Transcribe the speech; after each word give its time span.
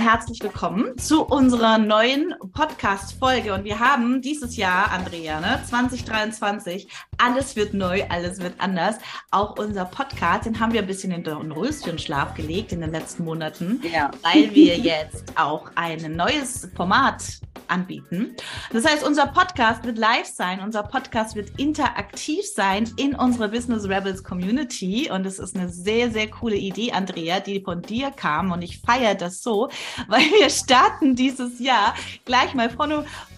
Herzlich 0.00 0.42
willkommen 0.42 0.98
zu 0.98 1.24
unserer 1.24 1.78
neuen 1.78 2.34
Podcast-Folge. 2.52 3.54
Und 3.54 3.62
wir 3.62 3.78
haben 3.78 4.20
dieses 4.22 4.56
Jahr, 4.56 4.90
Andrea, 4.90 5.40
ne, 5.40 5.62
2023, 5.68 6.88
alles 7.18 7.54
wird 7.54 7.74
neu, 7.74 8.02
alles 8.08 8.40
wird 8.40 8.54
anders. 8.58 8.96
Auch 9.30 9.56
unser 9.56 9.84
Podcast, 9.84 10.46
den 10.46 10.58
haben 10.58 10.72
wir 10.72 10.80
ein 10.80 10.88
bisschen 10.88 11.12
in 11.12 11.22
den 11.22 11.52
Röschenschlaf 11.52 12.34
gelegt 12.34 12.72
in 12.72 12.80
den 12.80 12.90
letzten 12.90 13.24
Monaten, 13.24 13.82
ja. 13.92 14.10
weil 14.22 14.52
wir 14.52 14.76
jetzt 14.78 15.32
auch 15.36 15.70
ein 15.76 16.16
neues 16.16 16.68
Format 16.74 17.22
anbieten. 17.68 18.36
Das 18.72 18.84
heißt, 18.84 19.04
unser 19.04 19.26
Podcast 19.26 19.84
wird 19.84 19.98
live 19.98 20.26
sein, 20.26 20.60
unser 20.60 20.82
Podcast 20.82 21.34
wird 21.34 21.58
interaktiv 21.58 22.44
sein 22.46 22.90
in 22.96 23.14
unserer 23.14 23.48
Business 23.48 23.88
Rebels 23.88 24.22
Community. 24.22 25.10
Und 25.10 25.26
es 25.26 25.38
ist 25.38 25.56
eine 25.56 25.68
sehr, 25.68 26.10
sehr 26.10 26.28
coole 26.28 26.56
Idee, 26.56 26.92
Andrea, 26.92 27.40
die 27.40 27.60
von 27.60 27.82
dir 27.82 28.10
kam. 28.10 28.52
Und 28.52 28.62
ich 28.62 28.80
feiere 28.80 29.14
das 29.14 29.42
so, 29.42 29.68
weil 30.08 30.24
wir 30.38 30.50
starten 30.50 31.14
dieses 31.14 31.58
Jahr 31.60 31.94
gleich 32.24 32.54
mal 32.54 32.70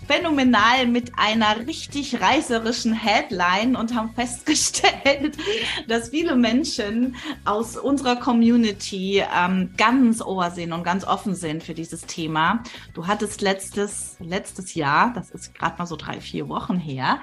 phänomenal 0.06 0.86
mit 0.86 1.12
einer 1.18 1.66
richtig 1.66 2.20
reißerischen 2.20 2.92
Headline 2.92 3.76
und 3.76 3.94
haben 3.94 4.14
festgestellt, 4.14 5.36
dass 5.88 6.10
viele 6.10 6.36
Menschen 6.36 7.16
aus 7.44 7.76
unserer 7.76 8.16
Community 8.16 9.22
ähm, 9.34 9.74
ganz 9.76 10.22
ohr 10.22 10.50
sind 10.50 10.72
und 10.72 10.84
ganz 10.84 11.04
offen 11.04 11.34
sind 11.34 11.62
für 11.62 11.74
dieses 11.74 12.02
Thema. 12.02 12.62
Du 12.94 13.06
hattest 13.06 13.40
letztes, 13.40 14.16
letztes 14.20 14.74
Jahr, 14.74 15.12
das 15.14 15.30
ist 15.30 15.54
gerade 15.54 15.76
mal 15.78 15.86
so 15.86 15.96
drei, 15.96 16.20
vier 16.20 16.48
Wochen 16.48 16.78
her, 16.78 17.20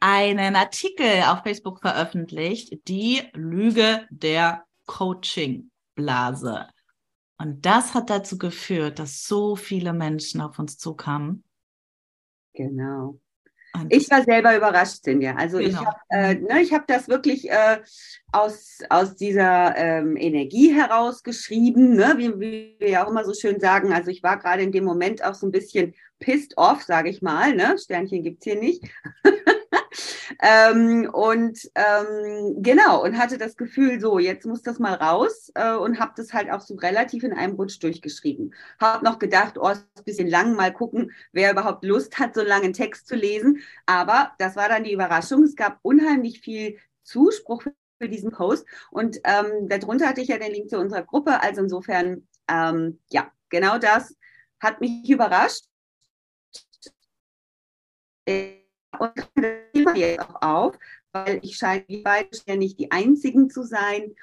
einen 0.00 0.56
Artikel 0.56 1.22
auf 1.28 1.42
Facebook 1.44 1.80
veröffentlicht, 1.80 2.88
die 2.88 3.22
Lüge 3.32 4.06
der 4.10 4.64
Coaching-Blase. 4.86 6.66
Und 7.36 7.66
das 7.66 7.94
hat 7.94 8.10
dazu 8.10 8.38
geführt, 8.38 8.98
dass 8.98 9.26
so 9.26 9.56
viele 9.56 9.92
Menschen 9.92 10.40
auf 10.40 10.58
uns 10.58 10.78
zukamen 10.78 11.44
Genau. 12.54 13.18
Und 13.74 13.92
ich 13.92 14.08
war 14.08 14.22
selber 14.22 14.56
überrascht, 14.56 15.02
Cindy. 15.02 15.26
Also 15.26 15.58
genau. 15.58 15.68
ich 15.68 15.76
habe 15.76 15.96
äh, 16.10 16.34
ne, 16.36 16.62
ich 16.62 16.72
hab 16.72 16.86
das 16.86 17.08
wirklich 17.08 17.50
äh, 17.50 17.78
aus, 18.30 18.78
aus 18.88 19.16
dieser 19.16 19.76
ähm, 19.76 20.16
Energie 20.16 20.72
herausgeschrieben, 20.72 21.96
ne? 21.96 22.14
wie, 22.16 22.38
wie 22.38 22.76
wir 22.78 22.88
ja 22.88 23.04
auch 23.04 23.10
immer 23.10 23.24
so 23.24 23.34
schön 23.34 23.58
sagen. 23.58 23.92
Also 23.92 24.12
ich 24.12 24.22
war 24.22 24.38
gerade 24.38 24.62
in 24.62 24.70
dem 24.70 24.84
Moment 24.84 25.24
auch 25.24 25.34
so 25.34 25.48
ein 25.48 25.50
bisschen 25.50 25.94
pissed 26.20 26.56
off, 26.56 26.84
sage 26.84 27.10
ich 27.10 27.20
mal. 27.20 27.56
Ne? 27.56 27.76
Sternchen 27.76 28.22
gibt's 28.22 28.44
hier 28.44 28.60
nicht. 28.60 28.84
ähm, 30.40 31.08
und 31.12 31.70
ähm, 31.74 32.56
genau, 32.62 33.02
und 33.02 33.18
hatte 33.18 33.38
das 33.38 33.56
Gefühl, 33.56 34.00
so, 34.00 34.18
jetzt 34.18 34.46
muss 34.46 34.62
das 34.62 34.78
mal 34.78 34.94
raus 34.94 35.50
äh, 35.54 35.74
und 35.74 35.98
habe 36.00 36.12
das 36.16 36.32
halt 36.32 36.50
auch 36.50 36.60
so 36.60 36.74
relativ 36.76 37.24
in 37.24 37.32
einem 37.32 37.54
Rutsch 37.54 37.82
durchgeschrieben. 37.82 38.54
Habe 38.80 39.04
noch 39.04 39.18
gedacht, 39.18 39.58
oh, 39.58 39.68
ist 39.68 39.86
ein 39.96 40.04
bisschen 40.04 40.28
lang, 40.28 40.54
mal 40.54 40.72
gucken, 40.72 41.12
wer 41.32 41.52
überhaupt 41.52 41.84
Lust 41.84 42.18
hat, 42.18 42.34
so 42.34 42.42
langen 42.42 42.72
Text 42.72 43.06
zu 43.08 43.16
lesen. 43.16 43.60
Aber 43.86 44.32
das 44.38 44.56
war 44.56 44.68
dann 44.68 44.84
die 44.84 44.92
Überraschung. 44.92 45.42
Es 45.44 45.56
gab 45.56 45.78
unheimlich 45.82 46.40
viel 46.40 46.78
Zuspruch 47.02 47.62
für 47.98 48.08
diesen 48.08 48.30
Post. 48.32 48.66
Und 48.90 49.20
ähm, 49.24 49.68
darunter 49.68 50.08
hatte 50.08 50.20
ich 50.20 50.28
ja 50.28 50.38
den 50.38 50.52
Link 50.52 50.70
zu 50.70 50.78
unserer 50.78 51.02
Gruppe. 51.02 51.40
Also 51.42 51.62
insofern, 51.62 52.26
ähm, 52.48 53.00
ja, 53.10 53.30
genau 53.48 53.78
das 53.78 54.14
hat 54.60 54.80
mich 54.80 55.08
überrascht. 55.08 55.64
Äh, 58.26 58.63
und 59.00 59.12
das 59.16 59.46
Thema 59.72 59.96
jetzt 59.96 60.20
auch 60.20 60.42
auf, 60.42 60.78
weil 61.12 61.40
ich 61.42 61.56
scheine, 61.56 61.84
wir 61.88 62.02
beide 62.02 62.28
ja 62.46 62.56
nicht 62.56 62.78
die 62.78 62.90
einzigen 62.90 63.50
zu 63.50 63.62
sein, 63.62 64.14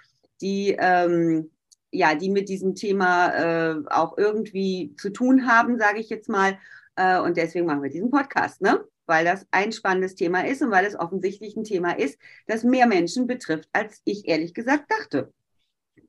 die, 0.42 0.76
ähm, 0.78 1.52
ja, 1.92 2.16
die 2.16 2.30
mit 2.30 2.50
diesem 2.50 2.76
Thema 2.76 3.30
äh, 3.34 3.76
auch 3.90 4.18
irgendwie 4.18 4.96
zu 4.98 5.10
tun 5.12 5.48
haben, 5.48 5.78
sage 5.78 6.00
ich 6.00 6.10
jetzt 6.10 6.30
mal. 6.30 6.58
Äh, 6.96 7.20
und 7.20 7.38
deswegen 7.38 7.66
machen 7.66 7.84
wir 7.84 7.90
diesen 7.90 8.12
Podcast, 8.12 8.62
ne? 8.62 8.84
Weil 9.06 9.26
das 9.26 9.46
ein 9.52 9.72
spannendes 9.72 10.16
Thema 10.16 10.46
ist 10.46 10.62
und 10.62 10.72
weil 10.72 10.86
es 10.86 10.98
offensichtlich 10.98 11.56
ein 11.56 11.64
Thema 11.64 11.98
ist, 11.98 12.18
das 12.48 12.64
mehr 12.64 12.88
Menschen 12.88 13.28
betrifft, 13.28 13.70
als 13.74 14.02
ich 14.06 14.28
ehrlich 14.28 14.54
gesagt 14.54 14.92
dachte. 14.92 15.34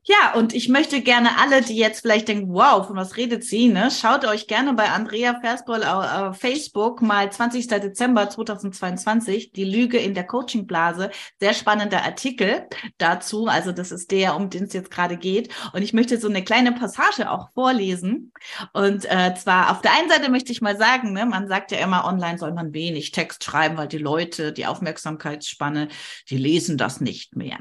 Ja, 0.05 0.35
und 0.35 0.53
ich 0.53 0.69
möchte 0.69 1.01
gerne 1.01 1.39
alle, 1.39 1.63
die 1.63 1.77
jetzt 1.77 2.01
vielleicht 2.01 2.27
denken, 2.27 2.53
wow, 2.53 2.85
von 2.85 2.97
was 2.97 3.17
redet 3.17 3.45
sie, 3.45 3.69
ne? 3.69 3.89
Schaut 3.89 4.25
euch 4.25 4.49
gerne 4.49 4.75
bei 4.75 4.91
Andrea 4.91 5.39
Versboll 5.41 5.85
auf 5.85 6.37
Facebook 6.39 7.01
mal 7.03 7.31
20. 7.31 7.69
Dezember 7.69 8.29
2022, 8.29 9.53
die 9.53 9.63
Lüge 9.63 9.99
in 9.99 10.15
der 10.15 10.27
Coachingblase. 10.27 11.13
Sehr 11.39 11.55
spannender 11.55 12.03
Artikel 12.03 12.67
dazu. 12.99 13.47
Also 13.47 13.71
das 13.71 13.93
ist 13.93 14.11
der, 14.11 14.35
um 14.35 14.51
den 14.51 14.65
es 14.65 14.73
jetzt 14.73 14.91
gerade 14.91 15.17
geht. 15.17 15.55
Und 15.73 15.83
ich 15.83 15.93
möchte 15.93 16.19
so 16.19 16.29
eine 16.29 16.43
kleine 16.43 16.73
Passage 16.73 17.31
auch 17.31 17.53
vorlesen. 17.53 18.33
Und 18.73 19.05
äh, 19.05 19.37
zwar 19.37 19.71
auf 19.71 19.83
der 19.83 19.93
einen 19.97 20.11
Seite 20.11 20.33
möchte 20.33 20.51
ich 20.51 20.61
mal 20.61 20.77
sagen, 20.77 21.13
ne, 21.13 21.27
man 21.27 21.47
sagt 21.47 21.71
ja 21.71 21.79
immer, 21.79 22.07
online 22.07 22.39
soll 22.39 22.53
man 22.53 22.75
wenig 22.75 23.13
Text 23.13 23.45
schreiben, 23.45 23.77
weil 23.77 23.87
die 23.87 23.99
Leute, 23.99 24.53
die 24.53 24.67
Aufmerksamkeitsspanne, 24.67 25.87
die 26.29 26.39
lesen 26.39 26.77
das 26.77 27.01
nicht 27.01 27.37
mehr. 27.37 27.61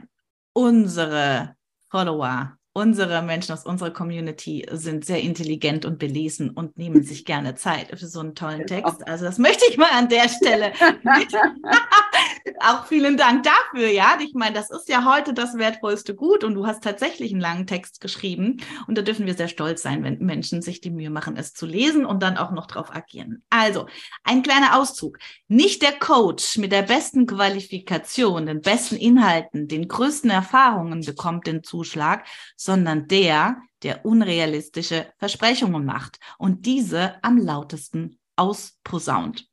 Unsere 0.54 1.56
Follower, 1.92 2.58
unsere 2.72 3.22
Menschen 3.22 3.52
aus 3.52 3.66
unserer 3.66 3.92
Community 3.92 4.66
sind 4.72 5.04
sehr 5.04 5.22
intelligent 5.22 5.84
und 5.84 6.00
belesen 6.00 6.50
und 6.50 6.78
nehmen 6.78 7.04
sich 7.04 7.26
gerne 7.26 7.56
Zeit 7.56 7.90
für 8.00 8.08
so 8.08 8.22
einen 8.22 8.34
tollen 8.34 8.66
Text. 8.66 9.06
Also 9.06 9.26
das 9.26 9.38
möchte 9.38 9.66
ich 9.70 9.78
mal 9.78 9.92
an 9.92 10.08
der 10.08 10.30
Stelle. 10.30 10.72
auch 12.60 12.86
vielen 12.86 13.18
Dank 13.18 13.44
dafür, 13.44 13.88
ja. 13.88 14.18
Ich 14.22 14.34
meine, 14.34 14.56
das 14.56 14.70
ist 14.70 14.90
ja 14.90 15.06
heute 15.06 15.34
das 15.34 15.58
wertvollste 15.58 16.16
Gut 16.16 16.44
und 16.44 16.56
du 16.56 16.66
hast 16.66 16.84
tatsächlich 16.84 17.32
einen 17.32 17.42
langen 17.42 17.68
Text 17.68 18.02
geschrieben 18.02 18.58
und 18.88 18.98
da 18.98 19.02
dürfen 19.02 19.26
wir 19.26 19.34
sehr 19.34 19.48
stolz 19.48 19.82
sein, 19.82 20.04
wenn 20.04 20.20
Menschen 20.20 20.62
sich 20.62 20.82
die 20.82 20.92
Mühe 20.92 21.10
machen, 21.10 21.38
es 21.38 21.54
zu 21.54 21.66
lesen 21.66 22.06
und 22.06 22.24
dann 22.24 22.38
auch 22.38 22.52
noch 22.52 22.68
darauf 22.68 22.94
agieren. 22.96 23.44
Also, 23.50 23.88
ein 24.24 24.44
kleiner 24.44 24.78
Auszug. 24.80 25.18
Nicht 25.48 25.82
der 25.82 25.94
Coach 25.94 26.58
mit 26.58 26.72
der 26.72 26.84
besten 26.84 27.26
Qualifikation, 27.26 28.46
den 28.46 28.62
besten 28.62 28.96
Inhalten, 28.96 29.68
den 29.68 29.88
größten 29.88 30.30
Erfahrungen 30.30 31.02
bekommt 31.02 31.48
den 31.48 31.64
Zuschlag, 31.64 32.26
sondern 32.56 33.08
der, 33.08 33.58
der 33.84 34.06
unrealistische 34.06 35.08
Versprechungen 35.18 35.86
macht 35.86 36.20
und 36.38 36.66
diese 36.66 37.24
am 37.24 37.38
lautesten 37.38 38.20
ausposaunt. 38.36 39.51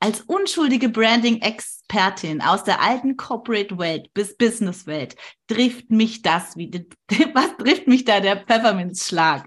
Als 0.00 0.20
unschuldige 0.22 0.88
Branding-Expertin 0.88 2.42
aus 2.42 2.64
der 2.64 2.80
alten 2.80 3.16
Corporate-Welt 3.16 4.12
bis 4.14 4.36
Business-Welt 4.36 5.16
trifft 5.46 5.90
mich 5.90 6.22
das, 6.22 6.56
wie, 6.56 6.70
was 7.34 7.56
trifft 7.56 7.86
mich 7.86 8.04
da 8.04 8.20
der 8.20 8.44
Pfefferminzschlag? 8.44 9.46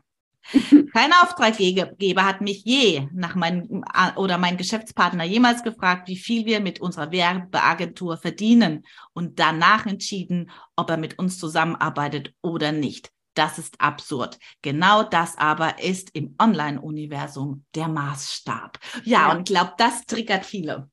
Kein 0.93 1.11
Auftraggeber 1.21 2.25
hat 2.25 2.41
mich 2.41 2.63
je 2.63 3.07
nach 3.13 3.35
meinem 3.35 3.83
oder 4.15 4.37
mein 4.37 4.57
Geschäftspartner 4.57 5.25
jemals 5.25 5.63
gefragt, 5.63 6.07
wie 6.07 6.15
viel 6.15 6.45
wir 6.45 6.61
mit 6.61 6.79
unserer 6.79 7.11
Werbeagentur 7.11 8.17
verdienen 8.17 8.85
und 9.13 9.39
danach 9.39 9.85
entschieden, 9.85 10.49
ob 10.75 10.89
er 10.89 10.97
mit 10.97 11.19
uns 11.19 11.37
zusammenarbeitet 11.37 12.33
oder 12.41 12.71
nicht. 12.71 13.11
Das 13.37 13.59
ist 13.59 13.79
absurd. 13.79 14.39
Genau 14.63 15.03
das 15.03 15.37
aber 15.37 15.83
ist 15.83 16.09
im 16.15 16.35
Online-Universum 16.41 17.65
der 17.75 17.87
Maßstab. 17.87 18.79
Ja, 19.03 19.29
ja. 19.29 19.31
und 19.31 19.47
glaubt, 19.47 19.79
das 19.79 20.05
triggert 20.07 20.43
viele. 20.43 20.89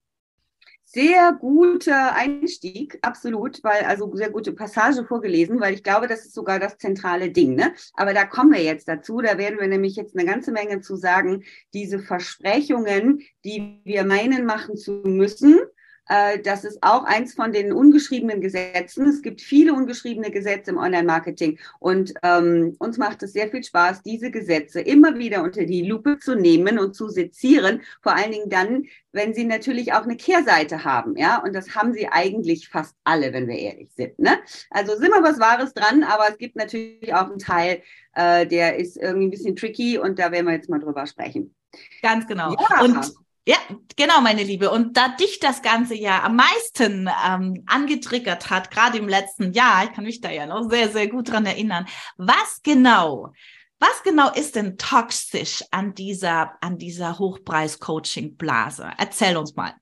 sehr 0.85 1.33
guter 1.33 2.15
Einstieg, 2.15 2.99
absolut, 3.03 3.65
weil 3.65 3.83
also 3.85 4.15
sehr 4.15 4.31
gute 4.31 4.53
Passage 4.53 5.05
vorgelesen, 5.05 5.59
weil 5.59 5.75
ich 5.75 5.83
glaube, 5.83 6.07
das 6.07 6.27
ist 6.27 6.35
sogar 6.35 6.61
das 6.61 6.77
zentrale 6.77 7.31
Ding. 7.31 7.55
Ne? 7.55 7.73
Aber 7.95 8.13
da 8.13 8.25
kommen 8.27 8.53
wir 8.53 8.63
jetzt 8.63 8.87
dazu. 8.87 9.21
Da 9.21 9.39
werden 9.39 9.59
wir 9.59 9.67
nämlich 9.67 9.97
jetzt 9.97 10.17
eine 10.17 10.29
ganze 10.29 10.53
Menge 10.53 10.83
zu 10.83 10.97
sagen. 10.97 11.45
Diese 11.73 11.99
Versprechungen, 11.99 13.23
die 13.45 13.81
wir 13.85 14.05
meinen 14.05 14.45
machen 14.45 14.77
zu 14.77 15.03
müssen, 15.05 15.59
das 16.07 16.65
ist 16.65 16.83
auch 16.83 17.05
eins 17.05 17.35
von 17.35 17.53
den 17.53 17.73
ungeschriebenen 17.73 18.41
Gesetzen. 18.41 19.09
Es 19.09 19.23
gibt 19.23 19.41
viele 19.41 19.73
ungeschriebene 19.73 20.31
Gesetze 20.31 20.71
im 20.71 20.79
Online-Marketing 20.79 21.59
und 21.79 22.13
ähm, 22.23 22.77
uns 22.79 22.99
macht 22.99 23.23
es 23.23 23.33
sehr 23.33 23.49
viel 23.49 23.65
Spaß, 23.65 24.03
diese 24.03 24.31
Gesetze 24.31 24.81
immer 24.81 25.19
wieder 25.19 25.43
unter 25.43 25.65
die 25.65 25.83
Lupe 25.83 26.19
zu 26.19 26.35
nehmen 26.35 26.79
und 26.79 26.95
zu 26.95 27.09
sezieren. 27.09 27.81
Vor 28.03 28.15
allen 28.15 28.33
Dingen 28.33 28.51
dann, 28.51 28.85
wenn 29.13 29.33
sie 29.33 29.45
natürlich 29.45 29.93
auch 29.93 30.03
eine 30.03 30.17
Kehrseite 30.17 30.85
haben, 30.85 31.17
ja. 31.17 31.43
Und 31.43 31.55
das 31.55 31.75
haben 31.75 31.93
sie 31.93 32.09
eigentlich 32.09 32.69
fast 32.69 32.95
alle, 33.05 33.33
wenn 33.33 33.49
wir 33.49 33.59
ehrlich 33.59 33.91
sind. 33.97 34.19
Ne? 34.19 34.39
Also 34.71 34.97
sind 34.97 35.11
wir 35.11 35.23
was 35.23 35.41
Wahres 35.41 35.73
dran, 35.73 36.05
aber 36.05 36.29
es 36.29 36.39
gibt 36.39 36.57
natürlich 36.57 37.15
auch 37.15 37.31
einen 37.31 37.39
Teil, 37.39 37.83
äh, 38.15 38.47
der 38.47 38.77
ist 38.77 38.97
irgendwie 38.97 39.27
ein 39.29 39.31
bisschen 39.31 39.57
tricky 39.57 39.99
und 39.99 40.19
da 40.19 40.33
werden 40.33 40.47
wir 40.47 40.55
jetzt 40.55 40.69
mal 40.69 40.81
drüber 40.81 41.07
sprechen. 41.07 41.55
Ganz 42.03 42.27
genau. 42.27 42.53
Ja. 42.53 42.81
Und 42.83 43.15
ja, 43.47 43.57
genau, 43.97 44.21
meine 44.23 44.43
Liebe. 44.43 44.71
Und 44.71 44.97
da 44.97 45.09
dich 45.09 45.39
das 45.39 45.61
ganze 45.61 45.95
Jahr 45.95 46.25
am 46.25 46.37
meisten 46.37 47.11
ähm, 47.27 47.63
angetriggert 47.67 48.49
hat, 48.49 48.71
gerade 48.71 48.99
im 48.99 49.09
letzten 49.09 49.53
Jahr, 49.53 49.85
ich 49.85 49.93
kann 49.93 50.05
mich 50.05 50.21
da 50.21 50.31
ja 50.31 50.47
noch 50.47 50.71
sehr, 50.71 50.89
sehr 50.89 51.09
gut 51.09 51.31
dran 51.31 51.45
erinnern, 51.45 51.87
was 52.17 52.63
genau, 52.63 53.33
was 53.79 54.03
genau 54.03 54.31
ist 54.33 54.57
denn 54.57 54.79
toxisch 54.79 55.63
an 55.71 55.95
dieser, 55.95 56.53
an 56.63 56.79
dieser 56.79 57.19
Hochpreis-Coaching-Blase? 57.19 58.93
Erzähl 58.97 59.37
uns 59.37 59.55
mal. 59.57 59.75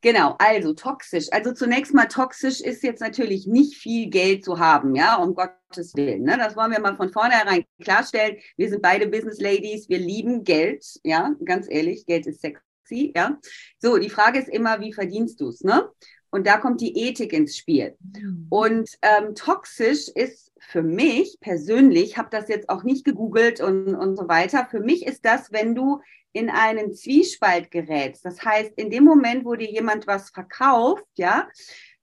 Genau, 0.00 0.36
also 0.38 0.74
toxisch. 0.74 1.26
Also 1.32 1.52
zunächst 1.52 1.92
mal 1.92 2.06
toxisch 2.06 2.60
ist 2.60 2.84
jetzt 2.84 3.00
natürlich 3.00 3.46
nicht 3.46 3.76
viel 3.76 4.08
Geld 4.08 4.44
zu 4.44 4.58
haben, 4.60 4.94
ja, 4.94 5.16
um 5.16 5.34
Gottes 5.34 5.94
Willen. 5.96 6.22
Ne? 6.22 6.36
Das 6.38 6.54
wollen 6.54 6.70
wir 6.70 6.80
mal 6.80 6.96
von 6.96 7.12
vornherein 7.12 7.64
klarstellen. 7.82 8.36
Wir 8.56 8.68
sind 8.68 8.80
beide 8.80 9.08
Business 9.08 9.40
Ladies, 9.40 9.88
wir 9.88 9.98
lieben 9.98 10.44
Geld, 10.44 10.84
ja, 11.02 11.34
ganz 11.44 11.66
ehrlich, 11.68 12.06
Geld 12.06 12.26
ist 12.26 12.40
sexy, 12.40 13.12
ja. 13.16 13.38
So, 13.80 13.98
die 13.98 14.10
Frage 14.10 14.38
ist 14.38 14.48
immer, 14.48 14.80
wie 14.80 14.92
verdienst 14.92 15.40
du 15.40 15.48
es, 15.48 15.62
ne? 15.62 15.88
Und 16.30 16.46
da 16.46 16.58
kommt 16.58 16.80
die 16.80 16.96
Ethik 16.96 17.32
ins 17.32 17.56
Spiel. 17.56 17.96
Mhm. 18.00 18.46
Und 18.50 18.90
ähm, 19.02 19.34
toxisch 19.34 20.08
ist 20.08 20.47
für 20.60 20.82
mich 20.82 21.38
persönlich, 21.40 22.18
habe 22.18 22.28
das 22.30 22.48
jetzt 22.48 22.68
auch 22.68 22.82
nicht 22.82 23.04
gegoogelt 23.04 23.60
und, 23.60 23.94
und 23.94 24.16
so 24.16 24.28
weiter, 24.28 24.66
für 24.70 24.80
mich 24.80 25.06
ist 25.06 25.24
das, 25.24 25.52
wenn 25.52 25.74
du 25.74 26.00
in 26.32 26.50
einen 26.50 26.94
Zwiespalt 26.94 27.70
gerätst. 27.70 28.24
Das 28.24 28.44
heißt, 28.44 28.72
in 28.76 28.90
dem 28.90 29.04
Moment, 29.04 29.44
wo 29.44 29.54
dir 29.54 29.70
jemand 29.70 30.06
was 30.06 30.30
verkauft, 30.30 31.06
ja, 31.16 31.48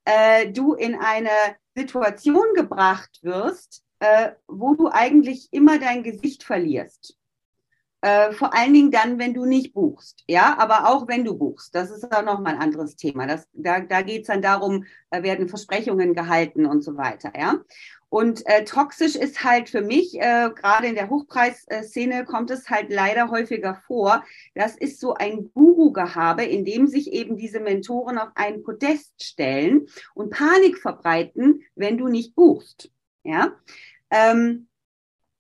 äh, 0.05 0.51
du 0.51 0.73
in 0.73 0.95
eine 0.95 1.29
Situation 1.75 2.45
gebracht 2.55 3.19
wirst, 3.21 3.83
äh, 3.99 4.31
wo 4.47 4.75
du 4.75 4.89
eigentlich 4.89 5.49
immer 5.51 5.79
dein 5.79 6.03
Gesicht 6.03 6.43
verlierst. 6.43 7.17
Äh, 8.01 8.33
vor 8.33 8.53
allen 8.53 8.73
Dingen 8.73 8.91
dann, 8.91 9.17
wenn 9.17 9.33
du 9.33 9.45
nicht 9.45 9.73
buchst, 9.73 10.23
ja, 10.27 10.57
aber 10.59 10.89
auch 10.89 11.07
wenn 11.07 11.25
du 11.25 11.35
buchst. 11.35 11.73
Das 11.73 11.89
ist 11.89 12.15
auch 12.15 12.21
nochmal 12.21 12.53
ein 12.53 12.61
anderes 12.61 12.95
Thema. 12.95 13.25
Das, 13.25 13.47
da 13.51 13.79
da 13.79 14.03
geht 14.03 14.21
es 14.21 14.27
dann 14.27 14.43
darum, 14.43 14.85
äh, 15.09 15.23
werden 15.23 15.49
Versprechungen 15.49 16.13
gehalten 16.13 16.67
und 16.67 16.83
so 16.83 16.97
weiter, 16.97 17.33
ja. 17.35 17.55
Und 18.15 18.45
äh, 18.45 18.63
toxisch 18.63 19.17
ist 19.17 19.43
halt 19.43 19.69
für 19.69 19.81
mich, 19.81 20.15
äh, 20.15 20.49
gerade 20.55 20.87
in 20.87 20.95
der 20.95 21.09
Hochpreisszene 21.09 22.23
kommt 22.23 22.49
es 22.49 22.69
halt 22.69 22.89
leider 22.89 23.29
häufiger 23.29 23.83
vor. 23.87 24.23
Das 24.53 24.77
ist 24.77 25.01
so 25.01 25.15
ein 25.15 25.51
Guru-Gehabe, 25.53 26.45
in 26.45 26.63
dem 26.63 26.87
sich 26.87 27.11
eben 27.11 27.35
diese 27.35 27.59
Mentoren 27.59 28.17
auf 28.17 28.29
ein 28.35 28.63
Podest 28.63 29.21
stellen 29.21 29.87
und 30.13 30.29
Panik 30.29 30.77
verbreiten, 30.77 31.63
wenn 31.75 31.97
du 31.97 32.07
nicht 32.07 32.35
buchst. 32.35 32.89
Ja, 33.23 33.59
ähm, 34.09 34.69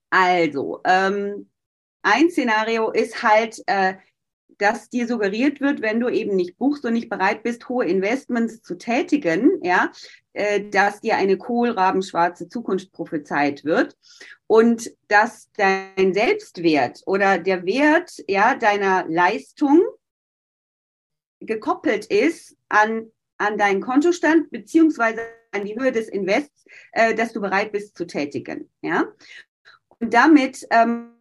also 0.09 0.81
ähm, 0.83 1.49
ein 2.01 2.29
Szenario 2.29 2.91
ist 2.91 3.23
halt, 3.23 3.63
äh, 3.67 3.93
dass 4.57 4.89
dir 4.89 5.07
suggeriert 5.07 5.61
wird, 5.61 5.81
wenn 5.81 6.01
du 6.01 6.09
eben 6.09 6.35
nicht 6.35 6.57
buchst 6.57 6.83
und 6.83 6.91
nicht 6.91 7.09
bereit 7.09 7.41
bist, 7.41 7.69
hohe 7.69 7.85
Investments 7.85 8.61
zu 8.61 8.77
tätigen, 8.77 9.61
ja, 9.63 9.85
äh, 9.85 10.24
dass 10.71 10.99
dir 11.01 11.15
eine 11.15 11.37
kohlrabenschwarze 11.37 12.49
Zukunft 12.49 12.91
prophezeit 12.91 13.63
wird 13.63 13.97
und 14.47 14.91
dass 15.07 15.49
dein 15.55 16.13
Selbstwert 16.13 17.01
oder 17.05 17.37
der 17.37 17.65
Wert 17.65 18.11
ja 18.27 18.55
deiner 18.55 19.05
Leistung 19.07 19.81
gekoppelt 21.39 22.05
ist 22.07 22.57
an 22.67 23.11
an 23.37 23.57
deinen 23.57 23.81
Kontostand 23.81 24.49
beziehungsweise 24.51 25.21
an 25.51 25.65
die 25.65 25.77
Höhe 25.77 25.91
des 25.91 26.09
Invests, 26.09 26.65
äh, 26.91 27.13
dass 27.13 27.33
du 27.33 27.41
bereit 27.41 27.71
bist 27.71 27.97
zu 27.97 28.05
tätigen, 28.05 28.69
ja. 28.81 29.05
Und 29.99 30.13
damit 30.13 30.65
ähm, 30.71 31.14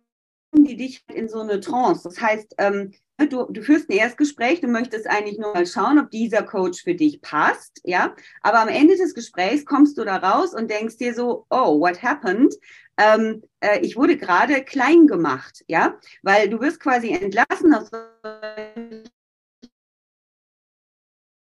die 0.62 0.76
dich 0.76 1.02
in 1.12 1.28
so 1.28 1.40
eine 1.40 1.58
Trance. 1.58 2.04
Das 2.04 2.20
heißt, 2.20 2.54
ähm, 2.58 2.92
du, 3.18 3.46
du 3.50 3.62
führst 3.62 3.88
ein 3.88 3.96
Erstgespräch, 3.96 4.60
du 4.60 4.68
möchtest 4.68 5.08
eigentlich 5.08 5.38
nur 5.38 5.52
mal 5.52 5.66
schauen, 5.66 5.98
ob 5.98 6.10
dieser 6.10 6.42
Coach 6.42 6.84
für 6.84 6.94
dich 6.94 7.20
passt, 7.20 7.80
ja. 7.82 8.14
Aber 8.42 8.60
am 8.60 8.68
Ende 8.68 8.96
des 8.96 9.14
Gesprächs 9.14 9.64
kommst 9.64 9.98
du 9.98 10.04
da 10.04 10.16
raus 10.16 10.54
und 10.54 10.70
denkst 10.70 10.98
dir 10.98 11.14
so, 11.14 11.46
oh, 11.50 11.80
what 11.80 12.02
happened? 12.02 12.54
Ähm, 12.96 13.42
äh, 13.60 13.80
ich 13.80 13.96
wurde 13.96 14.16
gerade 14.16 14.62
klein 14.62 15.06
gemacht, 15.08 15.64
ja, 15.66 15.98
weil 16.22 16.48
du 16.48 16.60
wirst 16.60 16.78
quasi 16.78 17.10
entlassen 17.10 17.74
aus 17.74 17.90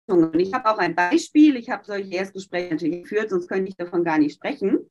und 0.09 0.39
ich 0.39 0.53
habe 0.55 0.71
auch 0.71 0.79
ein 0.79 0.95
Beispiel, 0.95 1.57
ich 1.57 1.69
habe 1.69 1.85
solche 1.85 2.15
Erstgespräche 2.15 2.75
natürlich 2.75 3.03
geführt, 3.03 3.31
sonst 3.31 3.49
könnte 3.49 3.69
ich 3.69 3.77
davon 3.77 4.05
gar 4.05 4.19
nicht 4.19 4.35
sprechen. 4.35 4.89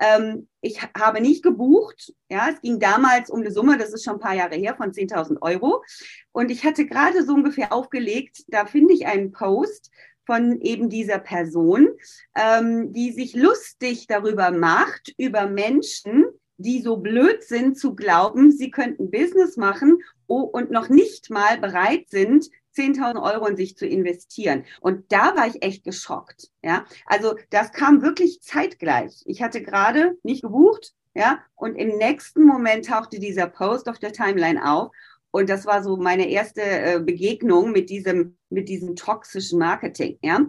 Ähm, 0.00 0.48
ich 0.62 0.80
habe 0.98 1.20
nicht 1.20 1.42
gebucht. 1.42 2.12
Ja, 2.30 2.48
es 2.50 2.60
ging 2.60 2.80
damals 2.80 3.30
um 3.30 3.40
eine 3.40 3.52
Summe, 3.52 3.78
das 3.78 3.92
ist 3.92 4.04
schon 4.04 4.14
ein 4.14 4.20
paar 4.20 4.34
Jahre 4.34 4.56
her, 4.56 4.74
von 4.74 4.92
10.000 4.92 5.42
Euro. 5.42 5.84
Und 6.32 6.50
ich 6.50 6.64
hatte 6.64 6.86
gerade 6.86 7.24
so 7.24 7.34
ungefähr 7.34 7.72
aufgelegt, 7.72 8.44
da 8.48 8.66
finde 8.66 8.94
ich 8.94 9.06
einen 9.06 9.32
Post 9.32 9.90
von 10.26 10.60
eben 10.60 10.88
dieser 10.88 11.18
Person, 11.18 11.88
ähm, 12.36 12.92
die 12.92 13.12
sich 13.12 13.34
lustig 13.34 14.06
darüber 14.06 14.50
macht, 14.50 15.12
über 15.18 15.46
Menschen, 15.46 16.24
die 16.56 16.82
so 16.82 16.98
blöd 16.98 17.42
sind 17.42 17.78
zu 17.78 17.94
glauben, 17.94 18.52
sie 18.52 18.70
könnten 18.70 19.10
Business 19.10 19.56
machen 19.56 19.98
oh, 20.26 20.42
und 20.42 20.70
noch 20.70 20.88
nicht 20.88 21.30
mal 21.30 21.58
bereit 21.58 22.10
sind, 22.10 22.48
10.000 22.76 23.22
Euro 23.22 23.46
in 23.46 23.56
sich 23.56 23.76
zu 23.76 23.86
investieren. 23.86 24.64
Und 24.80 25.10
da 25.12 25.36
war 25.36 25.46
ich 25.46 25.62
echt 25.62 25.84
geschockt. 25.84 26.48
Ja, 26.62 26.84
also 27.06 27.34
das 27.50 27.72
kam 27.72 28.02
wirklich 28.02 28.40
zeitgleich. 28.42 29.22
Ich 29.26 29.42
hatte 29.42 29.62
gerade 29.62 30.16
nicht 30.22 30.42
gebucht. 30.42 30.92
Ja, 31.14 31.40
und 31.56 31.74
im 31.74 31.98
nächsten 31.98 32.44
Moment 32.44 32.86
tauchte 32.86 33.18
dieser 33.18 33.48
Post 33.48 33.88
auf 33.88 33.98
der 33.98 34.12
Timeline 34.12 34.64
auf. 34.64 34.92
Und 35.32 35.48
das 35.48 35.66
war 35.66 35.82
so 35.82 35.96
meine 35.96 36.28
erste 36.28 36.62
äh, 36.62 37.00
Begegnung 37.00 37.72
mit 37.72 37.90
diesem, 37.90 38.36
mit 38.48 38.68
diesem 38.68 38.96
toxischen 38.96 39.58
Marketing. 39.58 40.18
Ja. 40.22 40.46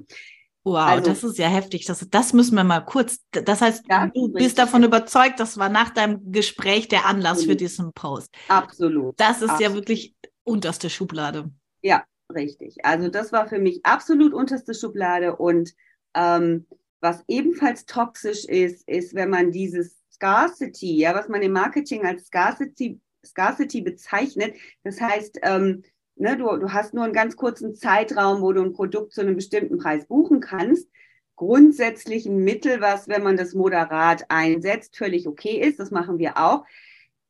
Wow, 0.64 0.76
also, 0.76 1.10
das 1.10 1.24
ist 1.24 1.40
ja 1.40 1.48
heftig. 1.48 1.86
Das, 1.86 2.06
das 2.10 2.34
müssen 2.34 2.56
wir 2.56 2.64
mal 2.64 2.82
kurz. 2.82 3.20
Das 3.32 3.62
heißt, 3.62 3.86
ja, 3.90 4.08
du 4.14 4.32
bist 4.32 4.60
davon 4.60 4.84
überzeugt, 4.84 5.40
das 5.40 5.58
war 5.58 5.70
nach 5.70 5.90
deinem 5.90 6.32
Gespräch 6.32 6.88
der 6.88 7.06
Anlass 7.06 7.40
absolut. 7.40 7.50
für 7.50 7.56
diesen 7.56 7.94
Post. 7.94 8.30
Absolut. 8.48 9.20
Das 9.20 9.38
ist 9.38 9.50
absolut. 9.50 9.62
ja 9.62 9.74
wirklich 9.74 10.16
unterste 10.44 10.90
Schublade. 10.92 11.50
Ja, 11.82 12.04
Richtig. 12.34 12.86
Also 12.86 13.10
das 13.10 13.32
war 13.32 13.48
für 13.48 13.60
mich 13.60 13.86
absolut 13.86 14.34
unterste 14.34 14.74
Schublade. 14.74 15.36
Und 15.36 15.74
ähm, 16.14 16.66
was 17.00 17.24
ebenfalls 17.28 17.86
toxisch 17.86 18.46
ist, 18.46 18.88
ist, 18.88 19.16
wenn 19.16 19.30
man 19.30 19.52
dieses 19.52 19.98
Scarcity, 20.14 20.98
ja, 20.98 21.16
was 21.16 21.28
man 21.28 21.42
im 21.42 21.52
Marketing 21.52 22.06
als 22.06 22.28
Scarcity, 22.28 23.00
Scarcity 23.26 23.82
bezeichnet. 23.82 24.56
Das 24.84 25.02
heißt, 25.02 25.40
ähm, 25.44 25.84
ne, 26.16 26.38
du, 26.38 26.58
du 26.58 26.72
hast 26.72 26.94
nur 26.94 27.04
einen 27.04 27.14
ganz 27.14 27.36
kurzen 27.36 27.76
Zeitraum, 27.76 28.42
wo 28.42 28.54
du 28.54 28.62
ein 28.62 28.74
Produkt 28.74 29.14
zu 29.14 29.22
einem 29.22 29.36
bestimmten 29.36 29.78
Preis 29.78 30.06
buchen 30.06 30.40
kannst. 30.40 30.88
Grundsätzlich 31.36 32.28
ein 32.28 32.44
Mittel, 32.44 32.82
was, 32.82 33.08
wenn 33.08 33.24
man 33.24 33.36
das 33.36 33.56
moderat 33.56 34.26
einsetzt, 34.30 34.96
völlig 34.96 35.28
okay 35.28 35.60
ist. 35.60 35.80
Das 35.80 35.90
machen 35.90 36.20
wir 36.20 36.38
auch. 36.38 36.66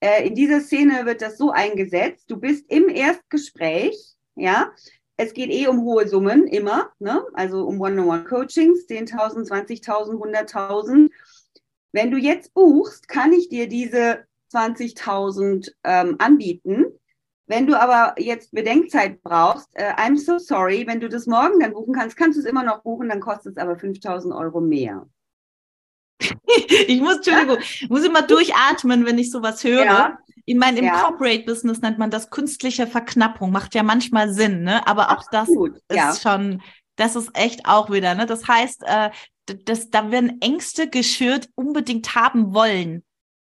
Äh, 0.01 0.27
in 0.27 0.35
dieser 0.35 0.59
Szene 0.59 1.05
wird 1.05 1.21
das 1.21 1.37
so 1.37 1.51
eingesetzt. 1.51 2.29
Du 2.29 2.37
bist 2.37 2.65
im 2.69 2.89
Erstgespräch 2.89 4.17
ja. 4.35 4.71
Es 5.17 5.33
geht 5.33 5.51
eh 5.51 5.67
um 5.67 5.83
hohe 5.83 6.07
Summen, 6.07 6.47
immer, 6.47 6.89
ne? 6.97 7.23
also 7.33 7.67
um 7.67 7.79
One-on-One-Coachings, 7.79 8.87
10.000, 8.87 9.47
20.000, 9.47 10.15
100.000. 10.15 11.11
Wenn 11.91 12.09
du 12.09 12.17
jetzt 12.17 12.53
buchst, 12.55 13.07
kann 13.07 13.31
ich 13.31 13.49
dir 13.49 13.67
diese 13.67 14.25
20.000 14.51 15.71
ähm, 15.83 16.15
anbieten. 16.17 16.85
Wenn 17.45 17.67
du 17.67 17.79
aber 17.79 18.15
jetzt 18.17 18.51
Bedenkzeit 18.51 19.21
brauchst, 19.21 19.67
äh, 19.73 19.93
I'm 19.93 20.17
so 20.17 20.39
sorry, 20.39 20.87
wenn 20.87 21.01
du 21.01 21.09
das 21.09 21.27
morgen 21.27 21.59
dann 21.59 21.73
buchen 21.73 21.93
kannst, 21.93 22.15
kannst 22.15 22.37
du 22.37 22.41
es 22.41 22.47
immer 22.47 22.63
noch 22.63 22.81
buchen, 22.81 23.09
dann 23.09 23.19
kostet 23.19 23.57
es 23.57 23.57
aber 23.57 23.73
5.000 23.73 24.35
Euro 24.35 24.61
mehr. 24.61 25.05
ich 26.87 27.01
muss, 27.01 27.17
Entschuldigung, 27.17 27.57
muss 27.89 28.03
immer 28.03 28.21
durchatmen, 28.21 29.05
wenn 29.05 29.17
ich 29.17 29.31
sowas 29.31 29.63
höre. 29.63 29.85
Ja, 29.85 30.17
Ich 30.45 30.55
meine, 30.55 30.79
im 30.79 30.85
Ja. 30.85 31.01
Corporate 31.01 31.43
Business 31.43 31.81
nennt 31.81 31.97
man 31.97 32.09
das 32.11 32.29
künstliche 32.29 32.87
Verknappung, 32.87 33.51
macht 33.51 33.75
ja 33.75 33.83
manchmal 33.83 34.33
Sinn, 34.33 34.63
ne? 34.63 34.85
Aber 34.87 35.11
auch 35.11 35.23
das 35.31 35.41
Absolut, 35.41 35.77
ist 35.87 35.95
ja. 35.97 36.15
schon, 36.15 36.61
das 36.95 37.15
ist 37.15 37.29
echt 37.33 37.65
auch 37.65 37.89
wieder, 37.91 38.15
ne? 38.15 38.25
Das 38.25 38.47
heißt, 38.47 38.83
äh, 38.85 39.09
das, 39.65 39.89
da 39.89 40.11
werden 40.11 40.39
Ängste 40.41 40.89
geschürt, 40.89 41.49
unbedingt 41.55 42.15
haben 42.15 42.53
wollen. 42.53 43.03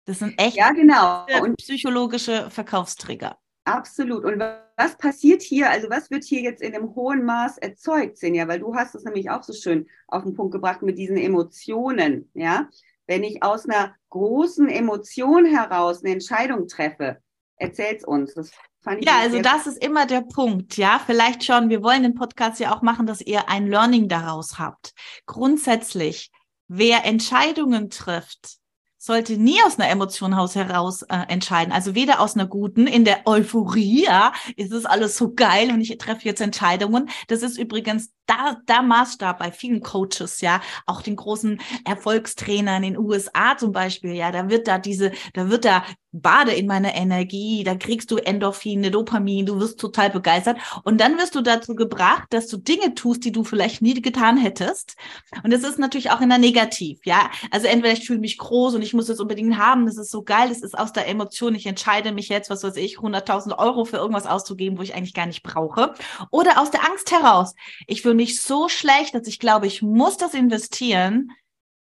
Das 0.07 0.19
sind 0.19 0.39
echt 0.39 0.57
Ja, 0.57 0.71
genau. 0.73 1.27
Und 1.43 1.57
psychologische 1.57 2.51
Verkaufstrigger. 2.51 3.39
Absolut. 3.65 4.25
Und 4.25 4.43
was 4.77 4.97
passiert 4.97 5.43
hier? 5.43 5.71
Also 5.71 5.89
was 5.91 6.11
wird 6.11 6.25
hier 6.25 6.41
jetzt 6.41 6.63
in 6.63 6.75
einem 6.75 6.95
hohen 6.95 7.25
Maß 7.25 7.59
erzeugt, 7.59 8.19
Sinja? 8.19 8.49
Weil 8.49 8.61
du 8.61 8.75
hast 8.75 8.95
es 8.95 9.05
nämlich 9.05 9.31
auch 9.31 9.43
so 9.43 9.53
schön 9.53 9.87
auf 10.09 10.25
den 10.25 10.35
Punkt 10.35 10.53
gebracht 10.53 10.83
mit 10.83 10.99
diesen 10.99 11.17
Emotionen, 11.17 12.31
ja? 12.35 12.69
Wenn 13.07 13.23
ich 13.23 13.43
aus 13.43 13.69
einer 13.69 13.95
großen 14.11 14.69
Emotion 14.69 15.45
heraus 15.45 16.03
eine 16.03 16.15
Entscheidung 16.15 16.69
treffe, 16.69 17.19
erzähl's 17.57 18.05
uns. 18.05 18.35
Das 18.35 18.51
fand 18.83 19.01
ich 19.01 19.07
Ja, 19.07 19.19
also 19.19 19.41
das 19.41 19.67
ist 19.67 19.85
immer 19.85 20.07
der 20.07 20.23
Punkt, 20.23 20.77
ja. 20.77 21.01
Vielleicht 21.05 21.45
schon, 21.45 21.69
wir 21.69 21.83
wollen 21.83 22.03
den 22.03 22.15
Podcast 22.15 22.61
ja 22.61 22.75
auch 22.75 22.83
machen, 22.83 23.07
dass 23.07 23.21
ihr 23.21 23.49
ein 23.49 23.67
Learning 23.67 24.09
daraus 24.09 24.59
habt. 24.59 24.93
Grundsätzlich, 25.27 26.33
wer 26.67 27.05
Entscheidungen 27.05 27.91
trifft, 27.91 28.59
sollte 29.05 29.37
nie 29.37 29.63
aus 29.67 29.79
einer 29.79 29.91
Emotion 29.91 30.35
heraus 30.35 31.03
äh, 31.03 31.17
entscheiden. 31.29 31.73
Also 31.73 31.95
weder 31.95 32.21
aus 32.21 32.37
einer 32.37 32.47
guten, 32.47 32.87
in 32.87 33.05
der 33.05 33.27
Euphorie, 33.27 34.05
ja, 34.05 34.33
ist 34.57 34.73
es 34.73 34.87
alles 34.87 35.19
so 35.19 35.35
geil 35.35 35.71
und 35.71 35.83
ich 35.83 35.97
treffe 35.99 36.25
jetzt 36.25 36.41
Entscheidungen. 36.41 37.11
Das 37.29 37.43
ist 37.43 37.59
übrigens 37.59 38.15
da, 38.25 38.57
da 38.65 38.81
Maßstab 38.81 39.39
bei 39.39 39.53
vielen 39.53 39.83
Coaches, 39.83 40.41
ja, 40.41 40.63
auch 40.87 41.03
den 41.03 41.17
großen 41.17 41.61
Erfolgstrainern 41.85 42.83
in 42.83 42.95
den 42.95 42.99
USA 42.99 43.59
zum 43.59 43.73
Beispiel, 43.73 44.15
ja, 44.15 44.33
da 44.33 44.49
wird 44.49 44.67
da 44.69 44.79
diese, 44.79 45.13
da 45.35 45.51
wird 45.51 45.67
da 45.67 45.85
bade 46.15 46.53
in 46.53 46.67
meiner 46.67 46.95
Energie, 46.95 47.65
da 47.65 47.75
kriegst 47.75 48.11
du 48.11 48.17
Endorphine, 48.17 48.93
Dopamin, 48.93 49.47
du 49.47 49.59
wirst 49.59 49.81
total 49.81 50.11
begeistert 50.11 50.59
und 50.85 51.01
dann 51.01 51.19
wirst 51.19 51.35
du 51.35 51.41
dazu 51.41 51.75
gebracht, 51.75 52.29
dass 52.31 52.47
du 52.47 52.57
Dinge 52.57 52.95
tust, 52.95 53.25
die 53.25 53.33
du 53.33 53.43
vielleicht 53.43 53.83
nie 53.83 54.01
getan 54.01 54.37
hättest. 54.37 54.95
Und 55.43 55.53
das 55.53 55.65
ist 55.65 55.79
natürlich 55.79 56.13
auch 56.13 56.21
in 56.21 56.29
der 56.29 56.39
Negativ, 56.39 57.01
ja. 57.05 57.31
Also 57.51 57.67
entweder 57.67 57.93
ich 57.95 58.07
fühle 58.07 58.21
mich 58.21 58.39
groß 58.39 58.77
und 58.77 58.83
ich 58.83 58.95
muss 58.95 59.09
es 59.09 59.19
unbedingt 59.19 59.59
haben, 59.59 59.87
das 59.87 59.97
ist 59.97 60.13
so 60.13 60.23
geil, 60.23 60.49
das 60.49 60.63
ist 60.63 60.79
aus 60.79 60.93
der 60.93 61.09
Emotion, 61.09 61.57
ich 61.57 61.67
entscheide 61.67 62.13
mich 62.13 62.29
jetzt, 62.29 62.49
was 62.49 62.63
weiß 62.63 62.77
ich, 62.77 62.99
100.000 62.99 63.59
Euro 63.59 63.85
für 63.85 63.97
irgendwas 63.97 64.27
auszugeben, 64.27 64.79
wo 64.79 64.83
ich 64.83 64.95
eigentlich 64.95 65.15
gar 65.15 65.27
nicht 65.27 65.43
brauche. 65.43 65.95
Oder 66.31 66.61
aus 66.61 66.71
der 66.71 66.89
Angst 66.89 67.11
heraus, 67.11 67.55
ich 67.89 68.03
fühle 68.03 68.15
mich 68.15 68.41
so 68.41 68.69
schlecht, 68.69 69.17
dass 69.17 69.27
ich 69.27 69.41
glaube, 69.41 69.67
ich 69.67 69.83
muss 69.83 70.17
das 70.17 70.35
investieren, 70.35 71.33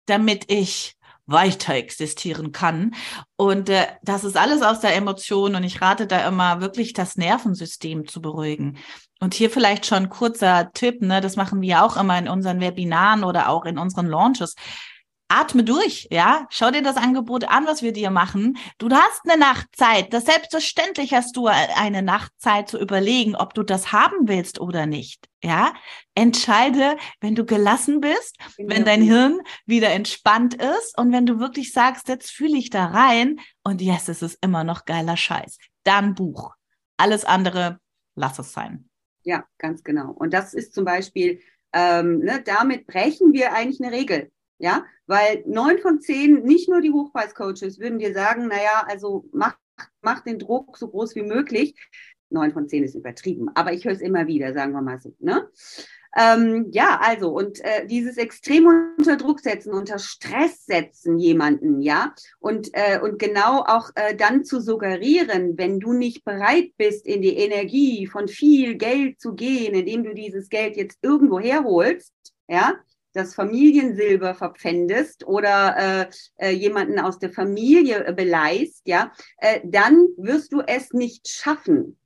damit 0.05 0.51
ich 0.51 0.96
weiter 1.27 1.75
existieren 1.75 2.51
kann. 2.51 2.95
Und 3.35 3.69
äh, 3.69 3.85
das 4.01 4.23
ist 4.23 4.37
alles 4.37 4.61
aus 4.61 4.79
der 4.79 4.95
Emotion 4.95 5.55
und 5.55 5.63
ich 5.63 5.81
rate 5.81 6.07
da 6.07 6.27
immer 6.27 6.61
wirklich 6.61 6.93
das 6.93 7.17
Nervensystem 7.17 8.07
zu 8.07 8.21
beruhigen. 8.21 8.77
Und 9.19 9.33
hier 9.33 9.49
vielleicht 9.49 9.85
schon 9.85 10.09
kurzer 10.09 10.71
Tipp, 10.73 11.01
ne, 11.01 11.21
das 11.21 11.35
machen 11.35 11.61
wir 11.61 11.83
auch 11.83 11.97
immer 11.97 12.17
in 12.17 12.27
unseren 12.27 12.61
Webinaren 12.61 13.23
oder 13.23 13.49
auch 13.49 13.65
in 13.65 13.77
unseren 13.77 14.07
Launches. 14.07 14.55
Atme 15.29 15.63
durch, 15.63 16.07
ja. 16.09 16.45
Schau 16.49 16.71
dir 16.71 16.81
das 16.81 16.95
Angebot 16.95 17.43
an, 17.43 17.65
was 17.65 17.81
wir 17.81 17.91
dir 17.91 18.11
machen. 18.11 18.57
Du 18.77 18.89
hast 18.89 19.21
eine 19.25 19.37
Nachtzeit. 19.37 20.13
Das 20.13 20.25
selbstverständlich 20.25 21.13
hast 21.13 21.35
du 21.35 21.47
eine 21.47 22.01
Nachtzeit 22.01 22.69
zu 22.69 22.79
überlegen, 22.79 23.35
ob 23.35 23.53
du 23.53 23.63
das 23.63 23.91
haben 23.91 24.27
willst 24.27 24.59
oder 24.61 24.85
nicht. 24.85 25.26
Ja. 25.43 25.73
Entscheide, 26.15 26.97
wenn 27.21 27.35
du 27.35 27.45
gelassen 27.45 28.01
bist, 28.01 28.37
wenn 28.57 28.85
dein 28.85 29.01
Hirn 29.01 29.39
wieder 29.65 29.91
entspannt 29.91 30.55
ist 30.55 30.97
und 30.97 31.11
wenn 31.11 31.25
du 31.25 31.39
wirklich 31.39 31.73
sagst, 31.73 32.07
jetzt 32.07 32.31
fühle 32.31 32.57
ich 32.57 32.69
da 32.69 32.87
rein 32.87 33.39
und 33.63 33.81
yes, 33.81 34.07
es 34.07 34.21
ist 34.21 34.39
immer 34.41 34.63
noch 34.63 34.85
geiler 34.85 35.17
Scheiß. 35.17 35.57
Dann 35.83 36.15
Buch. 36.15 36.55
Alles 36.97 37.23
andere, 37.23 37.79
lass 38.15 38.39
es 38.39 38.51
sein. 38.51 38.89
Ja, 39.23 39.45
ganz 39.57 39.83
genau. 39.83 40.11
Und 40.11 40.33
das 40.33 40.53
ist 40.53 40.73
zum 40.73 40.85
Beispiel, 40.85 41.41
ähm, 41.73 42.19
ne, 42.19 42.41
damit 42.43 42.87
brechen 42.87 43.33
wir 43.33 43.53
eigentlich 43.53 43.81
eine 43.81 43.95
Regel. 43.95 44.31
Ja, 44.59 44.85
weil 45.05 45.43
neun 45.45 45.77
von 45.77 46.01
zehn, 46.01 46.43
nicht 46.43 46.67
nur 46.67 46.81
die 46.81 46.91
Hochpreiscoaches, 46.91 47.79
würden 47.79 47.99
dir 47.99 48.13
sagen, 48.13 48.47
naja, 48.47 48.85
also 48.87 49.25
mach, 49.31 49.55
mach 50.01 50.21
den 50.21 50.39
Druck 50.39 50.77
so 50.77 50.87
groß 50.87 51.13
wie 51.15 51.21
möglich. 51.21 51.75
Neun 52.29 52.51
von 52.51 52.67
zehn 52.67 52.83
ist 52.83 52.95
übertrieben, 52.95 53.49
aber 53.55 53.73
ich 53.73 53.85
höre 53.85 53.93
es 53.93 54.01
immer 54.01 54.27
wieder, 54.27 54.53
sagen 54.53 54.73
wir 54.73 54.81
mal 54.81 54.99
so. 54.99 55.13
Ne? 55.19 55.47
Ähm, 56.17 56.67
ja, 56.71 56.99
also 57.01 57.29
und 57.29 57.59
äh, 57.63 57.85
dieses 57.85 58.17
extrem 58.17 58.65
unter 58.97 59.17
Druck 59.17 59.39
setzen, 59.39 59.73
unter 59.73 59.99
Stress 59.99 60.65
setzen 60.65 61.19
jemanden, 61.19 61.81
ja, 61.81 62.15
und 62.39 62.69
äh, 62.73 62.99
und 62.99 63.19
genau 63.19 63.63
auch 63.67 63.91
äh, 63.95 64.15
dann 64.15 64.43
zu 64.43 64.59
suggerieren, 64.59 65.57
wenn 65.57 65.79
du 65.79 65.93
nicht 65.93 66.25
bereit 66.25 66.71
bist, 66.77 67.05
in 67.05 67.21
die 67.21 67.37
Energie 67.37 68.07
von 68.07 68.27
viel 68.27 68.75
Geld 68.75 69.19
zu 69.21 69.35
gehen, 69.35 69.75
indem 69.75 70.03
du 70.03 70.13
dieses 70.15 70.49
Geld 70.49 70.75
jetzt 70.75 70.97
irgendwo 71.03 71.39
herholst, 71.39 72.13
ja, 72.47 72.75
das 73.13 73.35
Familiensilber 73.35 74.33
verpfändest 74.33 75.27
oder 75.27 76.09
äh, 76.39 76.47
äh, 76.47 76.51
jemanden 76.51 76.99
aus 76.99 77.19
der 77.19 77.31
Familie 77.31 78.05
äh, 78.05 78.13
beleihst, 78.13 78.81
ja, 78.85 79.11
äh, 79.39 79.59
dann 79.65 80.07
wirst 80.17 80.53
du 80.53 80.61
es 80.65 80.93
nicht 80.93 81.27
schaffen. 81.27 81.97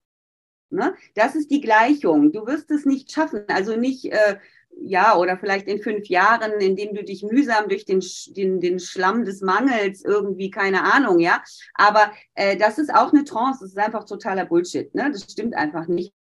Ne? 0.72 0.96
Das 1.16 1.36
ist 1.36 1.52
die 1.52 1.62
Gleichung. 1.62 2.32
Du 2.32 2.46
wirst 2.46 2.72
es 2.72 2.86
nicht 2.86 3.12
schaffen. 3.12 3.44
Also 3.48 3.76
nicht, 3.76 4.06
äh, 4.06 4.38
ja, 4.78 5.18
oder 5.18 5.38
vielleicht 5.38 5.68
in 5.68 5.82
fünf 5.82 6.08
Jahren, 6.08 6.60
indem 6.60 6.96
du 6.96 7.04
dich 7.04 7.24
mühsam 7.24 7.68
durch 7.70 7.86
den, 7.86 8.02
den, 8.36 8.60
den 8.60 8.80
Schlamm 8.80 9.26
des 9.26 9.42
Mangels 9.42 10.04
irgendwie, 10.04 10.50
keine 10.50 10.84
Ahnung, 10.94 11.20
ja. 11.20 11.44
Aber 11.74 12.12
äh, 12.36 12.58
das 12.58 12.78
ist 12.78 12.94
auch 12.94 13.14
eine 13.14 13.24
Trance. 13.24 13.60
Das 13.62 13.72
ist 13.72 13.78
einfach 13.78 14.06
totaler 14.06 14.46
Bullshit. 14.46 14.94
Ne? 14.96 15.12
Das 15.12 15.24
stimmt 15.24 15.56
einfach 15.56 15.88
nicht. 15.88 16.14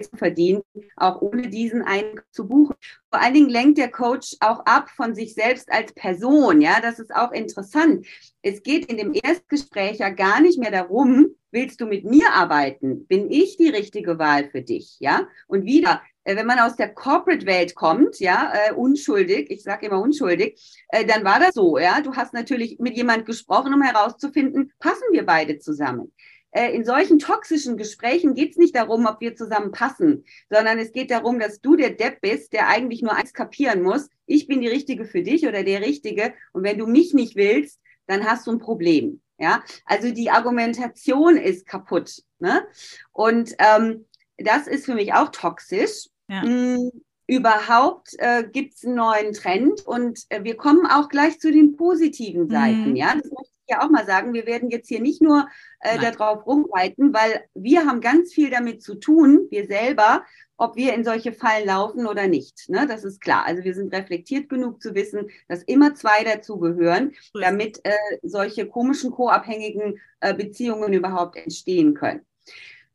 Zu 0.00 0.16
verdienen, 0.16 0.62
auch 0.96 1.20
ohne 1.22 1.48
diesen 1.48 1.82
einen 1.82 2.20
zu 2.30 2.48
buchen. 2.48 2.74
Vor 3.10 3.20
allen 3.20 3.34
Dingen 3.34 3.48
lenkt 3.48 3.78
der 3.78 3.90
Coach 3.90 4.36
auch 4.40 4.60
ab 4.66 4.90
von 4.90 5.14
sich 5.14 5.34
selbst 5.34 5.70
als 5.70 5.92
Person. 5.92 6.60
Ja, 6.60 6.80
das 6.80 6.98
ist 6.98 7.14
auch 7.14 7.32
interessant. 7.32 8.06
Es 8.42 8.62
geht 8.62 8.86
in 8.86 8.96
dem 8.96 9.14
Erstgespräch 9.14 9.98
ja 9.98 10.10
gar 10.10 10.40
nicht 10.40 10.58
mehr 10.58 10.70
darum, 10.70 11.28
willst 11.50 11.80
du 11.80 11.86
mit 11.86 12.04
mir 12.04 12.32
arbeiten? 12.32 13.06
Bin 13.06 13.30
ich 13.30 13.56
die 13.56 13.68
richtige 13.68 14.18
Wahl 14.18 14.50
für 14.50 14.62
dich? 14.62 14.96
Ja, 14.98 15.28
und 15.46 15.64
wieder, 15.64 16.02
äh, 16.24 16.34
wenn 16.34 16.46
man 16.46 16.58
aus 16.58 16.74
der 16.74 16.92
Corporate-Welt 16.92 17.76
kommt, 17.76 18.18
ja, 18.18 18.52
äh, 18.52 18.72
unschuldig, 18.72 19.50
ich 19.50 19.62
sage 19.62 19.86
immer 19.86 20.00
unschuldig, 20.00 20.82
äh, 20.88 21.04
dann 21.04 21.24
war 21.24 21.38
das 21.38 21.54
so, 21.54 21.78
ja. 21.78 22.00
Du 22.00 22.14
hast 22.14 22.34
natürlich 22.34 22.78
mit 22.80 22.96
jemand 22.96 23.26
gesprochen, 23.26 23.72
um 23.72 23.82
herauszufinden, 23.82 24.72
passen 24.80 25.04
wir 25.12 25.24
beide 25.24 25.58
zusammen 25.58 26.12
in 26.54 26.84
solchen 26.84 27.18
toxischen 27.18 27.76
Gesprächen 27.76 28.34
geht 28.34 28.52
es 28.52 28.56
nicht 28.56 28.76
darum, 28.76 29.06
ob 29.06 29.20
wir 29.20 29.34
zusammen 29.34 29.72
passen, 29.72 30.24
sondern 30.48 30.78
es 30.78 30.92
geht 30.92 31.10
darum, 31.10 31.40
dass 31.40 31.60
du 31.60 31.74
der 31.74 31.90
Depp 31.90 32.20
bist, 32.20 32.52
der 32.52 32.68
eigentlich 32.68 33.02
nur 33.02 33.14
eins 33.14 33.32
kapieren 33.32 33.82
muss. 33.82 34.08
Ich 34.26 34.46
bin 34.46 34.60
die 34.60 34.68
Richtige 34.68 35.04
für 35.04 35.22
dich 35.22 35.46
oder 35.46 35.64
der 35.64 35.80
Richtige. 35.80 36.32
Und 36.52 36.62
wenn 36.62 36.78
du 36.78 36.86
mich 36.86 37.12
nicht 37.12 37.34
willst, 37.34 37.80
dann 38.06 38.24
hast 38.24 38.46
du 38.46 38.52
ein 38.52 38.58
Problem. 38.58 39.20
Ja, 39.38 39.64
also 39.84 40.12
die 40.12 40.30
Argumentation 40.30 41.36
ist 41.36 41.66
kaputt. 41.66 42.22
Ne? 42.38 42.64
Und 43.10 43.54
ähm, 43.58 44.06
das 44.38 44.68
ist 44.68 44.84
für 44.84 44.94
mich 44.94 45.12
auch 45.12 45.30
toxisch. 45.30 46.08
Ja. 46.28 46.44
Mm, 46.44 46.90
überhaupt 47.26 48.14
äh, 48.18 48.44
gibt 48.44 48.74
es 48.74 48.84
einen 48.84 48.96
neuen 48.96 49.32
Trend 49.32 49.84
und 49.86 50.20
äh, 50.28 50.44
wir 50.44 50.56
kommen 50.56 50.86
auch 50.86 51.08
gleich 51.08 51.40
zu 51.40 51.50
den 51.50 51.76
positiven 51.76 52.48
Seiten. 52.48 52.90
Mhm. 52.90 52.96
Ja, 52.96 53.14
das 53.14 53.30
möchte 53.30 53.53
ja 53.68 53.82
auch 53.82 53.90
mal 53.90 54.06
sagen. 54.06 54.32
Wir 54.34 54.46
werden 54.46 54.70
jetzt 54.70 54.88
hier 54.88 55.00
nicht 55.00 55.22
nur 55.22 55.48
äh, 55.80 55.98
darauf 55.98 56.46
rumreiten, 56.46 57.12
weil 57.14 57.44
wir 57.54 57.86
haben 57.86 58.00
ganz 58.00 58.32
viel 58.32 58.50
damit 58.50 58.82
zu 58.82 58.96
tun, 58.96 59.46
wir 59.50 59.66
selber, 59.66 60.24
ob 60.56 60.76
wir 60.76 60.94
in 60.94 61.04
solche 61.04 61.32
Fallen 61.32 61.66
laufen 61.66 62.06
oder 62.06 62.28
nicht. 62.28 62.68
Ne? 62.68 62.86
Das 62.86 63.04
ist 63.04 63.20
klar. 63.20 63.44
Also 63.44 63.64
wir 63.64 63.74
sind 63.74 63.92
reflektiert 63.94 64.48
genug 64.48 64.80
zu 64.82 64.94
wissen, 64.94 65.30
dass 65.48 65.62
immer 65.64 65.94
zwei 65.94 66.22
dazugehören, 66.24 67.12
damit 67.34 67.80
äh, 67.84 67.92
solche 68.22 68.66
komischen 68.68 69.10
co-abhängigen 69.10 70.00
äh, 70.20 70.34
Beziehungen 70.34 70.92
überhaupt 70.92 71.36
entstehen 71.36 71.94
können. 71.94 72.24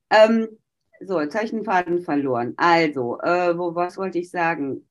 Ähm, 0.10 0.48
so, 1.02 1.20
jetzt 1.22 1.36
habe 1.36 1.46
ich 1.46 1.52
den 1.52 1.64
Faden 1.64 2.02
verloren. 2.02 2.54
Also, 2.58 3.20
äh, 3.22 3.58
wo, 3.58 3.76
was 3.76 3.98
wollte 3.98 4.20
ich 4.20 4.30
sagen? 4.30 4.88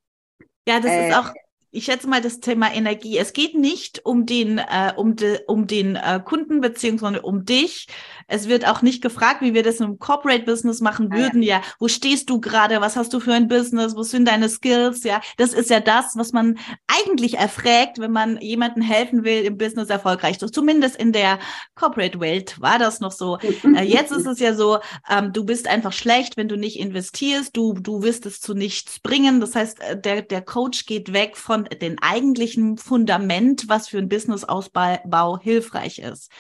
Ja, 0.67 0.81
das 0.81 0.91
Äh, 0.91 1.09
ist 1.11 1.17
auch, 1.17 1.33
ich 1.71 1.85
schätze 1.85 2.09
mal, 2.09 2.21
das 2.21 2.41
Thema 2.41 2.73
Energie. 2.73 3.19
Es 3.19 3.33
geht 3.33 3.55
nicht 3.55 4.05
um 4.05 4.25
den, 4.27 4.59
äh, 4.59 4.93
um, 4.97 5.17
de, 5.17 5.41
um 5.47 5.67
den 5.67 5.97
äh, 5.97 6.21
Kunden 6.25 6.61
beziehungsweise 6.61 7.23
um 7.23 7.45
dich. 7.45 7.87
Es 8.27 8.49
wird 8.49 8.67
auch 8.67 8.83
nicht 8.83 9.03
gefragt, 9.03 9.41
wie 9.43 9.55
wir 9.55 9.63
das 9.63 9.81
im 9.81 9.99
Corporate 9.99 10.45
Business 10.45 10.81
machen 10.81 11.09
Ah, 11.13 11.17
ja. 11.17 11.23
würden. 11.25 11.43
Ja. 11.43 11.63
wo 11.79 11.89
stehst 11.89 12.31
du 12.31 12.41
gerade? 12.41 12.81
Was 12.81 12.97
hast 12.97 13.13
du 13.13 13.21
für 13.21 13.33
ein 13.33 13.49
Business? 13.49 13.95
Was 13.97 14.11
sind 14.11 14.27
deine 14.29 14.49
Skills? 14.49 15.05
Ja, 15.05 15.21
das 15.37 15.53
ist 15.53 15.71
ja 15.71 15.81
das, 15.81 16.13
was 16.17 16.33
man 16.33 16.59
eigentlich 16.87 17.39
erfragt, 17.39 17.99
wenn 17.99 18.13
man 18.13 18.41
jemandem 18.41 18.83
helfen 18.83 19.25
will, 19.25 19.43
im 19.45 19.57
Business 19.59 19.89
erfolgreich 19.91 20.39
zu. 20.39 20.49
Zumindest 20.51 20.97
in 20.97 21.13
der 21.13 21.39
Corporate 21.75 22.19
Welt 22.21 22.61
war 22.61 22.79
das 22.79 23.01
noch 23.01 23.13
so. 23.13 23.39
Äh, 23.39 23.83
jetzt 23.85 24.13
ist 24.13 24.27
es 24.27 24.39
ja 24.41 24.55
so, 24.55 24.79
ähm, 25.09 25.33
du 25.33 25.45
bist 25.45 25.69
einfach 25.69 25.93
schlecht, 25.93 26.37
wenn 26.37 26.49
du 26.49 26.57
nicht 26.57 26.79
investierst, 26.79 27.57
du, 27.57 27.75
du 27.75 28.03
wirst 28.03 28.25
es 28.27 28.41
zu 28.41 28.55
nichts 28.55 29.01
bringen. 29.01 29.41
Das 29.41 29.55
heißt, 29.55 29.81
äh, 29.81 30.01
der, 30.01 30.23
der 30.23 30.43
Coach 30.43 30.87
geht 30.87 31.13
weg 31.13 31.37
von 31.37 31.58
von 31.59 31.79
dem 31.81 31.97
eigentlichen 32.01 32.79
Fundament, 32.79 33.69
was 33.69 33.89
für 33.89 33.99
ein 33.99 34.09
Businessausbau 34.09 35.39
hilfreich 35.41 35.99
ist. 35.99 36.31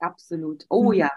Absolut. 0.00 0.64
Oh 0.68 0.92
mhm. 0.92 0.98
ja, 0.98 1.10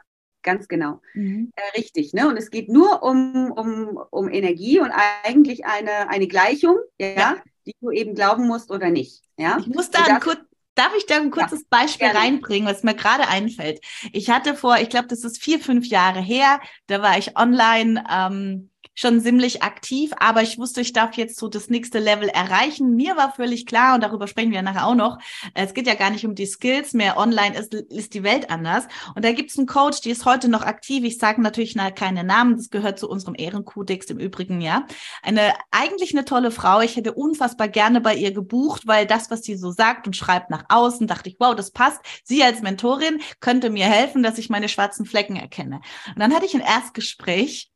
ganz 0.43 0.67
genau. 0.67 1.01
Mhm. 1.13 1.51
Äh, 1.55 1.77
richtig, 1.77 2.13
ne? 2.13 2.27
Und 2.27 2.37
es 2.37 2.49
geht 2.49 2.69
nur 2.69 3.03
um, 3.03 3.51
um, 3.51 3.99
um 4.09 4.29
Energie 4.29 4.79
und 4.79 4.91
eigentlich 5.23 5.65
eine, 5.65 6.09
eine 6.09 6.27
Gleichung, 6.27 6.77
ja, 6.99 7.07
ja. 7.07 7.35
die 7.65 7.75
du 7.81 7.91
eben 7.91 8.15
glauben 8.15 8.47
musst 8.47 8.71
oder 8.71 8.89
nicht. 8.89 9.23
Ja? 9.37 9.57
Ich 9.59 9.67
muss 9.67 9.89
da 9.89 10.03
ein 10.03 10.19
kurz, 10.19 10.39
Darf 10.77 10.93
ich 10.95 11.07
da 11.07 11.15
ein 11.15 11.31
kurzes 11.31 11.61
ja, 11.61 11.65
Beispiel 11.71 12.11
gerne. 12.11 12.19
reinbringen, 12.19 12.69
was 12.69 12.83
mir 12.83 12.93
gerade 12.93 13.27
einfällt? 13.27 13.81
Ich 14.13 14.29
hatte 14.29 14.53
vor, 14.53 14.77
ich 14.77 14.89
glaube, 14.89 15.07
das 15.07 15.23
ist 15.23 15.41
vier, 15.41 15.59
fünf 15.59 15.87
Jahre 15.87 16.21
her, 16.21 16.61
da 16.85 17.01
war 17.01 17.17
ich 17.17 17.35
online 17.35 18.03
ähm, 18.07 18.69
schon 18.97 19.21
ziemlich 19.21 19.61
aktiv, 19.61 20.11
aber 20.17 20.41
ich 20.41 20.57
wusste, 20.57 20.81
ich 20.81 20.91
darf 20.91 21.15
jetzt 21.17 21.37
so 21.37 21.47
das 21.47 21.69
nächste 21.69 21.99
Level 21.99 22.29
erreichen. 22.29 22.95
Mir 22.95 23.15
war 23.15 23.31
völlig 23.31 23.67
klar, 23.67 23.93
und 23.93 24.01
darüber 24.01 24.27
sprechen 24.27 24.51
wir 24.51 24.63
nachher 24.63 24.87
auch 24.87 24.95
noch, 24.95 25.19
es 25.53 25.75
geht 25.75 25.85
ja 25.85 25.93
gar 25.93 26.09
nicht 26.09 26.25
um 26.25 26.33
die 26.33 26.47
Skills 26.47 26.93
mehr. 26.93 27.17
Online 27.17 27.55
ist, 27.55 27.75
ist 27.75 28.15
die 28.15 28.23
Welt 28.23 28.49
anders. 28.49 28.87
Und 29.15 29.23
da 29.23 29.31
gibt 29.33 29.51
es 29.51 29.57
einen 29.57 29.67
Coach, 29.67 30.01
die 30.01 30.09
ist 30.09 30.25
heute 30.25 30.49
noch 30.49 30.63
aktiv. 30.63 31.03
Ich 31.03 31.19
sage 31.19 31.41
natürlich 31.41 31.75
keine 31.93 32.23
Namen, 32.23 32.57
das 32.57 32.71
gehört 32.71 32.97
zu 32.97 33.07
unserem 33.07 33.35
Ehrenkodex 33.37 34.07
im 34.07 34.17
Übrigen, 34.17 34.61
ja. 34.61 34.87
Eine, 35.21 35.53
eigentlich 35.69 36.13
eine 36.13 36.25
tolle 36.25 36.49
Frau. 36.49 36.81
Ich 36.81 36.95
hätte 36.95 37.13
unfassbar 37.13 37.67
gerne 37.67 38.01
bei 38.01 38.15
ihr 38.15 38.31
gebucht, 38.31 38.87
weil 38.87 39.05
das, 39.05 39.29
was 39.29 39.43
sie 39.43 39.55
so 39.57 39.71
sagt 39.71 40.07
und 40.07 40.15
schreibt 40.15 40.49
nach 40.49 40.65
außen, 40.69 41.05
dachte 41.05 41.29
ich, 41.29 41.35
wow, 41.39 41.53
das 41.53 41.69
passt. 41.69 41.99
Sie 42.23 42.43
als 42.43 42.61
Mentorin 42.61 43.21
könnte 43.41 43.69
mir 43.69 43.85
helfen, 43.85 44.23
dass 44.23 44.39
ich 44.39 44.49
meine 44.49 44.69
schwarzen 44.69 45.05
Flecken 45.05 45.35
erkenne. 45.35 45.81
Und 46.07 46.19
dann 46.19 46.33
hatte 46.33 46.47
ich 46.47 46.55
ein 46.55 46.61
Erstgespräch 46.61 47.69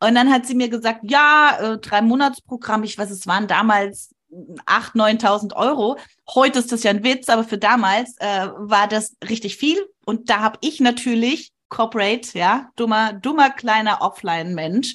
und 0.00 0.14
dann 0.14 0.30
hat 0.30 0.46
sie 0.46 0.54
mir 0.54 0.68
gesagt, 0.68 1.00
ja, 1.02 1.58
äh, 1.60 1.78
drei 1.78 2.02
Monatsprogramm, 2.02 2.84
ich 2.84 2.98
weiß, 2.98 3.10
es 3.10 3.26
waren 3.26 3.46
damals 3.46 4.14
8.000, 4.66 5.20
9.000 5.20 5.56
Euro. 5.56 5.96
Heute 6.34 6.58
ist 6.58 6.70
das 6.72 6.82
ja 6.82 6.90
ein 6.90 7.02
Witz, 7.02 7.28
aber 7.28 7.44
für 7.44 7.58
damals 7.58 8.16
äh, 8.18 8.48
war 8.56 8.86
das 8.86 9.16
richtig 9.28 9.56
viel. 9.56 9.78
Und 10.04 10.30
da 10.30 10.40
habe 10.40 10.58
ich 10.60 10.80
natürlich 10.80 11.52
Corporate, 11.68 12.36
ja, 12.38 12.70
dummer, 12.76 13.12
dummer 13.12 13.50
kleiner 13.50 14.00
Offline-Mensch, 14.00 14.94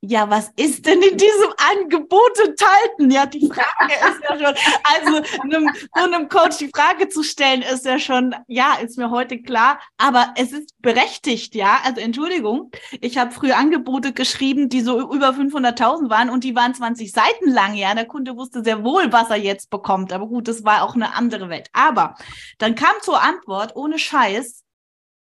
ja, 0.00 0.30
was 0.30 0.50
ist 0.56 0.86
denn 0.86 1.02
in 1.02 1.16
diesem 1.16 1.52
Angebot 1.72 2.38
enthalten? 2.38 3.10
Ja, 3.10 3.26
die 3.26 3.48
Frage 3.48 3.92
ist 3.92 4.22
ja 4.28 4.36
schon, 4.36 4.54
also 4.84 5.40
einem, 5.42 5.70
so 5.94 6.02
einem 6.04 6.28
Coach 6.28 6.58
die 6.58 6.70
Frage 6.72 7.08
zu 7.08 7.24
stellen, 7.24 7.62
ist 7.62 7.84
ja 7.84 7.98
schon, 7.98 8.34
ja, 8.46 8.74
ist 8.80 8.96
mir 8.96 9.10
heute 9.10 9.42
klar, 9.42 9.80
aber 9.96 10.34
es 10.36 10.52
ist 10.52 10.80
berechtigt, 10.80 11.56
ja. 11.56 11.80
Also 11.84 12.00
Entschuldigung, 12.00 12.70
ich 13.00 13.18
habe 13.18 13.32
früher 13.32 13.56
Angebote 13.56 14.12
geschrieben, 14.12 14.68
die 14.68 14.82
so 14.82 15.00
über 15.12 15.30
500.000 15.30 16.08
waren 16.10 16.30
und 16.30 16.44
die 16.44 16.54
waren 16.54 16.74
20 16.74 17.10
Seiten 17.10 17.50
lang, 17.50 17.74
ja. 17.74 17.92
Der 17.94 18.06
Kunde 18.06 18.36
wusste 18.36 18.62
sehr 18.62 18.84
wohl, 18.84 19.12
was 19.12 19.30
er 19.30 19.36
jetzt 19.36 19.68
bekommt, 19.68 20.12
aber 20.12 20.28
gut, 20.28 20.46
das 20.46 20.64
war 20.64 20.84
auch 20.84 20.94
eine 20.94 21.14
andere 21.16 21.48
Welt. 21.48 21.70
Aber 21.72 22.14
dann 22.58 22.76
kam 22.76 22.94
zur 23.02 23.20
Antwort, 23.20 23.74
ohne 23.74 23.98
Scheiß, 23.98 24.64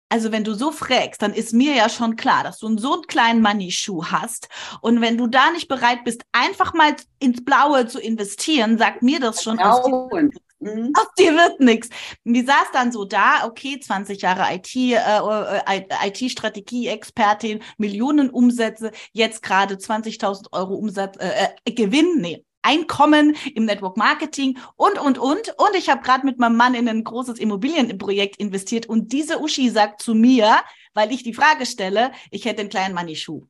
also 0.08 0.32
wenn 0.32 0.44
du 0.44 0.54
so 0.54 0.72
fragst, 0.72 1.20
dann 1.22 1.34
ist 1.34 1.52
mir 1.52 1.74
ja 1.74 1.88
schon 1.88 2.16
klar, 2.16 2.42
dass 2.42 2.58
du 2.58 2.66
einen 2.66 2.78
so 2.78 2.94
einen 2.94 3.02
kleinen 3.02 3.42
Money-Schuh 3.42 4.06
hast. 4.06 4.48
Und 4.80 5.00
wenn 5.00 5.18
du 5.18 5.26
da 5.26 5.50
nicht 5.50 5.68
bereit 5.68 6.04
bist, 6.04 6.22
einfach 6.32 6.72
mal 6.74 6.96
ins 7.18 7.44
Blaue 7.44 7.86
zu 7.86 8.00
investieren, 8.00 8.78
sagt 8.78 9.02
mir 9.02 9.20
das 9.20 9.42
schon, 9.42 9.58
aus 9.58 9.84
dir, 9.84 10.30
mhm. 10.60 10.92
aus 10.94 11.08
dir 11.18 11.34
wird 11.34 11.60
nichts. 11.60 11.88
Die 12.24 12.42
saß 12.42 12.68
dann 12.72 12.90
so 12.90 13.04
da, 13.04 13.44
okay, 13.44 13.78
20 13.80 14.22
Jahre 14.22 14.54
IT, 14.54 14.74
äh, 14.74 14.94
äh 14.96 16.08
IT-Strategie-Expertin, 16.08 17.62
Millionen 17.76 18.30
Umsätze, 18.30 18.92
jetzt 19.12 19.42
gerade 19.42 19.74
20.000 19.74 20.52
Euro 20.52 20.74
Umsatz, 20.74 21.16
äh, 21.18 21.48
äh, 21.64 21.72
Gewinn, 21.72 22.20
nee, 22.20 22.44
Einkommen 22.62 23.36
im 23.54 23.64
Network 23.64 23.96
Marketing 23.96 24.58
und, 24.76 24.98
und, 24.98 25.18
und. 25.18 25.54
Und 25.56 25.74
ich 25.76 25.88
habe 25.88 26.02
gerade 26.02 26.26
mit 26.26 26.38
meinem 26.38 26.56
Mann 26.56 26.74
in 26.74 26.88
ein 26.88 27.04
großes 27.04 27.38
Immobilienprojekt 27.38 28.36
investiert 28.36 28.86
und 28.86 29.12
diese 29.12 29.40
Uschi 29.40 29.70
sagt 29.70 30.02
zu 30.02 30.14
mir, 30.14 30.56
weil 30.94 31.12
ich 31.12 31.22
die 31.22 31.34
Frage 31.34 31.66
stelle, 31.66 32.12
ich 32.30 32.44
hätte 32.44 32.60
einen 32.60 32.70
kleinen 32.70 32.94
Money-Schuh. 32.94 33.46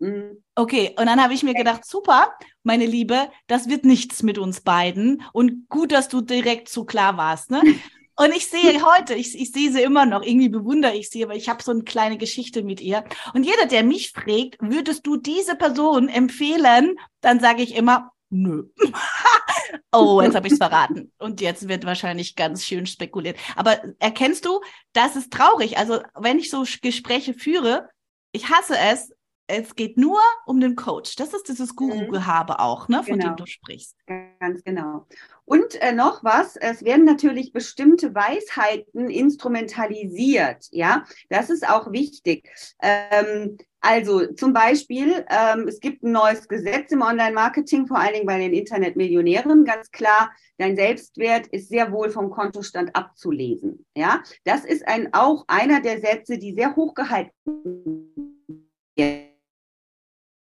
Mhm. 0.00 0.42
Okay, 0.54 0.94
und 0.98 1.06
dann 1.06 1.22
habe 1.22 1.34
ich 1.34 1.42
mir 1.42 1.54
gedacht, 1.54 1.84
super, 1.84 2.32
meine 2.62 2.86
Liebe, 2.86 3.30
das 3.46 3.68
wird 3.68 3.84
nichts 3.84 4.22
mit 4.22 4.38
uns 4.38 4.60
beiden. 4.60 5.22
Und 5.32 5.68
gut, 5.68 5.92
dass 5.92 6.08
du 6.08 6.20
direkt 6.20 6.68
so 6.68 6.84
klar 6.84 7.16
warst. 7.16 7.50
Ne? 7.50 7.62
Und 8.20 8.34
ich 8.34 8.48
sehe 8.48 8.82
heute, 8.82 9.14
ich, 9.14 9.38
ich 9.40 9.52
sehe 9.52 9.70
sie 9.70 9.80
immer 9.80 10.04
noch, 10.04 10.24
irgendwie 10.24 10.48
bewundere 10.48 10.96
ich 10.96 11.08
sie, 11.08 11.22
aber 11.22 11.36
ich 11.36 11.48
habe 11.48 11.62
so 11.62 11.70
eine 11.70 11.84
kleine 11.84 12.18
Geschichte 12.18 12.64
mit 12.64 12.80
ihr. 12.80 13.04
Und 13.32 13.44
jeder, 13.44 13.66
der 13.66 13.84
mich 13.84 14.10
fragt, 14.10 14.56
würdest 14.58 15.06
du 15.06 15.18
diese 15.18 15.54
Person 15.54 16.08
empfehlen, 16.08 16.96
dann 17.20 17.38
sage 17.38 17.62
ich 17.62 17.76
immer, 17.76 18.10
Nö. 18.30 18.64
oh, 19.92 20.20
jetzt 20.22 20.34
habe 20.34 20.46
ich 20.46 20.52
es 20.52 20.58
verraten. 20.58 21.12
Und 21.18 21.40
jetzt 21.40 21.68
wird 21.68 21.84
wahrscheinlich 21.84 22.36
ganz 22.36 22.64
schön 22.64 22.86
spekuliert. 22.86 23.38
Aber 23.56 23.80
erkennst 23.98 24.44
du, 24.44 24.60
das 24.92 25.16
ist 25.16 25.32
traurig. 25.32 25.78
Also, 25.78 26.00
wenn 26.14 26.38
ich 26.38 26.50
so 26.50 26.64
Gespräche 26.82 27.34
führe, 27.34 27.88
ich 28.32 28.48
hasse 28.50 28.76
es. 28.78 29.12
Es 29.50 29.74
geht 29.74 29.96
nur 29.96 30.20
um 30.44 30.60
den 30.60 30.76
Coach. 30.76 31.16
Das 31.16 31.32
ist 31.32 31.48
dieses 31.48 31.74
Guru-Gehabe 31.74 32.52
mhm. 32.52 32.58
auch, 32.58 32.88
ne, 32.88 33.02
von 33.02 33.18
genau. 33.18 33.32
dem 33.32 33.36
du 33.36 33.46
sprichst. 33.46 33.96
Ganz 34.40 34.62
genau. 34.62 35.06
Und 35.46 35.74
äh, 35.80 35.92
noch 35.92 36.22
was, 36.22 36.56
es 36.56 36.84
werden 36.84 37.06
natürlich 37.06 37.54
bestimmte 37.54 38.14
Weisheiten 38.14 39.08
instrumentalisiert. 39.08 40.66
Ja, 40.70 41.06
das 41.30 41.48
ist 41.48 41.66
auch 41.66 41.90
wichtig. 41.92 42.50
Ähm, 42.82 43.56
also 43.80 44.26
zum 44.34 44.52
Beispiel, 44.52 45.24
ähm, 45.30 45.68
es 45.68 45.80
gibt 45.80 46.02
ein 46.02 46.12
neues 46.12 46.48
Gesetz 46.48 46.90
im 46.92 47.02
Online-Marketing, 47.02 47.86
vor 47.86 47.98
allen 47.98 48.14
Dingen 48.14 48.26
bei 48.26 48.38
den 48.38 48.52
Internetmillionären, 48.52 49.64
ganz 49.64 49.90
klar, 49.90 50.32
dein 50.58 50.76
Selbstwert 50.76 51.46
ist 51.48 51.68
sehr 51.68 51.92
wohl 51.92 52.10
vom 52.10 52.30
Kontostand 52.30 52.94
abzulesen. 52.96 53.86
Ja, 53.96 54.22
das 54.44 54.64
ist 54.64 54.86
ein, 54.86 55.12
auch 55.12 55.44
einer 55.46 55.80
der 55.80 56.00
Sätze, 56.00 56.38
die 56.38 56.54
sehr 56.54 56.74
hoch 56.74 56.94
gehalten 56.94 57.32
werden 58.96 59.27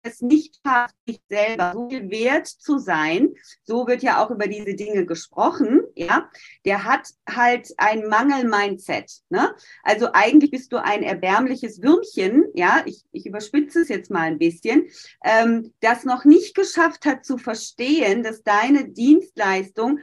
es 0.02 0.20
nicht 0.20 0.60
schafft, 0.64 0.94
sich 1.06 1.20
selber 1.28 1.72
so 1.74 1.88
viel 1.88 2.10
wert 2.10 2.46
zu 2.46 2.78
sein, 2.78 3.34
so 3.64 3.86
wird 3.86 4.02
ja 4.02 4.24
auch 4.24 4.30
über 4.30 4.46
diese 4.46 4.74
Dinge 4.74 5.06
gesprochen, 5.06 5.82
ja, 5.94 6.30
der 6.64 6.84
hat 6.84 7.08
halt 7.28 7.72
ein 7.76 8.06
Mangel-Mindset. 8.08 9.10
Ne? 9.28 9.54
Also 9.82 10.08
eigentlich 10.12 10.50
bist 10.50 10.72
du 10.72 10.82
ein 10.82 11.02
erbärmliches 11.02 11.82
Würmchen, 11.82 12.44
ja, 12.54 12.82
ich, 12.86 13.04
ich 13.12 13.26
überspitze 13.26 13.80
es 13.80 13.88
jetzt 13.88 14.10
mal 14.10 14.22
ein 14.22 14.38
bisschen, 14.38 14.88
ähm, 15.24 15.72
das 15.80 16.04
noch 16.04 16.24
nicht 16.24 16.54
geschafft 16.54 17.04
hat 17.04 17.24
zu 17.24 17.38
verstehen, 17.38 18.22
dass 18.22 18.42
deine 18.42 18.88
Dienstleistung 18.88 20.00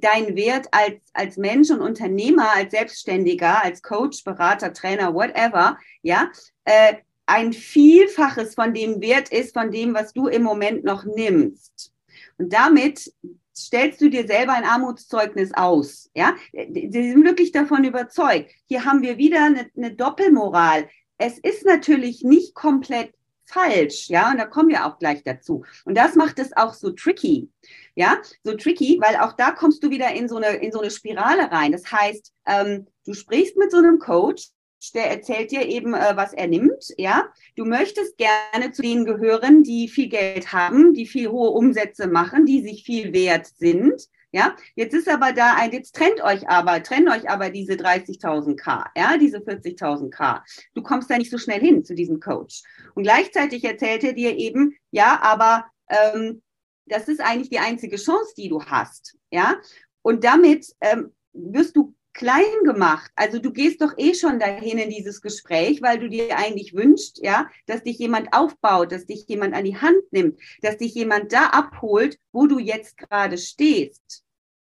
dein 0.00 0.36
Wert 0.36 0.68
als, 0.70 1.02
als 1.12 1.36
Mensch 1.36 1.70
und 1.70 1.80
Unternehmer, 1.80 2.54
als 2.54 2.70
Selbstständiger, 2.70 3.62
als 3.62 3.82
Coach, 3.82 4.22
Berater, 4.24 4.72
Trainer, 4.72 5.12
whatever, 5.12 5.76
ja, 6.02 6.30
äh, 6.64 6.94
ein 7.26 7.52
Vielfaches 7.52 8.54
von 8.54 8.74
dem 8.74 9.00
Wert 9.00 9.30
ist, 9.30 9.54
von 9.54 9.70
dem, 9.70 9.94
was 9.94 10.12
du 10.12 10.26
im 10.26 10.42
Moment 10.42 10.84
noch 10.84 11.04
nimmst. 11.04 11.92
Und 12.38 12.52
damit 12.52 13.12
stellst 13.56 14.00
du 14.00 14.08
dir 14.08 14.26
selber 14.26 14.52
ein 14.52 14.64
Armutszeugnis 14.64 15.52
aus. 15.54 16.10
Ja, 16.14 16.34
die 16.52 16.90
sind 16.90 17.24
wirklich 17.24 17.52
davon 17.52 17.84
überzeugt. 17.84 18.50
Hier 18.66 18.84
haben 18.84 19.02
wir 19.02 19.18
wieder 19.18 19.44
eine, 19.44 19.70
eine 19.76 19.94
Doppelmoral. 19.94 20.88
Es 21.18 21.38
ist 21.38 21.64
natürlich 21.64 22.22
nicht 22.22 22.54
komplett 22.54 23.12
falsch, 23.44 24.08
ja, 24.08 24.30
und 24.30 24.38
da 24.38 24.46
kommen 24.46 24.70
wir 24.70 24.86
auch 24.86 24.98
gleich 24.98 25.22
dazu. 25.24 25.64
Und 25.84 25.96
das 25.96 26.14
macht 26.14 26.38
es 26.38 26.56
auch 26.56 26.74
so 26.74 26.90
tricky, 26.90 27.50
ja, 27.94 28.18
so 28.42 28.54
tricky, 28.54 28.98
weil 29.00 29.16
auch 29.16 29.34
da 29.34 29.50
kommst 29.50 29.82
du 29.84 29.90
wieder 29.90 30.12
in 30.12 30.28
so 30.28 30.36
eine, 30.36 30.56
in 30.56 30.72
so 30.72 30.80
eine 30.80 30.90
Spirale 30.90 31.50
rein. 31.50 31.72
Das 31.72 31.90
heißt, 31.90 32.32
ähm, 32.46 32.86
du 33.04 33.14
sprichst 33.14 33.56
mit 33.56 33.70
so 33.70 33.78
einem 33.78 33.98
Coach, 33.98 34.48
der 34.90 35.10
erzählt 35.10 35.52
dir 35.52 35.68
eben, 35.68 35.94
äh, 35.94 36.16
was 36.16 36.32
er 36.32 36.48
nimmt, 36.48 36.92
ja. 36.96 37.28
Du 37.54 37.64
möchtest 37.64 38.18
gerne 38.18 38.72
zu 38.72 38.82
denen 38.82 39.04
gehören, 39.04 39.62
die 39.62 39.88
viel 39.88 40.08
Geld 40.08 40.52
haben, 40.52 40.94
die 40.94 41.06
viel 41.06 41.28
hohe 41.28 41.50
Umsätze 41.50 42.08
machen, 42.08 42.46
die 42.46 42.62
sich 42.62 42.82
viel 42.82 43.12
wert 43.12 43.46
sind, 43.46 44.08
ja. 44.32 44.56
Jetzt 44.74 44.94
ist 44.94 45.08
aber 45.08 45.32
da 45.32 45.54
ein, 45.56 45.72
jetzt 45.72 45.94
trennt 45.94 46.22
euch 46.22 46.48
aber, 46.48 46.82
trennt 46.82 47.08
euch 47.08 47.28
aber 47.30 47.50
diese 47.50 47.74
30.000 47.74 48.56
K, 48.56 48.90
ja, 48.96 49.18
diese 49.18 49.38
40.000 49.38 50.10
K. 50.10 50.42
Du 50.74 50.82
kommst 50.82 51.10
da 51.10 51.18
nicht 51.18 51.30
so 51.30 51.38
schnell 51.38 51.60
hin 51.60 51.84
zu 51.84 51.94
diesem 51.94 52.18
Coach. 52.18 52.62
Und 52.94 53.04
gleichzeitig 53.04 53.62
erzählt 53.64 54.02
er 54.04 54.14
dir 54.14 54.36
eben, 54.36 54.74
ja, 54.90 55.20
aber 55.22 55.66
ähm, 55.88 56.42
das 56.86 57.08
ist 57.08 57.20
eigentlich 57.20 57.50
die 57.50 57.58
einzige 57.58 57.96
Chance, 57.96 58.32
die 58.36 58.48
du 58.48 58.64
hast, 58.64 59.16
ja. 59.30 59.56
Und 60.00 60.24
damit 60.24 60.66
ähm, 60.80 61.12
wirst 61.32 61.76
du 61.76 61.94
klein 62.12 62.64
gemacht. 62.64 63.10
Also 63.16 63.38
du 63.38 63.52
gehst 63.52 63.80
doch 63.80 63.94
eh 63.96 64.14
schon 64.14 64.38
dahin 64.38 64.78
in 64.78 64.90
dieses 64.90 65.22
Gespräch, 65.22 65.82
weil 65.82 65.98
du 65.98 66.08
dir 66.08 66.36
eigentlich 66.36 66.74
wünschst, 66.74 67.18
ja, 67.22 67.48
dass 67.66 67.82
dich 67.82 67.98
jemand 67.98 68.32
aufbaut, 68.32 68.92
dass 68.92 69.06
dich 69.06 69.26
jemand 69.28 69.54
an 69.54 69.64
die 69.64 69.76
Hand 69.76 70.12
nimmt, 70.12 70.38
dass 70.60 70.76
dich 70.76 70.94
jemand 70.94 71.32
da 71.32 71.46
abholt, 71.46 72.18
wo 72.32 72.46
du 72.46 72.58
jetzt 72.58 72.96
gerade 72.96 73.38
stehst. 73.38 74.24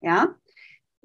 Ja. 0.01 0.35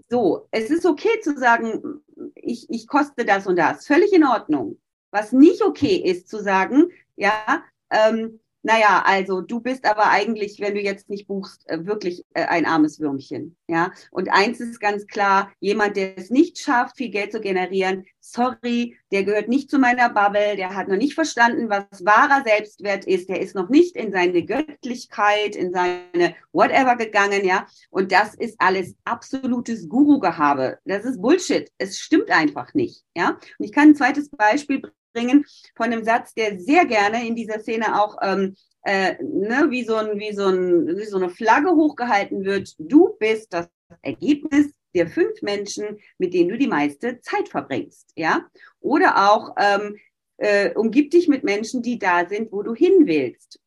So, 0.10 0.48
es 0.52 0.70
ist 0.70 0.86
okay 0.86 1.20
zu 1.22 1.38
sagen, 1.38 2.02
ich, 2.36 2.70
ich 2.70 2.88
koste 2.88 3.26
das 3.26 3.46
und 3.48 3.58
das. 3.58 3.86
Völlig 3.86 4.12
in 4.14 4.24
Ordnung. 4.24 4.80
Was 5.12 5.32
nicht 5.32 5.62
okay 5.62 5.96
ist 5.96 6.30
zu 6.30 6.42
sagen, 6.42 6.90
ja, 7.16 7.64
ähm, 7.90 8.40
naja, 8.62 9.04
also 9.06 9.42
du 9.42 9.62
bist 9.62 9.86
aber 9.86 10.10
eigentlich, 10.10 10.60
wenn 10.60 10.76
du 10.76 10.82
jetzt 10.82 11.10
nicht 11.10 11.28
buchst, 11.28 11.68
äh, 11.70 11.86
wirklich 11.86 12.26
äh, 12.34 12.44
ein 12.44 12.66
armes 12.66 13.00
Würmchen. 13.00 13.56
Ja. 13.68 13.92
Und 14.12 14.30
eins 14.30 14.60
ist 14.60 14.80
ganz 14.82 15.08
klar, 15.08 15.52
jemand, 15.60 15.96
der 15.96 16.18
es 16.18 16.30
nicht 16.30 16.60
schafft, 16.60 16.98
viel 16.98 17.10
Geld 17.10 17.32
zu 17.32 17.40
generieren, 17.40 18.06
sorry, 18.20 18.98
der 19.12 19.24
gehört 19.24 19.48
nicht 19.48 19.72
zu 19.72 19.80
meiner 19.80 20.10
Bubble, 20.10 20.58
der 20.58 20.76
hat 20.76 20.90
noch 20.90 20.98
nicht 20.98 21.14
verstanden, 21.14 21.70
was 21.70 22.06
wahrer 22.06 22.44
Selbstwert 22.44 23.06
ist, 23.06 23.30
der 23.30 23.40
ist 23.40 23.56
noch 23.56 23.70
nicht 23.70 23.96
in 23.96 24.12
seine 24.12 24.44
Göttlichkeit, 24.44 25.56
in 25.56 25.72
seine 25.72 26.36
whatever 26.52 26.98
gegangen, 26.98 27.46
ja. 27.46 27.66
Und 27.90 28.12
das 28.12 28.36
ist 28.36 28.56
alles 28.60 28.94
absolutes 29.06 29.88
Guru-Gehabe. 29.88 30.80
Das 30.84 31.06
ist 31.06 31.22
Bullshit. 31.22 31.72
Es 31.78 31.98
stimmt 31.98 32.30
einfach 32.30 32.74
nicht, 32.74 33.06
ja. 33.16 33.40
Und 33.58 33.66
ich 33.66 33.72
kann 33.72 33.90
ein 33.90 33.96
zweites 33.96 34.30
Beispiel 34.30 34.82
bringen 35.14 35.46
von 35.76 35.88
einem 35.88 36.04
Satz, 36.04 36.34
der 36.34 36.60
sehr 36.60 36.86
gerne 36.86 37.26
in 37.26 37.36
dieser 37.36 37.60
Szene 37.60 38.02
auch 38.02 38.18
ähm, 38.22 38.56
äh, 38.84 39.16
ne, 39.22 39.68
wie, 39.70 39.84
so 39.84 39.96
ein, 39.96 40.20
wie, 40.20 40.34
so 40.34 40.48
ein, 40.48 40.88
wie 40.98 41.06
so 41.06 41.18
eine 41.18 41.30
Flagge 41.30 41.72
hochgehalten 41.72 42.44
wird. 42.44 42.76
Du 42.78 43.16
bist 43.20 43.54
das 43.54 43.70
Ergebnis 44.02 44.72
der 44.96 45.08
fünf 45.08 45.42
Menschen, 45.42 46.00
mit 46.18 46.34
denen 46.34 46.50
du 46.50 46.58
die 46.58 46.68
meiste 46.68 47.22
Zeit 47.22 47.50
verbringst. 47.50 48.12
Ja? 48.16 48.48
Oder 48.80 49.32
auch 49.32 49.56
ähm, 49.60 49.98
äh, 50.38 50.74
umgib 50.74 51.12
dich 51.12 51.28
mit 51.28 51.44
Menschen, 51.44 51.82
die 51.82 52.00
da 52.00 52.28
sind, 52.28 52.52
wo 52.52 52.64
du 52.64 52.74
hin 52.74 53.06
willst. 53.06 53.60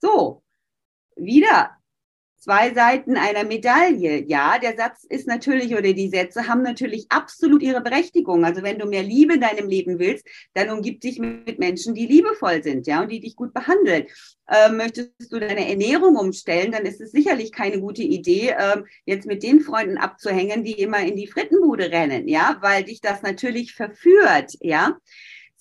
So, 0.00 0.42
wieder 1.16 1.76
zwei 2.40 2.72
Seiten 2.74 3.16
einer 3.16 3.44
Medaille. 3.44 4.24
Ja, 4.26 4.58
der 4.58 4.76
Satz 4.76 5.04
ist 5.04 5.28
natürlich 5.28 5.76
oder 5.76 5.92
die 5.92 6.08
Sätze 6.08 6.48
haben 6.48 6.62
natürlich 6.62 7.06
absolut 7.10 7.62
ihre 7.62 7.82
Berechtigung. 7.82 8.44
Also 8.44 8.62
wenn 8.62 8.78
du 8.78 8.86
mehr 8.86 9.02
Liebe 9.02 9.34
in 9.34 9.40
deinem 9.40 9.68
Leben 9.68 9.98
willst, 9.98 10.26
dann 10.54 10.70
umgib 10.70 11.00
dich 11.00 11.18
mit 11.18 11.58
Menschen, 11.58 11.94
die 11.94 12.06
liebevoll 12.06 12.62
sind, 12.62 12.86
ja, 12.86 13.02
und 13.02 13.12
die 13.12 13.20
dich 13.20 13.36
gut 13.36 13.52
behandeln. 13.52 14.06
Ähm, 14.50 14.78
möchtest 14.78 15.12
du 15.30 15.38
deine 15.38 15.68
Ernährung 15.68 16.16
umstellen, 16.16 16.72
dann 16.72 16.84
ist 16.84 17.00
es 17.00 17.12
sicherlich 17.12 17.52
keine 17.52 17.80
gute 17.80 18.02
Idee, 18.02 18.56
ähm, 18.58 18.86
jetzt 19.04 19.26
mit 19.26 19.42
den 19.42 19.60
Freunden 19.60 19.98
abzuhängen, 19.98 20.64
die 20.64 20.80
immer 20.80 21.00
in 21.00 21.16
die 21.16 21.28
Frittenbude 21.28 21.92
rennen, 21.92 22.26
ja, 22.26 22.56
weil 22.60 22.82
dich 22.82 23.00
das 23.00 23.22
natürlich 23.22 23.74
verführt, 23.74 24.54
ja. 24.60 24.96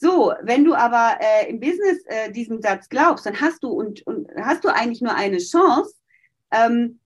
So, 0.01 0.33
wenn 0.43 0.63
du 0.63 0.75
aber 0.75 1.19
äh, 1.19 1.49
im 1.49 1.59
Business 1.59 1.99
äh, 2.05 2.31
diesem 2.31 2.61
Satz 2.61 2.87
glaubst, 2.87 3.25
dann 3.25 3.41
hast 3.41 3.63
du 3.63 3.69
und, 3.69 4.07
und 4.07 4.29
hast 4.37 4.63
du 4.63 4.69
eigentlich 4.69 5.01
nur 5.01 5.13
eine 5.13 5.39
Chance, 5.39 5.93
ähm, 6.51 6.99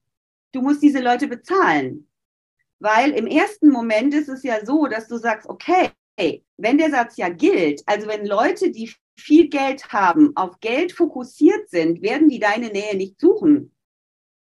du 0.51 0.61
musst 0.61 0.81
diese 0.81 0.99
Leute 1.01 1.27
bezahlen. 1.27 2.07
Weil 2.79 3.11
im 3.11 3.27
ersten 3.27 3.69
Moment 3.69 4.13
ist 4.13 4.29
es 4.29 4.43
ja 4.43 4.65
so, 4.65 4.87
dass 4.87 5.07
du 5.07 5.17
sagst, 5.17 5.47
okay, 5.47 5.91
wenn 6.57 6.77
der 6.77 6.91
Satz 6.91 7.17
ja 7.17 7.29
gilt, 7.29 7.81
also 7.85 8.07
wenn 8.07 8.25
Leute, 8.25 8.71
die 8.71 8.91
viel 9.17 9.49
Geld 9.49 9.91
haben, 9.93 10.35
auf 10.35 10.59
Geld 10.59 10.91
fokussiert 10.91 11.69
sind, 11.69 12.01
werden 12.01 12.29
die 12.29 12.39
deine 12.39 12.67
Nähe 12.67 12.95
nicht 12.95 13.19
suchen. 13.19 13.73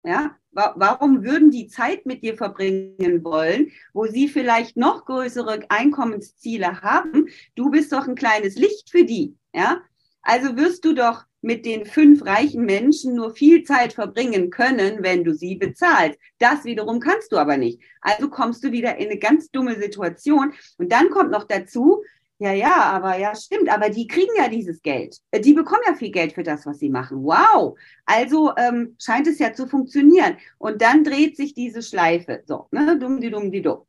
Ja, 0.06 0.38
warum 0.52 1.24
würden 1.24 1.50
die 1.50 1.68
Zeit 1.68 2.06
mit 2.06 2.24
dir 2.24 2.36
verbringen 2.36 3.24
wollen, 3.24 3.72
wo 3.94 4.06
sie 4.06 4.28
vielleicht 4.28 4.76
noch 4.76 5.06
größere 5.06 5.62
Einkommensziele 5.70 6.82
haben? 6.82 7.30
Du 7.56 7.72
bist 7.72 7.94
doch 7.94 8.08
ein 8.08 8.16
kleines 8.16 8.56
Licht 8.56 8.90
für 8.90 9.06
die. 9.06 9.38
Ja, 9.54 9.82
also 10.22 10.58
wirst 10.58 10.84
du 10.86 10.94
doch 10.94 11.26
mit 11.44 11.66
den 11.66 11.86
fünf 11.86 12.26
reichen 12.26 12.66
Menschen 12.66 13.16
nur 13.16 13.36
viel 13.36 13.64
Zeit 13.64 13.94
verbringen 13.94 14.50
können, 14.50 15.04
wenn 15.04 15.24
du 15.24 15.34
sie 15.34 15.56
bezahlst. 15.56 16.18
Das 16.40 16.64
wiederum 16.64 17.00
kannst 17.00 17.32
du 17.32 17.38
aber 17.38 17.58
nicht. 17.58 17.82
Also 18.02 18.30
kommst 18.30 18.64
du 18.64 18.72
wieder 18.72 18.98
in 18.98 19.10
eine 19.10 19.20
ganz 19.20 19.52
dumme 19.52 19.76
Situation. 19.76 20.54
Und 20.78 20.92
dann 20.92 21.10
kommt 21.10 21.32
noch 21.32 21.44
dazu, 21.44 22.02
ja, 22.40 22.52
ja, 22.52 22.76
aber 22.76 23.18
ja, 23.18 23.36
stimmt, 23.36 23.70
aber 23.70 23.90
die 23.90 24.08
kriegen 24.08 24.32
ja 24.38 24.48
dieses 24.48 24.82
Geld. 24.82 25.18
Äh, 25.32 25.40
die 25.40 25.54
bekommen 25.54 25.84
ja 25.86 25.96
viel 25.96 26.12
Geld 26.12 26.34
für 26.34 26.44
das, 26.44 26.66
was 26.66 26.80
sie 26.80 26.90
machen. 26.90 27.24
Wow. 27.24 27.78
Also 28.06 28.54
ähm, 28.58 28.96
scheint 29.00 29.28
es 29.28 29.40
ja 29.40 29.54
zu 29.54 29.68
funktionieren. 29.68 30.38
Und 30.58 30.82
dann 30.82 31.04
dreht 31.04 31.38
sich 31.38 31.54
diese 31.54 31.82
Schleife. 31.82 32.42
So, 32.46 32.68
ne, 32.72 32.98
dumm, 32.98 33.20
die 33.20 33.30
dumm, 33.30 33.52
die 33.52 33.62
dumm 33.62 33.86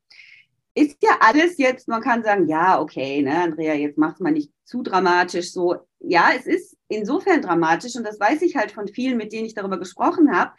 ist 0.75 1.03
ja 1.03 1.11
alles 1.21 1.57
jetzt, 1.59 1.87
man 1.89 2.03
kann 2.03 2.25
sagen, 2.25 2.49
ja, 2.49 2.81
okay, 2.81 3.23
ne, 3.23 3.43
Andrea, 3.43 3.75
jetzt 3.75 3.97
mach's 3.97 4.21
mal 4.21 4.33
nicht 4.33 4.51
zu 4.65 4.83
dramatisch 4.83 5.53
so. 5.53 5.77
Ja, 6.07 6.31
es 6.37 6.47
ist 6.47 6.77
insofern 6.89 7.41
dramatisch 7.41 7.97
und 7.97 8.05
das 8.05 8.21
weiß 8.21 8.43
ich 8.43 8.57
halt 8.57 8.73
von 8.73 8.89
vielen, 8.89 9.17
mit 9.17 9.33
denen 9.33 9.47
ich 9.47 9.55
darüber 9.55 9.79
gesprochen 9.79 10.37
habe. 10.37 10.53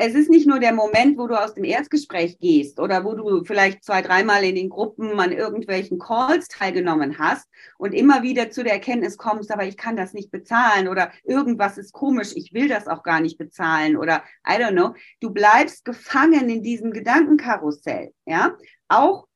Es 0.00 0.14
ist 0.14 0.30
nicht 0.30 0.46
nur 0.46 0.60
der 0.60 0.72
Moment, 0.72 1.18
wo 1.18 1.26
du 1.26 1.34
aus 1.34 1.54
dem 1.54 1.64
Erstgespräch 1.64 2.38
gehst 2.38 2.78
oder 2.78 3.04
wo 3.04 3.14
du 3.14 3.42
vielleicht 3.44 3.84
zwei, 3.84 4.00
dreimal 4.00 4.44
in 4.44 4.54
den 4.54 4.68
Gruppen 4.68 5.18
an 5.18 5.32
irgendwelchen 5.32 5.98
Calls 5.98 6.46
teilgenommen 6.46 7.18
hast 7.18 7.48
und 7.78 7.92
immer 7.92 8.22
wieder 8.22 8.50
zu 8.50 8.62
der 8.62 8.74
Erkenntnis 8.74 9.16
kommst, 9.16 9.50
aber 9.50 9.64
ich 9.64 9.76
kann 9.76 9.96
das 9.96 10.12
nicht 10.12 10.30
bezahlen 10.30 10.86
oder 10.86 11.10
irgendwas 11.24 11.78
ist 11.78 11.92
komisch, 11.92 12.30
ich 12.36 12.52
will 12.54 12.68
das 12.68 12.86
auch 12.86 13.02
gar 13.02 13.20
nicht 13.20 13.38
bezahlen 13.38 13.96
oder 13.96 14.22
I 14.48 14.52
don't 14.52 14.70
know. 14.70 14.94
Du 15.20 15.30
bleibst 15.30 15.84
gefangen 15.84 16.48
in 16.48 16.62
diesem 16.62 16.92
Gedankenkarussell, 16.92 18.12
ja. 18.24 18.56
Auch 18.88 19.27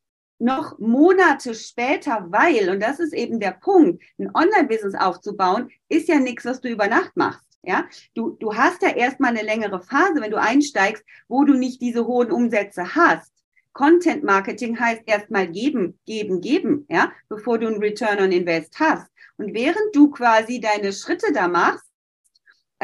noch 0.43 0.79
Monate 0.79 1.55
später, 1.55 2.27
weil, 2.31 2.69
und 2.69 2.81
das 2.81 2.99
ist 2.99 3.15
eben 3.15 3.39
der 3.39 3.53
Punkt, 3.53 4.03
ein 4.19 4.35
Online-Business 4.35 4.95
aufzubauen, 4.95 5.71
ist 5.89 6.09
ja 6.09 6.19
nichts, 6.19 6.45
was 6.45 6.61
du 6.61 6.69
über 6.69 6.89
Nacht 6.89 7.17
machst. 7.17 7.47
Ja, 7.65 7.87
du, 8.15 8.31
du 8.41 8.57
hast 8.57 8.83
ja 8.83 8.89
erstmal 8.89 9.31
eine 9.31 9.47
längere 9.47 9.81
Phase, 9.81 10.21
wenn 10.21 10.33
du 10.33 10.41
einsteigst, 10.41 11.05
wo 11.29 11.45
du 11.45 11.55
nicht 11.55 11.81
diese 11.81 12.09
hohen 12.09 12.33
Umsätze 12.33 12.97
hast. 12.97 13.31
Content 13.73 14.25
Marketing 14.25 14.79
heißt 14.79 15.03
erstmal 15.07 15.47
geben, 15.47 15.99
geben, 16.05 16.41
geben, 16.41 16.87
ja, 16.91 17.13
bevor 17.29 17.59
du 17.59 17.69
ein 17.69 17.79
Return 17.79 18.19
on 18.19 18.33
Invest 18.33 18.81
hast. 18.81 19.09
Und 19.37 19.55
während 19.55 19.95
du 19.95 20.11
quasi 20.11 20.61
deine 20.61 20.93
Schritte 20.93 21.33
da 21.33 21.47
machst, 21.47 21.87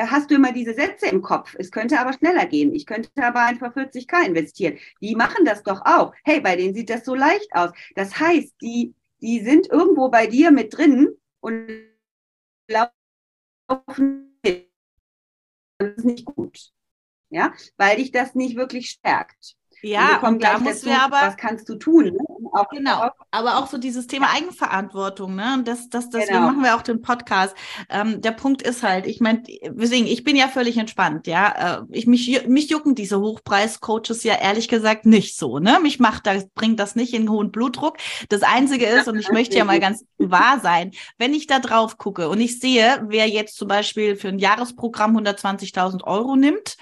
hast 0.06 0.30
du 0.30 0.36
immer 0.36 0.52
diese 0.52 0.74
Sätze 0.74 1.06
im 1.06 1.22
Kopf. 1.22 1.54
Es 1.58 1.70
könnte 1.70 1.98
aber 1.98 2.12
schneller 2.12 2.46
gehen. 2.46 2.74
Ich 2.74 2.86
könnte 2.86 3.10
aber 3.16 3.44
einfach 3.44 3.74
40k 3.74 4.26
investieren. 4.26 4.78
Die 5.00 5.16
machen 5.16 5.44
das 5.44 5.62
doch 5.62 5.82
auch. 5.84 6.14
Hey, 6.24 6.40
bei 6.40 6.56
denen 6.56 6.74
sieht 6.74 6.90
das 6.90 7.04
so 7.04 7.14
leicht 7.14 7.52
aus. 7.52 7.70
Das 7.94 8.18
heißt, 8.18 8.54
die, 8.60 8.94
die 9.20 9.40
sind 9.40 9.68
irgendwo 9.70 10.08
bei 10.08 10.26
dir 10.26 10.50
mit 10.50 10.76
drin 10.76 11.08
und 11.40 11.68
laufen 12.68 14.38
mit. 14.44 14.68
Das 15.78 15.96
ist 15.96 16.04
nicht 16.04 16.24
gut. 16.24 16.72
Ja, 17.30 17.52
weil 17.76 17.96
dich 17.96 18.10
das 18.10 18.34
nicht 18.34 18.56
wirklich 18.56 18.90
stärkt. 18.90 19.56
Ja, 19.82 20.18
und, 20.18 20.34
und 20.34 20.42
da 20.42 20.58
muss 20.58 20.84
wir 20.84 21.00
aber. 21.00 21.20
Was 21.20 21.36
kannst 21.36 21.68
du 21.68 21.76
tun? 21.76 22.06
Ne? 22.06 22.18
Auch, 22.60 22.68
genau, 22.70 23.04
auch, 23.04 23.12
aber 23.30 23.58
auch 23.58 23.66
so 23.66 23.78
dieses 23.78 24.06
Thema 24.06 24.28
Eigenverantwortung, 24.34 25.34
ne? 25.34 25.54
Und 25.54 25.68
das, 25.68 25.88
das, 25.88 26.10
deswegen 26.10 26.34
genau. 26.34 26.46
machen 26.48 26.62
wir 26.62 26.76
auch 26.76 26.82
den 26.82 27.02
Podcast. 27.02 27.54
Ähm, 27.88 28.20
der 28.20 28.32
Punkt 28.32 28.62
ist 28.62 28.82
halt, 28.82 29.06
ich 29.06 29.20
meine, 29.20 29.42
deswegen, 29.70 30.06
ich 30.06 30.24
bin 30.24 30.36
ja 30.36 30.48
völlig 30.48 30.76
entspannt, 30.76 31.26
ja. 31.26 31.80
Äh, 31.80 31.82
ich 31.90 32.06
mich, 32.06 32.46
mich 32.46 32.70
jucken 32.70 32.94
diese 32.94 33.20
Hochpreis-Coaches 33.20 34.24
ja 34.24 34.34
ehrlich 34.34 34.68
gesagt 34.68 35.06
nicht 35.06 35.36
so, 35.36 35.58
ne? 35.58 35.78
Mich 35.82 35.98
macht 36.00 36.26
das, 36.26 36.48
bringt 36.48 36.80
das 36.80 36.96
nicht 36.96 37.14
in 37.14 37.30
hohen 37.30 37.50
Blutdruck. 37.50 37.98
Das 38.28 38.42
Einzige 38.42 38.86
ist, 38.86 39.08
und 39.08 39.18
ich 39.18 39.30
möchte 39.30 39.56
ja 39.56 39.64
mal 39.64 39.80
ganz 39.80 40.04
wahr 40.18 40.60
sein, 40.60 40.92
wenn 41.18 41.34
ich 41.34 41.46
da 41.46 41.58
drauf 41.58 41.98
gucke 41.98 42.28
und 42.28 42.40
ich 42.40 42.58
sehe, 42.58 43.04
wer 43.08 43.28
jetzt 43.28 43.56
zum 43.56 43.68
Beispiel 43.68 44.16
für 44.16 44.28
ein 44.28 44.38
Jahresprogramm 44.38 45.16
120.000 45.16 46.04
Euro 46.04 46.36
nimmt, 46.36 46.76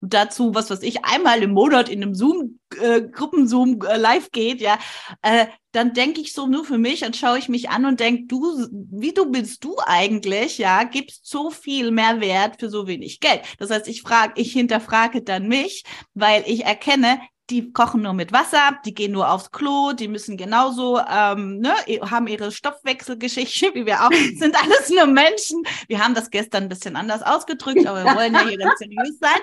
dazu, 0.00 0.54
was 0.54 0.70
weiß 0.70 0.82
ich, 0.82 1.04
einmal 1.04 1.42
im 1.42 1.52
Monat 1.52 1.88
in 1.88 2.02
einem 2.02 2.14
Zoom, 2.14 2.58
äh, 2.80 3.02
Gruppenzoom 3.02 3.80
äh, 3.82 3.96
live 3.96 4.30
geht, 4.30 4.60
ja, 4.60 4.78
äh, 5.22 5.46
dann 5.72 5.92
denke 5.92 6.20
ich 6.20 6.32
so 6.32 6.46
nur 6.46 6.64
für 6.64 6.78
mich, 6.78 7.00
dann 7.00 7.14
schaue 7.14 7.38
ich 7.38 7.48
mich 7.48 7.70
an 7.70 7.84
und 7.84 8.00
denke, 8.00 8.24
du, 8.26 8.66
wie 8.90 9.12
du 9.12 9.30
bist 9.30 9.62
du 9.62 9.76
eigentlich, 9.84 10.58
ja, 10.58 10.82
gibst 10.84 11.26
so 11.26 11.50
viel 11.50 11.90
mehr 11.90 12.20
Wert 12.20 12.58
für 12.58 12.70
so 12.70 12.86
wenig 12.86 13.20
Geld. 13.20 13.42
Das 13.58 13.70
heißt, 13.70 13.86
ich 13.88 14.02
frage, 14.02 14.34
ich 14.36 14.52
hinterfrage 14.52 15.22
dann 15.22 15.46
mich, 15.46 15.84
weil 16.14 16.42
ich 16.46 16.64
erkenne, 16.64 17.20
die 17.50 17.72
kochen 17.72 18.02
nur 18.02 18.12
mit 18.12 18.32
Wasser, 18.32 18.78
die 18.84 18.94
gehen 18.94 19.12
nur 19.12 19.30
aufs 19.30 19.50
Klo, 19.50 19.92
die 19.92 20.08
müssen 20.08 20.36
genauso, 20.36 21.00
ähm, 21.00 21.58
ne, 21.58 21.74
haben 22.10 22.26
ihre 22.28 22.52
Stoffwechselgeschichte, 22.52 23.70
wie 23.74 23.86
wir 23.86 24.04
auch, 24.04 24.10
sind 24.36 24.56
alles 24.56 24.88
nur 24.90 25.06
Menschen. 25.06 25.62
Wir 25.88 26.02
haben 26.02 26.14
das 26.14 26.30
gestern 26.30 26.64
ein 26.64 26.68
bisschen 26.68 26.96
anders 26.96 27.22
ausgedrückt, 27.22 27.86
aber 27.86 28.04
wir 28.04 28.14
wollen 28.14 28.32
ja 28.32 28.46
hier 28.46 28.58
ganz 28.58 28.78
seriös 28.78 29.18
sein. 29.20 29.40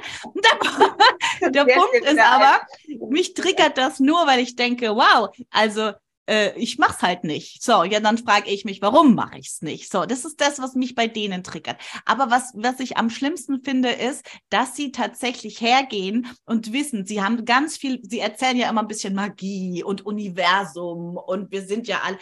Der, 1.42 1.52
der 1.52 1.66
Punkt 1.66 1.96
ist 2.06 2.20
aber, 2.20 2.62
mich 3.10 3.34
triggert 3.34 3.78
das 3.78 4.00
nur, 4.00 4.26
weil 4.26 4.40
ich 4.40 4.56
denke, 4.56 4.96
wow, 4.96 5.30
also 5.52 5.92
äh, 6.28 6.58
ich 6.58 6.78
mach's 6.78 7.02
halt 7.02 7.24
nicht. 7.24 7.64
So, 7.64 7.84
ja, 7.84 8.00
dann 8.00 8.18
frage 8.18 8.50
ich 8.50 8.66
mich, 8.66 8.82
warum 8.82 9.16
mache 9.16 9.40
ich's 9.40 9.62
nicht? 9.62 9.92
So, 9.92 10.06
das 10.06 10.26
ist 10.26 10.40
das, 10.42 10.60
was 10.60 10.76
mich 10.76 10.96
bei 10.96 11.08
denen 11.08 11.44
triggert. 11.44 11.78
Aber 12.06 12.30
was, 12.30 12.52
was 12.56 12.80
ich 12.80 12.98
am 12.98 13.10
schlimmsten 13.10 13.64
finde, 13.64 13.90
ist, 13.90 14.26
dass 14.50 14.76
sie 14.76 14.92
tatsächlich 14.92 15.62
hergehen 15.62 16.28
und 16.46 16.74
wissen, 16.74 17.06
sie 17.06 17.22
haben 17.22 17.46
ganz 17.46 17.78
viel, 17.78 18.00
sie 18.04 18.20
erzählen 18.20 18.58
ja 18.58 18.70
immer 18.70 18.82
ein 18.82 18.88
bisschen 18.88 19.16
Magie 19.16 19.84
und 19.84 20.06
Universum 20.06 21.18
und 21.18 21.52
wir 21.52 21.64
sind 21.64 21.88
ja 21.88 22.02
alle 22.04 22.18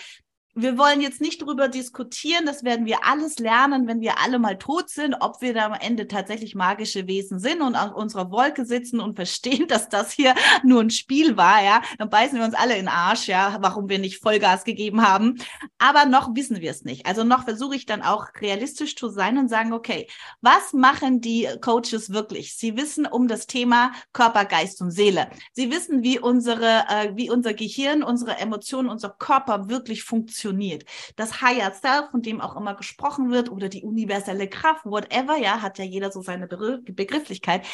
wir 0.58 0.78
wollen 0.78 1.02
jetzt 1.02 1.20
nicht 1.20 1.42
darüber 1.42 1.68
diskutieren, 1.68 2.46
das 2.46 2.64
werden 2.64 2.86
wir 2.86 3.06
alles 3.06 3.40
lernen, 3.40 3.88
wenn 3.88 4.00
wir 4.00 4.22
alle 4.24 4.40
mal 4.40 4.58
tot 4.58 4.90
sind, 4.90 5.14
ob 5.20 5.42
wir 5.42 5.54
da 5.54 5.66
am 5.66 5.74
Ende 5.74 6.08
tatsächlich 6.08 6.56
magische 6.56 7.08
Wesen 7.08 7.40
sind 7.40 7.62
und 7.62 7.76
an 7.76 7.92
unserer 7.92 8.32
Wolke 8.32 8.66
sitzen 8.66 9.02
und 9.02 9.16
verstehen, 9.16 9.68
dass 9.68 9.90
das 9.90 10.14
hier 10.14 10.34
nur 10.64 10.80
ein 10.82 10.92
Spiel 10.92 11.36
war, 11.36 11.62
ja, 11.62 11.82
dann 11.98 12.10
beißen 12.10 12.38
wir 12.38 12.46
uns 12.46 12.54
alle 12.54 12.76
in 12.76 12.86
den 12.86 12.88
Arsch, 12.88 13.28
ja, 13.28 13.58
warum 13.60 13.90
wir 13.90 14.00
nicht 14.00 14.22
Vollgas 14.22 14.64
gegeben 14.64 15.06
haben. 15.06 15.40
Aber 15.78 16.06
noch 16.06 16.34
wissen 16.36 16.62
wir 16.62 16.72
es 16.72 16.86
nicht. 16.86 17.06
Also 17.06 17.26
noch 17.26 17.44
versuche 17.44 17.76
ich 17.76 17.86
dann 17.86 18.02
auch 18.02 18.28
realistisch 18.40 18.96
zu 18.96 19.10
sein 19.10 19.38
und 19.38 19.50
sagen, 19.50 19.74
okay, 19.74 20.08
was 20.40 20.72
machen 20.72 21.20
die 21.20 21.50
Coaches 21.60 22.12
wirklich? 22.14 22.56
Sie 22.56 22.78
wissen 22.78 23.06
um 23.06 23.28
das 23.28 23.48
Thema 23.48 23.92
Körper, 24.14 24.46
Geist 24.46 24.82
und 24.82 24.92
Seele. 24.92 25.30
Sie 25.52 25.70
wissen, 25.70 26.02
wie 26.02 26.18
unsere, 26.18 26.86
äh, 26.88 27.12
wie 27.16 27.30
unser 27.30 27.54
Gehirn, 27.54 28.04
unsere 28.04 28.38
Emotionen, 28.38 28.88
unser 28.88 29.10
Körper 29.10 29.68
wirklich 29.68 30.04
funktionieren 30.04 30.45
funktioniert. 30.46 30.86
Das 31.16 31.42
Higher 31.42 31.74
Self, 31.74 32.12
von 32.12 32.22
dem 32.22 32.42
auch 32.42 32.56
immer 32.56 32.76
gesprochen 32.76 33.32
wird, 33.32 33.52
oder 33.52 33.70
die 33.70 33.84
universelle 33.84 34.48
Kraft, 34.48 34.86
whatever, 34.86 35.38
ja, 35.38 35.62
hat 35.62 35.80
ja 35.80 35.86
jeder 35.86 36.12
so 36.12 36.22
seine 36.22 36.48
Begrifflichkeit. 36.48 37.66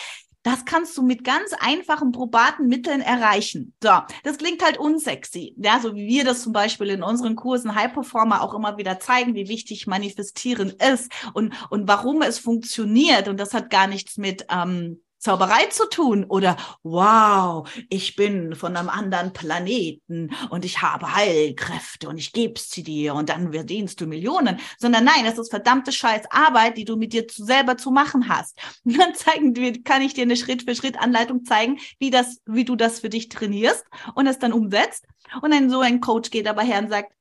Das 0.44 0.66
kannst 0.66 0.98
du 0.98 1.04
mit 1.04 1.24
ganz 1.24 1.54
einfachen, 1.60 2.12
probaten 2.12 2.68
Mitteln 2.68 3.02
erreichen. 3.02 3.76
So, 3.84 3.92
das 4.24 4.40
klingt 4.40 4.64
halt 4.64 4.80
unsexy. 4.80 5.54
Ja, 5.58 5.80
so 5.80 5.96
wie 5.96 6.08
wir 6.08 6.24
das 6.24 6.42
zum 6.42 6.52
Beispiel 6.52 6.90
in 6.90 7.04
unseren 7.04 7.36
Kursen 7.36 7.76
High 7.76 7.94
Performer 7.94 8.42
auch 8.42 8.56
immer 8.56 8.78
wieder 8.78 9.00
zeigen, 9.00 9.36
wie 9.36 9.50
wichtig 9.50 9.86
Manifestieren 9.86 10.74
ist 10.92 11.12
und, 11.34 11.54
und 11.70 11.88
warum 11.88 12.24
es 12.24 12.40
funktioniert. 12.40 13.28
Und 13.28 13.40
das 13.40 13.54
hat 13.54 13.70
gar 13.70 13.86
nichts 13.86 14.18
mit, 14.18 14.48
ähm, 14.50 15.04
Zauberei 15.22 15.68
zu 15.68 15.88
tun 15.88 16.26
oder 16.26 16.58
wow, 16.82 17.70
ich 17.90 18.16
bin 18.16 18.56
von 18.56 18.76
einem 18.76 18.90
anderen 18.90 19.34
Planeten 19.34 20.32
und 20.50 20.66
ich 20.66 20.82
habe 20.82 21.14
Heilkräfte 21.14 22.10
und 22.10 22.18
ich 22.18 22.34
geb's 22.34 22.72
sie 22.72 22.82
dir 22.82 23.14
und 23.14 23.30
dann 23.30 23.54
verdienst 23.54 24.02
du 24.02 24.08
Millionen, 24.08 24.60
sondern 24.80 25.04
nein, 25.04 25.24
das 25.24 25.38
ist 25.38 25.52
verdammte 25.52 25.92
Scheiß 25.92 26.24
Arbeit, 26.32 26.76
die 26.76 26.86
du 26.86 26.96
mit 26.98 27.14
dir 27.14 27.28
zu, 27.28 27.46
selber 27.46 27.78
zu 27.78 27.92
machen 27.92 28.30
hast. 28.30 28.58
Und 28.84 28.98
dann 28.98 29.14
zeigen 29.14 29.56
wir, 29.56 29.84
kann 29.84 30.02
ich 30.02 30.14
dir 30.14 30.24
eine 30.24 30.36
Schritt 30.36 30.64
für 30.64 30.76
Schritt 30.76 31.00
Anleitung 31.00 31.46
zeigen, 31.46 31.80
wie 32.00 32.10
das, 32.10 32.42
wie 32.46 32.66
du 32.66 32.76
das 32.76 33.00
für 33.00 33.10
dich 33.10 33.30
trainierst 33.30 33.86
und 34.16 34.26
es 34.28 34.40
dann 34.40 34.54
umsetzt. 34.54 35.06
Und 35.42 35.54
dann 35.54 35.70
so 35.70 35.82
ein 35.82 36.02
Coach 36.02 36.32
geht 36.32 36.48
aber 36.48 36.64
her 36.64 36.80
und 36.80 36.90
sagt, 36.90 37.14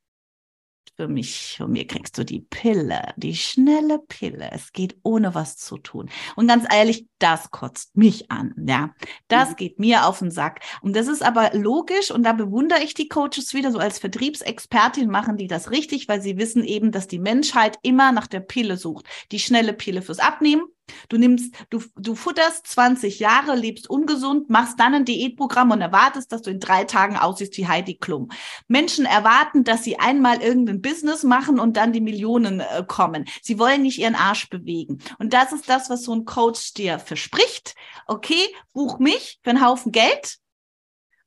für 1.00 1.08
mich, 1.08 1.54
von 1.56 1.72
mir 1.72 1.86
kriegst 1.86 2.18
du 2.18 2.24
die 2.24 2.40
Pille, 2.40 3.14
die 3.16 3.34
schnelle 3.34 3.98
Pille. 3.98 4.50
Es 4.52 4.72
geht 4.72 4.96
ohne 5.02 5.34
was 5.34 5.56
zu 5.56 5.78
tun. 5.78 6.10
Und 6.36 6.46
ganz 6.46 6.66
ehrlich, 6.70 7.06
das 7.18 7.50
kotzt 7.50 7.96
mich 7.96 8.30
an, 8.30 8.54
ja. 8.66 8.90
Das 9.28 9.50
mhm. 9.50 9.56
geht 9.56 9.78
mir 9.78 10.06
auf 10.06 10.18
den 10.18 10.30
Sack. 10.30 10.60
Und 10.82 10.94
das 10.94 11.08
ist 11.08 11.22
aber 11.22 11.52
logisch 11.54 12.10
und 12.10 12.22
da 12.22 12.34
bewundere 12.34 12.82
ich 12.82 12.92
die 12.92 13.08
Coaches 13.08 13.54
wieder 13.54 13.72
so 13.72 13.78
als 13.78 13.98
Vertriebsexpertin 13.98 15.08
machen 15.08 15.38
die 15.38 15.46
das 15.46 15.70
richtig, 15.70 16.06
weil 16.06 16.20
sie 16.20 16.36
wissen 16.36 16.64
eben, 16.64 16.92
dass 16.92 17.08
die 17.08 17.18
Menschheit 17.18 17.78
immer 17.82 18.12
nach 18.12 18.26
der 18.26 18.40
Pille 18.40 18.76
sucht. 18.76 19.06
Die 19.32 19.40
schnelle 19.40 19.72
Pille 19.72 20.02
fürs 20.02 20.18
Abnehmen, 20.18 20.64
Du 21.08 21.18
nimmst, 21.18 21.54
du, 21.70 21.82
du 21.96 22.14
futterst 22.14 22.66
20 22.66 23.20
Jahre, 23.20 23.56
lebst 23.56 23.88
ungesund, 23.88 24.50
machst 24.50 24.78
dann 24.78 24.94
ein 24.94 25.04
Diätprogramm 25.04 25.70
und 25.70 25.80
erwartest, 25.80 26.32
dass 26.32 26.42
du 26.42 26.50
in 26.50 26.60
drei 26.60 26.84
Tagen 26.84 27.16
aussiehst 27.16 27.56
wie 27.56 27.68
Heidi 27.68 27.96
Klum. 27.96 28.30
Menschen 28.68 29.06
erwarten, 29.06 29.64
dass 29.64 29.84
sie 29.84 29.98
einmal 29.98 30.42
irgendein 30.42 30.80
Business 30.80 31.22
machen 31.22 31.58
und 31.58 31.76
dann 31.76 31.92
die 31.92 32.00
Millionen 32.00 32.60
äh, 32.60 32.84
kommen. 32.86 33.26
Sie 33.42 33.58
wollen 33.58 33.82
nicht 33.82 33.98
ihren 33.98 34.14
Arsch 34.14 34.48
bewegen. 34.48 34.98
Und 35.18 35.32
das 35.32 35.52
ist 35.52 35.68
das, 35.68 35.90
was 35.90 36.04
so 36.04 36.14
ein 36.14 36.24
Coach 36.24 36.74
dir 36.74 36.98
verspricht. 36.98 37.74
Okay, 38.06 38.54
buch 38.72 38.98
mich 38.98 39.38
für 39.42 39.50
einen 39.50 39.64
Haufen 39.64 39.92
Geld 39.92 40.38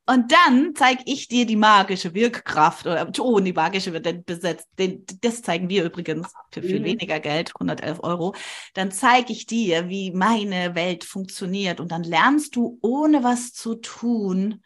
und 0.05 0.31
dann 0.33 0.73
zeige 0.75 1.03
ich 1.05 1.29
dir 1.29 1.45
die 1.45 1.55
magische 1.55 2.13
Wirkkraft 2.13 2.85
oder 2.85 3.09
oh, 3.19 3.39
die 3.39 3.53
magische 3.53 3.93
wird 3.93 4.05
dann 4.05 4.23
besetzt. 4.25 4.67
Den, 4.77 5.05
das 5.21 5.41
zeigen 5.41 5.69
wir 5.69 5.85
übrigens 5.85 6.33
für 6.51 6.61
viel 6.61 6.81
mhm. 6.81 6.85
weniger 6.85 7.21
Geld, 7.21 7.51
111 7.55 8.03
Euro. 8.03 8.35
Dann 8.73 8.91
zeige 8.91 9.31
ich 9.31 9.45
dir, 9.45 9.87
wie 9.87 10.11
meine 10.11 10.75
Welt 10.75 11.05
funktioniert 11.05 11.79
und 11.79 11.91
dann 11.91 12.03
lernst 12.03 12.55
du 12.57 12.79
ohne 12.81 13.23
was 13.23 13.53
zu 13.53 13.75
tun, 13.75 14.61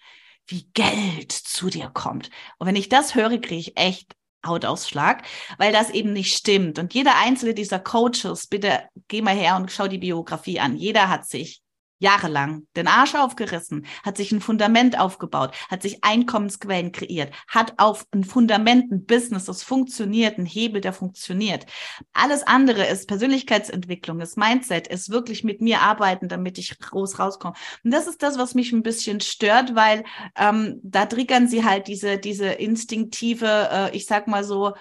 wie 0.48 0.70
Geld 0.74 1.32
zu 1.32 1.70
dir 1.70 1.92
kommt. 1.94 2.32
Und 2.58 2.66
wenn 2.66 2.76
ich 2.76 2.90
das 2.90 3.14
höre, 3.14 3.38
kriege 3.38 3.58
ich 3.58 3.78
echt 3.78 4.16
Hautausschlag, 4.46 5.24
weil 5.60 5.72
das 5.72 5.92
eben 5.92 6.14
nicht 6.14 6.36
stimmt. 6.36 6.80
Und 6.80 6.94
jeder 6.96 7.18
einzelne 7.18 7.54
dieser 7.54 7.80
Coaches, 7.80 8.48
bitte 8.48 8.84
geh 9.08 9.22
mal 9.22 9.36
her 9.36 9.56
und 9.56 9.72
schau 9.72 9.88
die 9.88 9.98
Biografie 10.00 10.60
an. 10.60 10.78
Jeder 10.78 11.10
hat 11.10 11.28
sich 11.28 11.62
jahrelang 12.00 12.68
den 12.76 12.88
Arsch 12.88 13.16
aufgerissen, 13.16 13.86
hat 14.04 14.18
sich 14.18 14.32
ein 14.32 14.42
Fundament 14.42 15.00
aufgebaut, 15.00 15.56
hat 15.70 15.82
sich 15.82 16.04
Einkommensquellen 16.04 16.92
kreiert, 16.92 17.34
hat 17.48 17.74
auf 17.78 18.06
ein 18.12 18.24
Fundament, 18.24 18.92
ein 18.92 19.06
Business, 19.06 19.46
das 19.46 19.64
funktioniert, 19.64 20.38
ein 20.38 20.46
Hebel, 20.46 20.82
der 20.82 20.94
funktioniert. 20.94 21.66
Alles 22.14 22.44
andere 22.44 22.86
ist 22.86 23.08
Persönlichkeitsentwicklung, 23.08 24.20
ist 24.22 24.38
Mindset, 24.38 24.88
ist 24.88 25.10
wirklich 25.10 25.44
mit 25.44 25.62
mir 25.62 25.82
arbeiten, 25.82 26.28
damit 26.28 26.58
ich 26.58 26.78
groß 26.78 27.20
rauskomme. 27.20 27.56
Und 27.84 27.92
das 27.92 28.08
ist 28.08 28.22
das, 28.22 28.38
was 28.38 28.56
mich 28.56 28.72
ein 28.72 28.84
bisschen 28.84 29.22
stört, 29.22 29.76
weil 29.76 30.04
ähm, 30.36 30.80
da 30.84 31.06
triggern 31.06 31.48
sie 31.48 31.64
halt 31.64 31.88
diese, 31.88 32.18
diese 32.18 32.48
instinktive, 32.48 33.70
äh, 33.72 33.96
ich 33.96 34.06
sag 34.06 34.28
mal 34.28 34.44
so, 34.44 34.74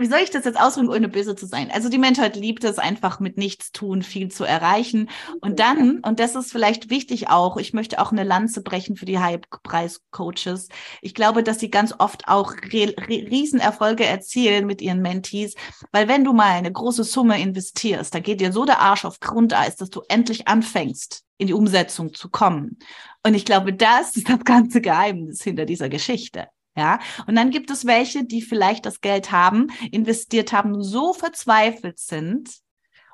wie 0.00 0.06
soll 0.06 0.20
ich 0.20 0.30
das 0.30 0.44
jetzt 0.44 0.58
ausdrücken, 0.58 0.88
ohne 0.88 1.08
böse 1.08 1.36
zu 1.36 1.46
sein? 1.46 1.70
Also 1.70 1.88
die 1.88 1.98
Menschheit 1.98 2.34
liebt 2.34 2.64
es 2.64 2.78
einfach 2.78 3.20
mit 3.20 3.36
nichts 3.36 3.70
tun, 3.70 4.02
viel 4.02 4.30
zu 4.30 4.44
erreichen. 4.44 5.10
Und 5.40 5.60
dann, 5.60 6.00
und 6.00 6.18
das 6.18 6.34
ist 6.34 6.50
vielleicht 6.50 6.90
wichtig 6.90 7.28
auch, 7.28 7.58
ich 7.58 7.74
möchte 7.74 8.00
auch 8.00 8.10
eine 8.10 8.24
Lanze 8.24 8.62
brechen 8.62 8.96
für 8.96 9.04
die 9.04 9.18
High-Preis-Coaches. 9.18 10.68
Ich 11.02 11.14
glaube, 11.14 11.42
dass 11.42 11.60
sie 11.60 11.70
ganz 11.70 11.94
oft 11.98 12.28
auch 12.28 12.54
Riesenerfolge 12.72 14.04
erzielen 14.04 14.66
mit 14.66 14.80
ihren 14.80 15.02
Mentees, 15.02 15.54
weil 15.92 16.08
wenn 16.08 16.24
du 16.24 16.32
mal 16.32 16.52
eine 16.52 16.72
große 16.72 17.04
Summe 17.04 17.40
investierst, 17.40 18.14
da 18.14 18.20
geht 18.20 18.40
dir 18.40 18.52
so 18.52 18.64
der 18.64 18.80
Arsch 18.80 19.04
auf 19.04 19.20
Grundeis, 19.20 19.76
dass 19.76 19.90
du 19.90 20.02
endlich 20.08 20.48
anfängst, 20.48 21.24
in 21.36 21.46
die 21.46 21.54
Umsetzung 21.54 22.14
zu 22.14 22.30
kommen. 22.30 22.78
Und 23.22 23.34
ich 23.34 23.44
glaube, 23.44 23.74
das 23.74 24.16
ist 24.16 24.28
das 24.30 24.44
ganze 24.44 24.80
Geheimnis 24.80 25.42
hinter 25.42 25.66
dieser 25.66 25.88
Geschichte. 25.88 26.48
Ja, 26.80 26.98
und 27.26 27.36
dann 27.36 27.50
gibt 27.50 27.70
es 27.70 27.84
welche, 27.84 28.24
die 28.24 28.40
vielleicht 28.40 28.86
das 28.86 29.02
Geld 29.02 29.30
haben, 29.32 29.66
investiert 29.90 30.54
haben, 30.54 30.82
so 30.82 31.12
verzweifelt 31.12 31.98
sind, 31.98 32.48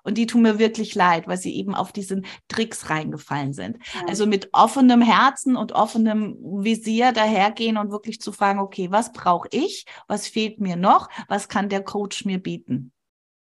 und 0.05 0.19
die 0.19 0.27
tun 0.27 0.43
mir 0.43 0.61
wirklich 0.61 0.95
leid, 0.95 1.27
weil 1.27 1.37
sie 1.37 1.57
eben 1.57 1.75
auf 1.75 1.91
diesen 1.91 2.27
Tricks 2.47 2.91
reingefallen 2.91 3.53
sind. 3.53 3.79
Ja. 3.93 4.03
Also 4.07 4.25
mit 4.25 4.51
offenem 4.53 5.03
Herzen 5.03 5.57
und 5.57 5.73
offenem 5.73 6.37
Visier 6.41 7.11
dahergehen 7.11 7.77
und 7.77 7.91
wirklich 7.91 8.21
zu 8.21 8.31
fragen, 8.31 8.61
okay, 8.61 8.93
was 8.93 9.13
brauche 9.13 9.49
ich? 9.51 9.85
Was 10.07 10.29
fehlt 10.29 10.61
mir 10.61 10.77
noch? 10.77 11.09
Was 11.27 11.49
kann 11.49 11.69
der 11.69 11.83
Coach 11.83 12.25
mir 12.25 12.39
bieten? 12.39 12.93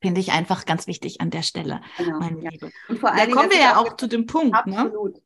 Finde 0.00 0.22
ich 0.22 0.32
einfach 0.32 0.64
ganz 0.64 0.86
wichtig 0.86 1.20
an 1.20 1.28
der 1.28 1.42
Stelle, 1.42 1.82
genau, 1.98 2.18
meine 2.18 2.42
ja. 2.42 2.50
Liebe. 2.50 2.70
Und 2.88 2.98
vor 2.98 3.12
allem, 3.12 3.28
da 3.28 3.36
kommen 3.36 3.50
wir 3.50 3.60
ja 3.60 3.76
auch 3.76 3.96
zu 3.96 4.06
dem 4.06 4.24
Punkt. 4.24 4.54
Ne? 4.64 4.78
Absolut. 4.78 5.16
Ne? 5.16 5.20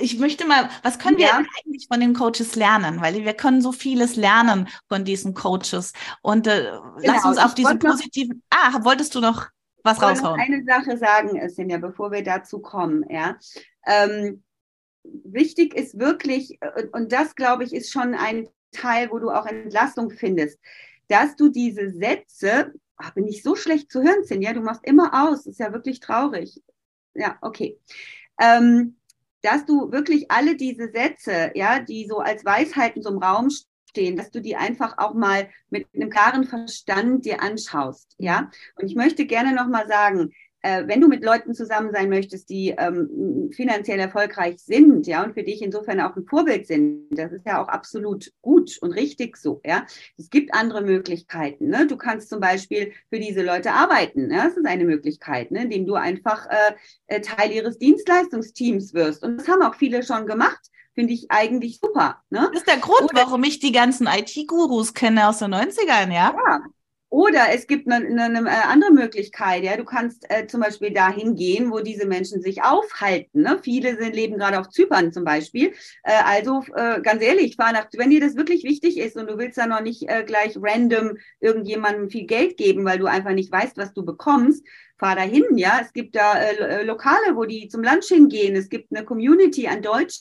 Ich 0.00 0.18
möchte 0.18 0.46
mal, 0.46 0.70
was 0.82 0.98
können 0.98 1.18
wir 1.18 1.34
eigentlich 1.34 1.86
von 1.90 2.00
den 2.00 2.14
Coaches 2.14 2.56
lernen? 2.56 3.00
Weil 3.00 3.24
wir 3.24 3.34
können 3.34 3.62
so 3.62 3.72
vieles 3.72 4.16
lernen 4.16 4.68
von 4.88 5.04
diesen 5.04 5.34
Coaches. 5.34 5.92
Und 6.22 6.46
äh, 6.46 6.62
genau, 6.62 6.94
lass 7.00 7.24
uns 7.24 7.38
auf 7.38 7.54
diese 7.54 7.76
positiven. 7.76 8.42
ah, 8.50 8.78
wolltest 8.82 9.14
du 9.14 9.20
noch 9.20 9.48
was 9.82 9.96
ich 9.96 10.02
raushauen? 10.02 10.38
Noch 10.38 10.46
eine 10.46 10.64
Sache 10.64 10.96
sagen, 10.96 11.48
Sinja, 11.48 11.78
bevor 11.78 12.12
wir 12.12 12.22
dazu 12.22 12.60
kommen. 12.60 13.04
Ja, 13.08 13.38
ähm, 13.86 14.42
wichtig 15.02 15.74
ist 15.74 15.98
wirklich, 15.98 16.60
äh, 16.60 16.86
und 16.92 17.12
das 17.12 17.34
glaube 17.34 17.64
ich 17.64 17.74
ist 17.74 17.92
schon 17.92 18.14
ein 18.14 18.48
Teil, 18.72 19.10
wo 19.10 19.18
du 19.18 19.30
auch 19.30 19.46
Entlastung 19.46 20.10
findest, 20.10 20.58
dass 21.08 21.36
du 21.36 21.48
diese 21.48 21.90
Sätze, 21.90 22.72
ach, 22.96 23.12
bin 23.14 23.26
ich 23.26 23.42
so 23.42 23.56
schlecht 23.56 23.90
zu 23.90 24.02
hören, 24.02 24.24
Sinja, 24.24 24.52
du 24.52 24.60
machst 24.60 24.84
immer 24.84 25.28
aus, 25.28 25.46
ist 25.46 25.58
ja 25.58 25.72
wirklich 25.72 26.00
traurig. 26.00 26.62
Ja, 27.14 27.36
okay. 27.40 27.78
Ähm, 28.40 28.96
dass 29.42 29.64
du 29.64 29.92
wirklich 29.92 30.30
alle 30.30 30.56
diese 30.56 30.90
Sätze, 30.90 31.50
ja, 31.54 31.80
die 31.80 32.06
so 32.06 32.18
als 32.18 32.44
Weisheiten 32.44 33.02
so 33.02 33.10
im 33.10 33.18
Raum 33.18 33.48
stehen, 33.88 34.16
dass 34.16 34.30
du 34.30 34.40
die 34.40 34.56
einfach 34.56 34.98
auch 34.98 35.14
mal 35.14 35.48
mit 35.68 35.86
einem 35.94 36.10
klaren 36.10 36.44
Verstand 36.44 37.24
dir 37.24 37.42
anschaust, 37.42 38.14
ja. 38.18 38.50
Und 38.76 38.86
ich 38.86 38.94
möchte 38.94 39.26
gerne 39.26 39.54
noch 39.54 39.68
mal 39.68 39.88
sagen, 39.88 40.32
äh, 40.62 40.86
wenn 40.86 41.00
du 41.00 41.08
mit 41.08 41.24
Leuten 41.24 41.54
zusammen 41.54 41.90
sein 41.92 42.08
möchtest, 42.08 42.50
die 42.50 42.74
ähm, 42.76 43.50
finanziell 43.52 43.98
erfolgreich 43.98 44.58
sind, 44.58 45.06
ja, 45.06 45.22
und 45.22 45.34
für 45.34 45.42
dich 45.42 45.62
insofern 45.62 46.00
auch 46.00 46.16
ein 46.16 46.26
Vorbild 46.26 46.66
sind, 46.66 47.08
das 47.10 47.32
ist 47.32 47.46
ja 47.46 47.62
auch 47.62 47.68
absolut 47.68 48.32
gut 48.42 48.78
und 48.80 48.92
richtig 48.92 49.36
so, 49.36 49.60
ja. 49.64 49.86
Es 50.18 50.30
gibt 50.30 50.54
andere 50.54 50.82
Möglichkeiten, 50.82 51.68
ne? 51.68 51.86
Du 51.86 51.96
kannst 51.96 52.28
zum 52.28 52.40
Beispiel 52.40 52.92
für 53.08 53.18
diese 53.18 53.42
Leute 53.42 53.72
arbeiten, 53.72 54.26
ne? 54.26 54.42
Das 54.44 54.56
ist 54.56 54.66
eine 54.66 54.84
Möglichkeit, 54.84 55.50
ne? 55.50 55.62
indem 55.64 55.86
du 55.86 55.94
einfach 55.94 56.46
äh, 56.46 56.74
äh 57.06 57.20
Teil 57.20 57.52
ihres 57.52 57.78
Dienstleistungsteams 57.78 58.94
wirst. 58.94 59.22
Und 59.22 59.38
das 59.38 59.48
haben 59.48 59.62
auch 59.62 59.74
viele 59.74 60.02
schon 60.02 60.26
gemacht 60.26 60.70
finde 60.92 61.14
ich 61.14 61.30
eigentlich 61.30 61.78
super. 61.80 62.22
Ne? 62.30 62.50
Das 62.52 62.62
ist 62.62 62.68
der 62.68 62.78
Grund, 62.78 63.04
Oder, 63.04 63.22
warum 63.22 63.44
ich 63.44 63.60
die 63.60 63.72
ganzen 63.72 64.06
IT-Gurus 64.06 64.92
kenne 64.92 65.28
aus 65.28 65.38
den 65.38 65.54
90ern, 65.54 66.12
ja? 66.12 66.34
Ja, 66.34 66.60
Oder 67.10 67.46
es 67.52 67.66
gibt 67.66 67.90
eine, 67.90 68.06
eine, 68.06 68.38
eine, 68.38 68.64
andere 68.66 68.92
Möglichkeit, 68.92 69.64
ja. 69.64 69.76
Du 69.76 69.84
kannst 69.84 70.24
äh, 70.30 70.46
zum 70.46 70.60
Beispiel 70.60 70.92
dahin 70.92 71.34
gehen, 71.34 71.72
wo 71.72 71.80
diese 71.80 72.06
Menschen 72.06 72.40
sich 72.40 72.62
aufhalten. 72.62 73.42
Ne? 73.42 73.58
Viele 73.60 73.96
sind, 74.00 74.14
leben 74.14 74.38
gerade 74.38 74.60
auf 74.60 74.68
Zypern 74.68 75.12
zum 75.12 75.24
Beispiel. 75.24 75.72
Äh, 76.04 76.22
also 76.24 76.62
äh, 76.76 77.00
ganz 77.00 77.20
ehrlich, 77.20 77.56
fahr 77.56 77.72
nach, 77.72 77.88
wenn 77.96 78.10
dir 78.10 78.20
das 78.20 78.36
wirklich 78.36 78.62
wichtig 78.62 78.96
ist 78.96 79.16
und 79.16 79.28
du 79.28 79.38
willst 79.38 79.58
da 79.58 79.66
noch 79.66 79.80
nicht 79.80 80.08
äh, 80.08 80.22
gleich 80.24 80.56
random 80.56 81.16
irgendjemandem 81.40 82.10
viel 82.10 82.26
Geld 82.26 82.56
geben, 82.56 82.84
weil 82.84 83.00
du 83.00 83.06
einfach 83.06 83.32
nicht 83.32 83.50
weißt, 83.50 83.76
was 83.76 83.92
du 83.92 84.04
bekommst, 84.04 84.64
fahr 84.96 85.16
dahin, 85.16 85.44
ja. 85.56 85.80
Es 85.82 85.92
gibt 85.92 86.14
da 86.14 86.40
äh, 86.40 86.80
äh 86.80 86.82
Lokale, 86.84 87.34
wo 87.34 87.44
die 87.44 87.66
zum 87.66 87.82
Lunch 87.82 88.06
hingehen. 88.06 88.54
Es 88.54 88.68
gibt 88.68 88.94
eine 88.94 89.04
Community 89.04 89.66
an 89.66 89.82
Deutsch 89.82 90.20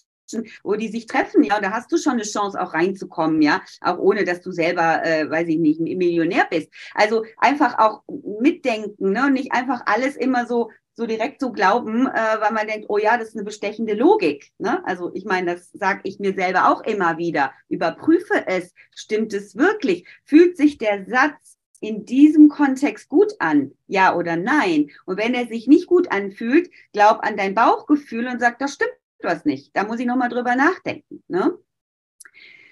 wo 0.63 0.75
die 0.75 0.89
sich 0.89 1.07
treffen, 1.07 1.43
ja, 1.43 1.59
da 1.59 1.71
hast 1.71 1.91
du 1.91 1.97
schon 1.97 2.13
eine 2.13 2.23
Chance 2.23 2.59
auch 2.61 2.73
reinzukommen, 2.73 3.41
ja, 3.41 3.61
auch 3.81 3.97
ohne, 3.97 4.23
dass 4.23 4.41
du 4.41 4.51
selber, 4.51 5.05
äh, 5.05 5.29
weiß 5.29 5.47
ich 5.47 5.57
nicht, 5.57 5.79
Millionär 5.79 6.47
bist. 6.49 6.69
Also 6.93 7.25
einfach 7.37 7.77
auch 7.79 8.03
mitdenken, 8.39 9.11
ne, 9.11 9.25
und 9.25 9.33
nicht 9.33 9.51
einfach 9.51 9.81
alles 9.85 10.15
immer 10.15 10.45
so 10.45 10.69
so 10.99 11.05
direkt 11.05 11.39
so 11.39 11.53
glauben, 11.53 12.07
äh, 12.07 12.41
weil 12.41 12.51
man 12.51 12.67
denkt, 12.67 12.87
oh 12.89 12.97
ja, 12.97 13.17
das 13.17 13.29
ist 13.29 13.35
eine 13.35 13.45
bestechende 13.45 13.93
Logik. 13.93 14.51
Ne? 14.57 14.85
Also 14.85 15.11
ich 15.13 15.23
meine, 15.23 15.55
das 15.55 15.71
sage 15.71 16.01
ich 16.03 16.19
mir 16.19 16.33
selber 16.33 16.69
auch 16.69 16.81
immer 16.81 17.17
wieder. 17.17 17.53
Überprüfe 17.69 18.45
es, 18.47 18.73
stimmt 18.93 19.33
es 19.33 19.55
wirklich? 19.55 20.05
Fühlt 20.25 20.57
sich 20.57 20.77
der 20.77 21.05
Satz 21.05 21.57
in 21.79 22.05
diesem 22.05 22.49
Kontext 22.49 23.07
gut 23.07 23.31
an? 23.39 23.71
Ja 23.87 24.13
oder 24.13 24.35
nein? 24.35 24.89
Und 25.05 25.17
wenn 25.17 25.33
er 25.33 25.47
sich 25.47 25.67
nicht 25.67 25.87
gut 25.87 26.11
anfühlt, 26.11 26.69
glaub 26.91 27.23
an 27.23 27.37
dein 27.37 27.55
Bauchgefühl 27.55 28.27
und 28.27 28.41
sag, 28.41 28.59
das 28.59 28.73
stimmt 28.73 28.91
was 29.23 29.45
nicht. 29.45 29.75
Da 29.75 29.83
muss 29.83 29.99
ich 29.99 30.05
nochmal 30.05 30.29
drüber 30.29 30.55
nachdenken. 30.55 31.23
Ne? 31.27 31.57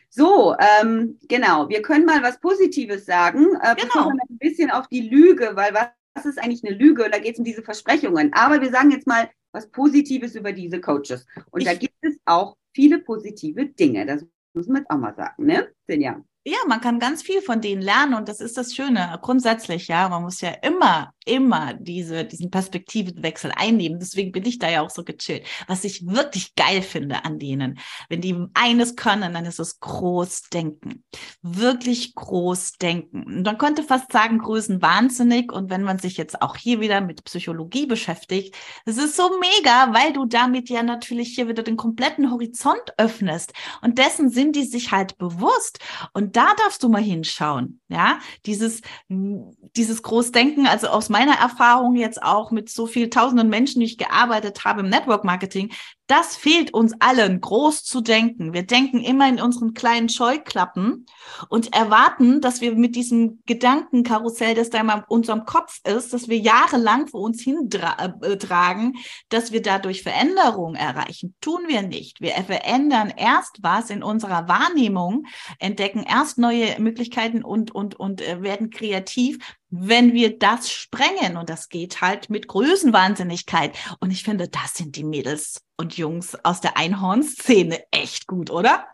So, 0.10 0.56
ähm, 0.60 1.20
genau. 1.28 1.70
Wir 1.70 1.82
können 1.82 2.06
mal 2.06 2.24
was 2.24 2.40
Positives 2.40 3.06
sagen. 3.06 3.46
Äh, 3.62 3.76
genau. 3.76 4.10
ein 4.10 4.38
bisschen 4.40 4.72
auf 4.72 4.88
die 4.88 5.08
Lüge, 5.08 5.52
weil 5.56 5.74
was, 5.74 5.88
was 6.14 6.26
ist 6.26 6.40
eigentlich 6.40 6.64
eine 6.66 6.76
Lüge? 6.76 7.10
Da 7.10 7.20
geht 7.20 7.34
es 7.34 7.40
um 7.40 7.46
diese 7.46 7.64
Versprechungen. 7.64 8.34
Aber 8.34 8.62
wir 8.62 8.72
sagen 8.72 8.92
jetzt 8.92 9.08
mal 9.08 9.30
was 9.52 9.70
Positives 9.70 10.36
über 10.36 10.54
diese 10.54 10.80
Coaches. 10.82 11.26
Und 11.52 11.62
ich, 11.62 11.68
da 11.68 11.74
gibt 11.74 11.96
es 12.02 12.18
auch 12.26 12.58
viele 12.74 13.00
positive 13.00 13.66
Dinge. 13.66 14.06
Das 14.06 14.26
muss 14.54 14.68
man 14.68 14.78
jetzt 14.78 14.92
auch 14.92 14.98
mal 14.98 15.16
sagen, 15.16 15.46
ne? 15.46 15.72
Sinja. 15.88 16.24
Ja, 16.50 16.60
man 16.66 16.80
kann 16.80 16.98
ganz 16.98 17.24
viel 17.24 17.42
von 17.42 17.60
denen 17.60 17.82
lernen 17.82 18.14
und 18.14 18.30
das 18.30 18.40
ist 18.40 18.56
das 18.56 18.74
Schöne. 18.74 19.20
Grundsätzlich, 19.22 19.90
ja, 19.90 20.08
man 20.08 20.24
muss 20.24 20.40
ja 20.40 20.52
immer 20.62 21.12
immer 21.28 21.74
diese, 21.74 22.26
diesen 22.26 22.50
Perspektivenwechsel 22.50 23.52
einnehmen. 23.56 24.00
Deswegen 24.00 24.32
bin 24.32 24.46
ich 24.46 24.58
da 24.58 24.70
ja 24.70 24.82
auch 24.82 24.90
so 24.90 25.04
gechillt. 25.04 25.46
Was 25.68 25.84
ich 25.84 26.08
wirklich 26.08 26.56
geil 26.56 26.82
finde 26.82 27.26
an 27.26 27.38
denen, 27.38 27.80
wenn 28.10 28.22
die 28.22 28.36
eines 28.54 28.96
können, 28.96 29.34
dann 29.34 29.46
ist 29.46 29.60
es 29.60 29.80
Großdenken. 29.80 31.04
Wirklich 31.42 32.16
Großdenken. 32.16 33.26
Und 33.26 33.44
man 33.44 33.58
könnte 33.58 33.84
fast 33.84 34.12
sagen, 34.12 34.40
Größen 34.40 34.82
wahnsinnig. 34.82 35.52
Und 35.52 35.70
wenn 35.70 35.84
man 35.84 36.00
sich 36.00 36.18
jetzt 36.18 36.42
auch 36.42 36.56
hier 36.56 36.80
wieder 36.80 37.02
mit 37.02 37.24
Psychologie 37.26 37.86
beschäftigt, 37.86 38.56
es 38.86 38.98
ist 38.98 39.16
so 39.16 39.30
mega, 39.40 39.94
weil 39.94 40.14
du 40.14 40.26
damit 40.26 40.70
ja 40.70 40.82
natürlich 40.82 41.36
hier 41.36 41.48
wieder 41.48 41.64
den 41.64 41.78
kompletten 41.78 42.32
Horizont 42.32 42.94
öffnest. 42.98 43.54
Und 43.82 43.98
dessen 43.98 44.30
sind 44.30 44.56
die 44.56 44.64
sich 44.64 44.92
halt 44.92 45.18
bewusst. 45.18 45.80
Und 46.14 46.37
da 46.38 46.54
darfst 46.56 46.84
du 46.84 46.90
mal 46.90 47.02
hinschauen. 47.02 47.82
Ja, 47.90 48.20
dieses, 48.46 48.82
dieses 49.10 50.04
Großdenken, 50.04 50.68
also 50.68 50.88
aus 50.88 51.10
meiner 51.10 51.34
Erfahrung 51.34 51.96
jetzt 51.96 52.22
auch 52.22 52.52
mit 52.52 52.70
so 52.70 52.86
viel 52.86 53.10
tausenden 53.10 53.50
Menschen, 53.50 53.80
die 53.80 53.88
ich 53.88 53.98
gearbeitet 53.98 54.64
habe 54.64 54.82
im 54.82 54.90
Network 54.90 55.24
Marketing, 55.24 55.72
das 56.08 56.38
fehlt 56.38 56.74
uns 56.74 56.94
allen, 57.00 57.42
groß 57.42 57.84
zu 57.84 58.00
denken. 58.00 58.54
Wir 58.54 58.64
denken 58.64 59.02
immer 59.02 59.28
in 59.28 59.42
unseren 59.42 59.74
kleinen 59.74 60.08
Scheuklappen 60.08 61.06
und 61.50 61.76
erwarten, 61.76 62.40
dass 62.40 62.62
wir 62.62 62.76
mit 62.76 62.96
diesem 62.96 63.42
Gedankenkarussell, 63.46 64.56
das 64.56 64.70
da 64.70 64.80
in 64.80 65.04
unserem 65.10 65.46
Kopf 65.46 65.80
ist, 65.86 66.14
dass 66.14 66.30
wir 66.30 66.38
jahrelang 66.38 67.08
vor 67.08 67.22
uns 67.22 67.42
hintragen, 67.42 68.94
äh, 68.96 69.00
dass 69.28 69.52
wir 69.52 69.62
dadurch 69.62 70.02
Veränderungen 70.04 70.76
erreichen. 70.76 71.36
Tun 71.42 71.64
wir 71.68 71.82
nicht. 71.82 72.22
Wir 72.22 72.32
verändern 72.36 73.12
erst 73.16 73.58
was 73.62 73.90
in 73.90 74.02
unserer 74.02 74.48
Wahrnehmung, 74.48 75.26
entdecken 75.60 76.06
erst 76.08 76.27
neue 76.36 76.78
Möglichkeiten 76.80 77.42
und, 77.44 77.74
und, 77.74 77.96
und 77.96 78.22
äh, 78.22 78.42
werden 78.42 78.70
kreativ, 78.70 79.38
wenn 79.70 80.14
wir 80.14 80.38
das 80.38 80.70
sprengen. 80.70 81.38
Und 81.38 81.50
das 81.50 81.70
geht 81.70 82.02
halt 82.02 82.30
mit 82.30 82.50
Größenwahnsinnigkeit. 82.50 83.78
Und 84.02 84.12
ich 84.12 84.24
finde, 84.24 84.50
das 84.50 84.74
sind 84.74 84.98
die 84.98 85.06
Mädels 85.06 85.62
und 85.78 85.96
Jungs 85.96 86.36
aus 86.44 86.60
der 86.60 86.76
Einhorn-Szene 86.76 87.84
echt 87.92 88.28
gut, 88.28 88.50
oder? 88.50 88.88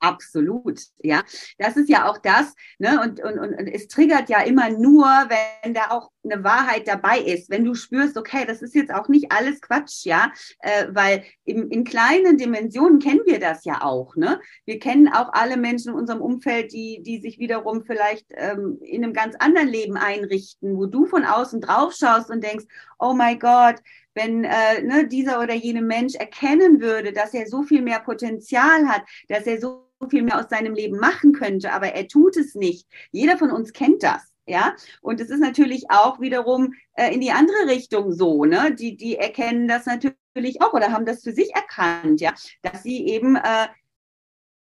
Absolut, 0.00 0.80
ja. 0.98 1.22
Das 1.58 1.76
ist 1.76 1.88
ja 1.88 2.08
auch 2.08 2.18
das, 2.18 2.54
ne? 2.78 3.00
Und, 3.00 3.22
und, 3.22 3.38
und, 3.38 3.54
es 3.66 3.88
triggert 3.88 4.28
ja 4.28 4.42
immer 4.42 4.68
nur, 4.68 5.06
wenn 5.06 5.72
da 5.72 5.90
auch 5.90 6.10
eine 6.22 6.44
Wahrheit 6.44 6.86
dabei 6.86 7.18
ist. 7.18 7.48
Wenn 7.48 7.64
du 7.64 7.74
spürst, 7.74 8.18
okay, 8.18 8.44
das 8.46 8.60
ist 8.60 8.74
jetzt 8.74 8.92
auch 8.92 9.08
nicht 9.08 9.32
alles 9.32 9.60
Quatsch, 9.62 10.04
ja, 10.04 10.32
äh, 10.60 10.88
weil 10.90 11.24
in, 11.44 11.70
in 11.70 11.84
kleinen 11.84 12.36
Dimensionen 12.36 12.98
kennen 12.98 13.22
wir 13.24 13.40
das 13.40 13.64
ja 13.64 13.82
auch, 13.82 14.16
ne? 14.16 14.38
Wir 14.66 14.78
kennen 14.78 15.08
auch 15.08 15.32
alle 15.32 15.56
Menschen 15.56 15.92
in 15.92 15.98
unserem 15.98 16.20
Umfeld, 16.20 16.72
die, 16.72 17.02
die 17.02 17.20
sich 17.20 17.38
wiederum 17.38 17.84
vielleicht 17.84 18.26
ähm, 18.32 18.78
in 18.82 19.02
einem 19.02 19.14
ganz 19.14 19.34
anderen 19.38 19.68
Leben 19.68 19.96
einrichten, 19.96 20.76
wo 20.76 20.84
du 20.84 21.06
von 21.06 21.24
außen 21.24 21.62
drauf 21.62 21.94
schaust 21.94 22.30
und 22.30 22.44
denkst, 22.44 22.66
oh 22.98 23.14
mein 23.14 23.38
Gott, 23.38 23.76
wenn 24.16 24.44
äh, 24.44 24.82
ne, 24.82 25.06
dieser 25.06 25.40
oder 25.40 25.54
jene 25.54 25.82
Mensch 25.82 26.14
erkennen 26.14 26.80
würde, 26.80 27.12
dass 27.12 27.34
er 27.34 27.46
so 27.46 27.62
viel 27.62 27.82
mehr 27.82 28.00
Potenzial 28.00 28.88
hat, 28.88 29.02
dass 29.28 29.46
er 29.46 29.60
so 29.60 29.85
viel 30.08 30.22
mehr 30.22 30.38
aus 30.38 30.48
seinem 30.50 30.74
Leben 30.74 30.98
machen 30.98 31.32
könnte, 31.32 31.72
aber 31.72 31.92
er 31.94 32.06
tut 32.08 32.36
es 32.36 32.54
nicht. 32.54 32.86
Jeder 33.10 33.38
von 33.38 33.50
uns 33.50 33.72
kennt 33.72 34.02
das. 34.02 34.22
Ja, 34.48 34.76
und 35.00 35.20
es 35.20 35.28
ist 35.28 35.40
natürlich 35.40 35.86
auch 35.90 36.20
wiederum 36.20 36.72
äh, 36.94 37.12
in 37.12 37.20
die 37.20 37.32
andere 37.32 37.66
Richtung 37.66 38.12
so, 38.12 38.44
ne? 38.44 38.72
Die, 38.72 38.96
die 38.96 39.16
erkennen 39.16 39.66
das 39.66 39.86
natürlich 39.86 40.62
auch 40.62 40.72
oder 40.72 40.92
haben 40.92 41.04
das 41.04 41.24
für 41.24 41.32
sich 41.32 41.52
erkannt, 41.52 42.20
ja, 42.20 42.32
dass 42.62 42.84
sie 42.84 43.08
eben 43.08 43.34
äh, 43.34 43.66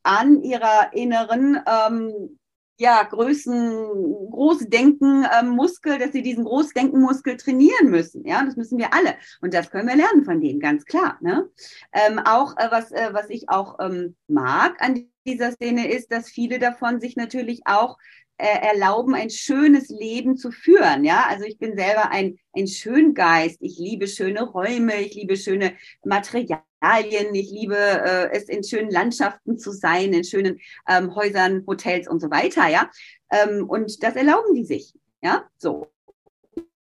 an 0.01 0.41
ihrer 0.41 0.91
inneren 0.93 1.59
ähm, 1.67 2.39
ja, 2.77 3.03
Größen, 3.03 4.29
Großdenken-Muskel, 4.31 5.93
ähm, 5.93 5.99
dass 5.99 6.11
sie 6.11 6.23
diesen 6.23 6.43
Großdenkenmuskel 6.43 7.37
trainieren 7.37 7.89
müssen. 7.89 8.25
Ja, 8.25 8.43
das 8.43 8.57
müssen 8.57 8.77
wir 8.77 8.93
alle. 8.93 9.15
Und 9.41 9.53
das 9.53 9.69
können 9.69 9.87
wir 9.87 9.95
lernen 9.95 10.25
von 10.25 10.41
denen, 10.41 10.59
ganz 10.59 10.85
klar. 10.85 11.17
Ne? 11.21 11.49
Ähm, 11.93 12.19
auch 12.19 12.57
äh, 12.57 12.67
was, 12.71 12.91
äh, 12.91 13.09
was 13.13 13.29
ich 13.29 13.49
auch 13.49 13.77
ähm, 13.79 14.15
mag 14.27 14.81
an 14.81 15.07
dieser 15.25 15.51
Szene 15.51 15.91
ist, 15.91 16.11
dass 16.11 16.29
viele 16.29 16.59
davon 16.59 16.99
sich 16.99 17.15
natürlich 17.15 17.61
auch 17.65 17.97
äh, 18.37 18.67
erlauben, 18.67 19.15
ein 19.15 19.29
schönes 19.29 19.89
Leben 19.89 20.37
zu 20.37 20.51
führen. 20.51 21.03
Ja, 21.03 21.25
also 21.29 21.45
ich 21.45 21.57
bin 21.57 21.75
selber 21.75 22.11
ein, 22.11 22.37
ein 22.53 22.67
Schöngeist. 22.67 23.57
Ich 23.61 23.77
liebe 23.77 24.07
schöne 24.07 24.43
Räume, 24.43 25.01
ich 25.01 25.15
liebe 25.15 25.37
schöne 25.37 25.73
Materialien, 26.03 27.33
ich 27.33 27.49
liebe 27.49 27.77
äh, 27.77 28.29
es, 28.31 28.49
in 28.49 28.63
schönen 28.63 28.91
Landschaften 28.91 29.57
zu 29.57 29.71
sein, 29.71 30.13
in 30.13 30.23
schönen 30.23 30.59
ähm, 30.87 31.15
Häusern, 31.15 31.63
Hotels 31.65 32.07
und 32.07 32.19
so 32.19 32.29
weiter. 32.29 32.67
Ja, 32.67 32.91
ähm, 33.31 33.69
und 33.69 34.03
das 34.03 34.15
erlauben 34.15 34.53
die 34.53 34.65
sich. 34.65 34.93
Ja, 35.21 35.49
so. 35.57 35.87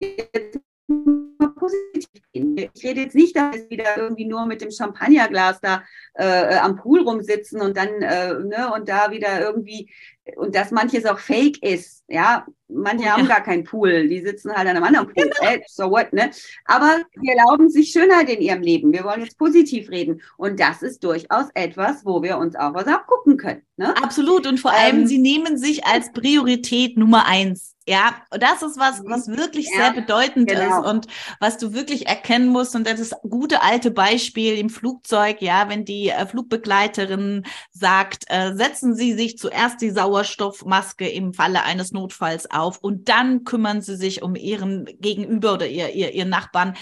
Jetzt 0.01 0.48
positiv 1.55 2.21
gehen. 2.33 2.57
Ich 2.73 2.83
rede 2.83 3.01
jetzt 3.01 3.15
nicht, 3.15 3.35
dass 3.35 3.55
wir 3.55 3.69
wieder 3.69 3.97
irgendwie 3.97 4.25
nur 4.25 4.45
mit 4.45 4.61
dem 4.61 4.71
Champagnerglas 4.71 5.59
da 5.61 5.83
äh, 6.15 6.57
am 6.57 6.75
Pool 6.75 7.01
rumsitzen 7.01 7.61
und 7.61 7.77
dann 7.77 8.01
äh, 8.01 8.33
ne, 8.33 8.71
und 8.73 8.89
da 8.89 9.11
wieder 9.11 9.39
irgendwie 9.41 9.91
und 10.37 10.55
dass 10.55 10.71
manches 10.71 11.05
auch 11.05 11.19
fake 11.19 11.61
ist. 11.63 12.03
Ja, 12.07 12.45
manche 12.67 13.05
ja. 13.05 13.17
haben 13.17 13.27
gar 13.27 13.41
keinen 13.41 13.63
Pool, 13.63 14.07
die 14.07 14.21
sitzen 14.21 14.51
halt 14.51 14.67
an 14.67 14.75
einem 14.75 14.83
anderen 14.83 15.07
Pool. 15.07 15.23
Genau. 15.23 15.51
Äh, 15.51 15.61
so 15.67 15.91
what, 15.91 16.11
ne? 16.13 16.31
Aber 16.65 17.01
die 17.21 17.29
erlauben 17.29 17.69
sich 17.69 17.91
Schönheit 17.91 18.29
in 18.29 18.41
ihrem 18.41 18.61
Leben. 18.61 18.91
Wir 18.93 19.03
wollen 19.03 19.21
jetzt 19.21 19.37
positiv 19.37 19.89
reden. 19.89 20.21
Und 20.37 20.59
das 20.59 20.81
ist 20.81 21.03
durchaus 21.03 21.47
etwas, 21.53 22.05
wo 22.05 22.23
wir 22.23 22.37
uns 22.37 22.55
auch 22.55 22.73
was 22.73 22.87
abgucken 22.87 23.37
können. 23.37 23.61
Ne? 23.77 23.95
Absolut. 23.97 24.47
Und 24.47 24.59
vor 24.59 24.71
allem, 24.71 25.01
ähm, 25.01 25.07
sie 25.07 25.19
nehmen 25.19 25.57
sich 25.57 25.85
als 25.85 26.11
Priorität 26.11 26.97
Nummer 26.97 27.25
eins. 27.25 27.75
Ja, 27.87 28.13
und 28.29 28.43
das 28.43 28.61
ist 28.61 28.77
was, 28.77 29.01
was 29.05 29.29
wirklich 29.29 29.67
ja, 29.71 29.77
sehr 29.77 29.93
bedeutend 29.93 30.47
genau. 30.47 30.81
ist 30.81 30.87
und 30.87 31.07
was 31.39 31.57
du 31.57 31.73
wirklich 31.73 32.05
erkennen 32.05 32.49
musst. 32.49 32.75
Und 32.75 32.85
das 32.85 32.99
ist 32.99 33.15
gute 33.27 33.63
alte 33.63 33.89
Beispiel 33.89 34.59
im 34.59 34.69
Flugzeug. 34.69 35.41
Ja, 35.41 35.69
wenn 35.69 35.85
die 35.85 36.09
äh, 36.09 36.27
Flugbegleiterin 36.27 37.47
sagt, 37.71 38.25
äh, 38.27 38.53
setzen 38.53 38.93
Sie 38.93 39.13
sich 39.13 39.39
zuerst 39.39 39.81
die 39.81 39.89
Sauerstoffmaske 40.19 41.07
im 41.07 41.33
Falle 41.33 41.63
eines 41.63 41.91
Notfalls 41.91 42.49
auf 42.51 42.79
und 42.79 43.09
dann 43.09 43.43
kümmern 43.43 43.81
Sie 43.81 43.95
sich 43.95 44.21
um 44.21 44.35
Ihren 44.35 44.85
Gegenüber 44.99 45.53
oder 45.53 45.67
ihr, 45.67 45.93
ihr, 45.93 46.13
ihr 46.13 46.25
Nachbarn 46.25 46.75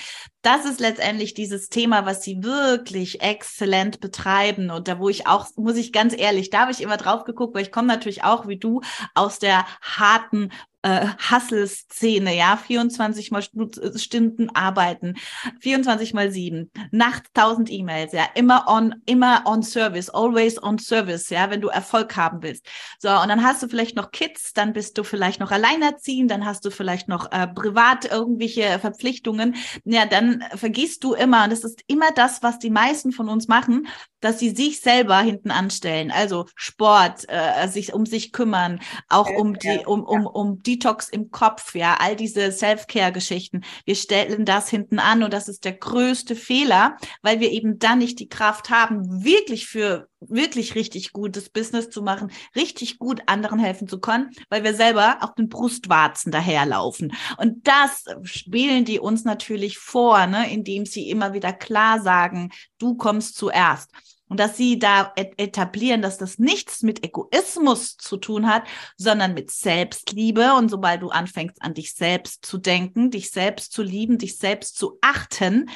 das 0.48 0.64
ist 0.64 0.80
letztendlich 0.80 1.34
dieses 1.34 1.68
Thema, 1.68 2.06
was 2.06 2.24
sie 2.24 2.42
wirklich 2.42 3.20
exzellent 3.20 4.00
betreiben. 4.00 4.72
Und 4.72 4.88
da, 4.88 4.98
wo 4.98 5.10
ich 5.10 5.28
auch, 5.28 5.48
muss 5.58 5.76
ich 5.76 5.92
ganz 5.92 6.18
ehrlich, 6.18 6.50
da 6.50 6.62
habe 6.62 6.72
ich 6.72 6.80
immer 6.80 6.96
drauf 6.96 7.26
geguckt, 7.26 7.54
weil 7.54 7.64
ich 7.64 7.72
komme 7.72 7.88
natürlich 7.88 8.24
auch 8.24 8.48
wie 8.48 8.56
du 8.56 8.80
aus 9.14 9.40
der 9.40 9.66
harten 9.82 10.54
äh, 10.88 11.08
Hustle-Szene, 11.30 12.36
ja, 12.36 12.56
24 12.56 13.32
mal 13.32 13.42
Stunden 13.42 14.50
arbeiten, 14.56 15.16
24 15.60 16.14
mal 16.14 16.32
7, 16.32 16.72
nachts 16.92 17.30
1000 17.34 17.72
E-Mails, 17.72 18.14
ja, 18.14 18.26
immer 18.36 18.66
on, 18.68 18.96
immer 19.06 19.44
on 19.46 19.64
Service, 19.64 20.10
always 20.10 20.62
on 20.62 20.80
Service, 20.80 21.30
ja, 21.30 21.50
wenn 21.50 21.60
du 21.60 21.68
Erfolg 21.68 22.16
haben 22.16 22.42
willst. 22.42 22.66
So, 23.00 23.10
und 23.10 23.28
dann 23.28 23.44
hast 23.44 23.62
du 23.62 23.68
vielleicht 23.68 23.98
noch 23.98 24.12
Kids, 24.12 24.54
dann 24.54 24.72
bist 24.72 24.98
du 24.98 25.04
vielleicht 25.04 25.42
noch 25.42 25.52
alleinerziehend, 25.52 26.32
dann 26.32 26.46
hast 26.46 26.64
du 26.64 26.70
vielleicht 26.70 27.10
noch 27.10 27.32
äh, 27.32 27.48
privat 27.48 28.10
irgendwelche 28.10 28.80
Verpflichtungen, 28.80 29.56
ja, 29.84 30.06
dann 30.06 30.44
vergisst 30.56 31.04
du 31.04 31.14
immer, 31.14 31.44
und 31.44 31.52
das 31.52 31.66
ist 31.66 31.82
immer 31.88 32.12
das, 32.16 32.44
was 32.44 32.60
die 32.60 32.70
meisten 32.70 33.12
von 33.12 33.28
uns 33.28 33.50
machen, 33.50 33.88
dass 34.20 34.40
sie 34.40 34.50
sich 34.50 34.80
selber 34.82 35.20
hinten 35.20 35.52
anstellen, 35.52 36.12
also 36.12 36.46
Sport, 36.56 37.26
äh, 37.28 37.68
sich 37.68 37.94
um 37.94 38.06
sich 38.06 38.32
kümmern, 38.32 38.80
auch 39.10 39.30
um 39.30 39.58
die, 39.60 39.84
um, 39.86 40.04
um, 40.04 40.26
um 40.26 40.64
Detox 40.78 41.10
im 41.10 41.32
Kopf, 41.32 41.76
ja, 41.76 41.98
all 42.00 42.16
diese 42.16 42.52
Self-Care-Geschichten. 42.52 43.64
Wir 43.86 43.96
stellen 43.96 44.46
das 44.46 44.70
hinten 44.70 45.00
an 45.00 45.24
und 45.24 45.34
das 45.34 45.48
ist 45.48 45.66
der 45.66 45.74
größte 45.74 46.36
Fehler, 46.36 46.98
weil 47.22 47.40
wir 47.40 47.52
eben 47.52 47.80
dann 47.80 48.00
nicht 48.00 48.20
die 48.20 48.30
Kraft 48.30 48.70
haben, 48.70 49.24
wirklich 49.24 49.68
für 49.68 50.08
wirklich 50.20 50.76
richtig 50.76 51.14
gutes 51.14 51.50
Business 51.50 51.90
zu 51.90 52.02
machen, 52.02 52.32
richtig 52.56 52.98
gut 52.98 53.22
anderen 53.28 53.60
helfen 53.60 53.88
zu 53.88 54.00
können, 54.00 54.32
weil 54.50 54.64
wir 54.64 54.74
selber 54.74 55.18
auf 55.22 55.36
den 55.36 55.48
Brustwarzen 55.48 56.32
daherlaufen. 56.32 57.14
Und 57.38 57.68
das 57.68 58.06
spielen 58.24 58.86
die 58.86 59.00
uns 59.00 59.26
natürlich 59.26 59.78
vor, 59.78 60.26
ne, 60.26 60.52
indem 60.52 60.86
sie 60.86 61.10
immer 61.10 61.34
wieder 61.34 61.54
klar 61.54 62.02
sagen, 62.02 62.50
du 62.80 62.96
kommst 62.96 63.36
zuerst. 63.36 63.92
Und 64.30 64.40
dass 64.40 64.58
sie 64.58 64.78
da 64.78 65.14
etablieren, 65.16 66.02
dass 66.02 66.18
das 66.18 66.38
nichts 66.38 66.84
mit 66.84 67.06
Egoismus 67.06 67.96
zu 67.96 68.18
tun 68.18 68.48
hat, 68.48 68.64
sondern 68.98 69.34
mit 69.34 69.52
Selbstliebe. 69.52 70.54
Und 70.54 70.70
sobald 70.70 71.02
du 71.02 71.10
anfängst, 71.10 71.62
an 71.62 71.74
dich 71.74 71.94
selbst 71.94 72.46
zu 72.46 72.58
denken, 72.58 73.10
dich 73.10 73.32
selbst 73.32 73.72
zu 73.72 73.84
lieben, 73.84 74.18
dich 74.18 74.38
selbst 74.38 74.78
zu 74.78 74.98
achten 75.02 75.70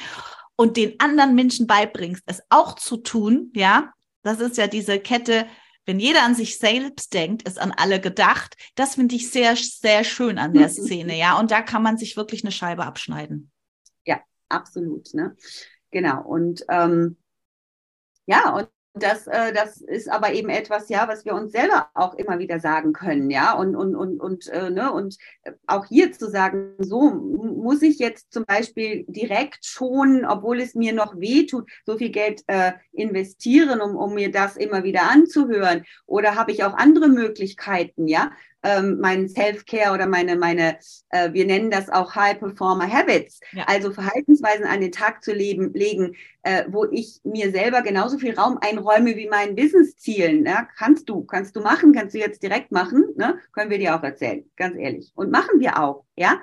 und 0.54 0.76
den 0.76 1.00
anderen 1.00 1.34
Menschen 1.34 1.66
beibringst, 1.66 2.22
es 2.26 2.42
auch 2.50 2.74
zu 2.74 2.98
tun, 2.98 3.50
ja, 3.54 3.90
das 4.22 4.40
ist 4.40 4.58
ja 4.58 4.66
diese 4.66 5.00
Kette, 5.00 5.46
wenn 5.84 5.98
jeder 5.98 6.22
an 6.22 6.34
sich 6.34 6.58
selbst 6.58 7.12
denkt, 7.12 7.42
ist 7.42 7.58
an 7.58 7.72
alle 7.76 8.00
gedacht. 8.00 8.56
Das 8.76 8.94
finde 8.94 9.16
ich 9.16 9.30
sehr, 9.30 9.56
sehr 9.56 10.04
schön 10.04 10.38
an 10.38 10.52
der 10.54 10.68
Szene, 10.68 11.16
ja. 11.16 11.38
Und 11.38 11.50
da 11.50 11.62
kann 11.62 11.82
man 11.82 11.96
sich 11.98 12.16
wirklich 12.16 12.44
eine 12.44 12.52
Scheibe 12.52 12.84
abschneiden. 12.84 13.50
Ja, 14.04 14.20
absolut, 14.48 15.12
ne? 15.14 15.36
Genau. 15.90 16.22
Und 16.22 16.64
ähm, 16.68 17.16
ja, 18.26 18.54
und 18.54 18.68
das, 18.94 19.26
äh, 19.26 19.54
das 19.54 19.80
ist 19.80 20.10
aber 20.10 20.34
eben 20.34 20.50
etwas, 20.50 20.90
ja, 20.90 21.08
was 21.08 21.24
wir 21.24 21.34
uns 21.34 21.52
selber 21.52 21.88
auch 21.94 22.14
immer 22.14 22.38
wieder 22.38 22.60
sagen 22.60 22.92
können, 22.92 23.30
ja, 23.30 23.54
und, 23.54 23.74
und, 23.74 23.96
und, 23.96 24.20
und, 24.20 24.48
äh, 24.48 24.68
ne, 24.68 24.92
und 24.92 25.16
auch 25.66 25.86
hier 25.86 26.12
zu 26.12 26.28
sagen, 26.28 26.74
so 26.78 27.10
muss 27.10 27.80
ich 27.80 27.98
jetzt 27.98 28.32
zum 28.32 28.44
Beispiel 28.44 29.04
direkt 29.08 29.64
schon, 29.64 30.26
obwohl 30.26 30.60
es 30.60 30.74
mir 30.74 30.92
noch 30.92 31.18
weh 31.18 31.46
tut, 31.46 31.70
so 31.86 31.96
viel 31.96 32.10
Geld 32.10 32.42
äh, 32.48 32.72
investieren, 32.92 33.80
um, 33.80 33.96
um 33.96 34.14
mir 34.14 34.30
das 34.30 34.56
immer 34.56 34.84
wieder 34.84 35.10
anzuhören, 35.10 35.84
oder 36.06 36.34
habe 36.34 36.52
ich 36.52 36.62
auch 36.62 36.74
andere 36.74 37.08
Möglichkeiten, 37.08 38.08
ja, 38.08 38.32
ähm, 38.62 38.98
mein 39.00 39.28
Self-Care 39.28 39.92
oder 39.92 40.06
meine, 40.06 40.36
meine 40.36 40.78
äh, 41.10 41.32
wir 41.32 41.46
nennen 41.46 41.70
das 41.70 41.88
auch 41.88 42.14
High-Performer-Habits, 42.14 43.40
ja. 43.52 43.64
also 43.66 43.92
Verhaltensweisen 43.92 44.64
an 44.64 44.80
den 44.80 44.92
Tag 44.92 45.22
zu 45.22 45.32
leben, 45.32 45.72
legen, 45.74 46.16
äh, 46.42 46.64
wo 46.68 46.86
ich 46.86 47.20
mir 47.24 47.50
selber 47.50 47.82
genauso 47.82 48.18
viel 48.18 48.34
Raum 48.34 48.58
einräume 48.60 49.16
wie 49.16 49.28
meinen 49.28 49.56
Business-Zielen. 49.56 50.46
Ja? 50.46 50.68
Kannst 50.76 51.08
du, 51.08 51.24
kannst 51.24 51.56
du 51.56 51.60
machen, 51.60 51.92
kannst 51.92 52.14
du 52.14 52.18
jetzt 52.18 52.42
direkt 52.42 52.72
machen, 52.72 53.06
ne? 53.16 53.38
können 53.52 53.70
wir 53.70 53.78
dir 53.78 53.96
auch 53.96 54.02
erzählen, 54.02 54.44
ganz 54.56 54.76
ehrlich. 54.76 55.12
Und 55.14 55.30
machen 55.30 55.60
wir 55.60 55.78
auch, 55.78 56.04
ja. 56.16 56.40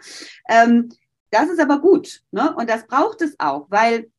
Ähm, 0.49 0.89
das 1.31 1.49
ist 1.49 1.59
aber 1.59 1.79
gut, 1.79 2.23
ne? 2.31 2.55
Und 2.55 2.69
das 2.69 2.87
braucht 2.87 3.21
es 3.21 3.35
auch, 3.39 3.67
weil 3.69 4.09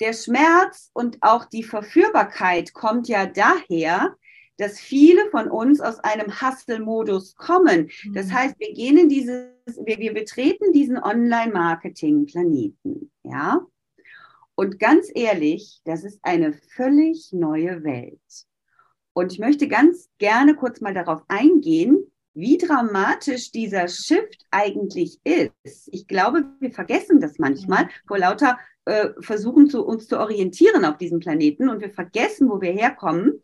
der 0.00 0.12
Schmerz 0.12 0.90
und 0.92 1.18
auch 1.20 1.44
die 1.44 1.62
Verführbarkeit 1.62 2.74
kommt 2.74 3.08
ja 3.08 3.26
daher, 3.26 4.16
dass 4.56 4.78
viele 4.78 5.28
von 5.30 5.50
uns 5.50 5.80
aus 5.80 5.98
einem 6.00 6.40
Hustle-Modus 6.40 7.34
kommen. 7.36 7.90
Das 8.12 8.28
mhm. 8.28 8.34
heißt, 8.34 8.54
wir 8.58 8.72
gehen 8.72 8.96
in 8.98 9.08
dieses, 9.08 9.48
wir, 9.84 9.98
wir 9.98 10.14
betreten 10.14 10.72
diesen 10.72 10.98
Online-Marketing-Planeten, 10.98 13.10
ja. 13.22 13.66
Und 14.56 14.78
ganz 14.78 15.10
ehrlich, 15.12 15.80
das 15.84 16.04
ist 16.04 16.20
eine 16.22 16.52
völlig 16.52 17.32
neue 17.32 17.82
Welt. 17.82 18.20
Und 19.12 19.32
ich 19.32 19.40
möchte 19.40 19.66
ganz 19.66 20.08
gerne 20.18 20.54
kurz 20.54 20.80
mal 20.80 20.94
darauf 20.94 21.22
eingehen, 21.28 22.06
wie 22.34 22.58
dramatisch 22.58 23.50
dieser 23.52 23.88
Shift 23.88 24.44
eigentlich 24.50 25.20
ist. 25.24 25.88
Ich 25.92 26.06
glaube, 26.08 26.44
wir 26.58 26.72
vergessen 26.72 27.20
das 27.20 27.38
manchmal 27.38 27.84
mhm. 27.84 27.88
vor 28.06 28.18
lauter 28.18 28.58
äh, 28.86 29.10
Versuchen 29.20 29.70
zu 29.70 29.86
uns 29.86 30.08
zu 30.08 30.18
orientieren 30.18 30.84
auf 30.84 30.98
diesem 30.98 31.20
Planeten 31.20 31.68
und 31.68 31.80
wir 31.80 31.90
vergessen, 31.90 32.50
wo 32.50 32.60
wir 32.60 32.72
herkommen. 32.72 33.40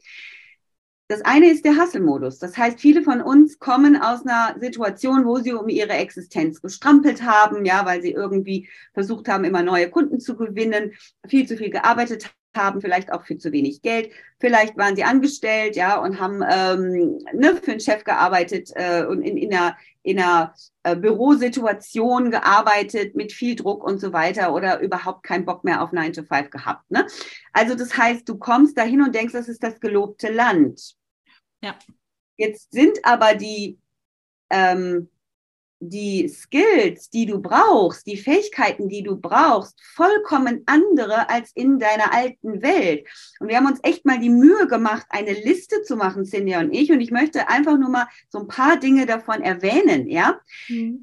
Das 1.10 1.22
eine 1.22 1.50
ist 1.50 1.64
der 1.64 1.76
Hustle-Modus. 1.76 2.38
Das 2.38 2.56
heißt, 2.56 2.78
viele 2.78 3.02
von 3.02 3.20
uns 3.20 3.58
kommen 3.58 4.00
aus 4.00 4.24
einer 4.24 4.54
Situation, 4.60 5.24
wo 5.26 5.38
sie 5.38 5.52
um 5.52 5.68
ihre 5.68 5.94
Existenz 5.94 6.62
gestrampelt 6.62 7.24
haben, 7.24 7.64
ja, 7.64 7.84
weil 7.84 8.00
sie 8.00 8.12
irgendwie 8.12 8.68
versucht 8.94 9.26
haben, 9.26 9.42
immer 9.42 9.64
neue 9.64 9.90
Kunden 9.90 10.20
zu 10.20 10.36
gewinnen, 10.36 10.92
viel 11.26 11.48
zu 11.48 11.56
viel 11.56 11.70
gearbeitet 11.70 12.32
haben, 12.56 12.80
vielleicht 12.80 13.12
auch 13.12 13.24
für 13.24 13.36
zu 13.36 13.50
wenig 13.50 13.82
Geld. 13.82 14.12
Vielleicht 14.38 14.76
waren 14.76 14.94
sie 14.94 15.02
angestellt, 15.02 15.74
ja, 15.74 15.98
und 15.98 16.20
haben 16.20 16.44
ähm, 16.48 17.18
ne, 17.32 17.56
für 17.56 17.72
einen 17.72 17.80
Chef 17.80 18.04
gearbeitet 18.04 18.70
äh, 18.76 19.04
und 19.04 19.22
in, 19.22 19.36
in 19.36 19.52
einer, 19.52 19.76
in 20.04 20.20
einer 20.20 20.54
äh, 20.84 20.94
Bürosituation 20.94 22.30
gearbeitet 22.30 23.16
mit 23.16 23.32
viel 23.32 23.56
Druck 23.56 23.82
und 23.82 24.00
so 24.00 24.12
weiter 24.12 24.54
oder 24.54 24.78
überhaupt 24.78 25.24
keinen 25.24 25.44
Bock 25.44 25.64
mehr 25.64 25.82
auf 25.82 25.90
9 25.90 26.12
to 26.12 26.22
5 26.22 26.50
gehabt. 26.50 26.88
Ne? 26.88 27.04
Also 27.52 27.74
das 27.74 27.98
heißt, 27.98 28.28
du 28.28 28.38
kommst 28.38 28.78
dahin 28.78 29.02
und 29.02 29.12
denkst, 29.12 29.32
das 29.32 29.48
ist 29.48 29.64
das 29.64 29.80
gelobte 29.80 30.32
Land. 30.32 30.99
Ja. 31.62 31.78
Jetzt 32.36 32.72
sind 32.72 32.98
aber 33.04 33.34
die, 33.34 33.78
ähm, 34.50 35.10
die 35.80 36.28
Skills, 36.28 37.10
die 37.10 37.26
du 37.26 37.40
brauchst, 37.40 38.06
die 38.06 38.16
Fähigkeiten, 38.16 38.88
die 38.88 39.02
du 39.02 39.16
brauchst, 39.16 39.80
vollkommen 39.94 40.62
andere 40.66 41.28
als 41.30 41.52
in 41.54 41.78
deiner 41.78 42.12
alten 42.12 42.62
Welt. 42.62 43.06
Und 43.40 43.48
wir 43.48 43.56
haben 43.56 43.66
uns 43.66 43.80
echt 43.82 44.04
mal 44.04 44.18
die 44.18 44.30
Mühe 44.30 44.66
gemacht, 44.68 45.06
eine 45.08 45.32
Liste 45.32 45.82
zu 45.82 45.96
machen, 45.96 46.24
Cindy 46.24 46.56
und 46.56 46.72
ich. 46.72 46.90
Und 46.92 47.00
ich 47.00 47.10
möchte 47.10 47.48
einfach 47.48 47.78
nur 47.78 47.88
mal 47.88 48.08
so 48.28 48.40
ein 48.40 48.48
paar 48.48 48.78
Dinge 48.78 49.06
davon 49.06 49.42
erwähnen, 49.42 50.08
ja. 50.08 50.40
Mhm. 50.68 51.02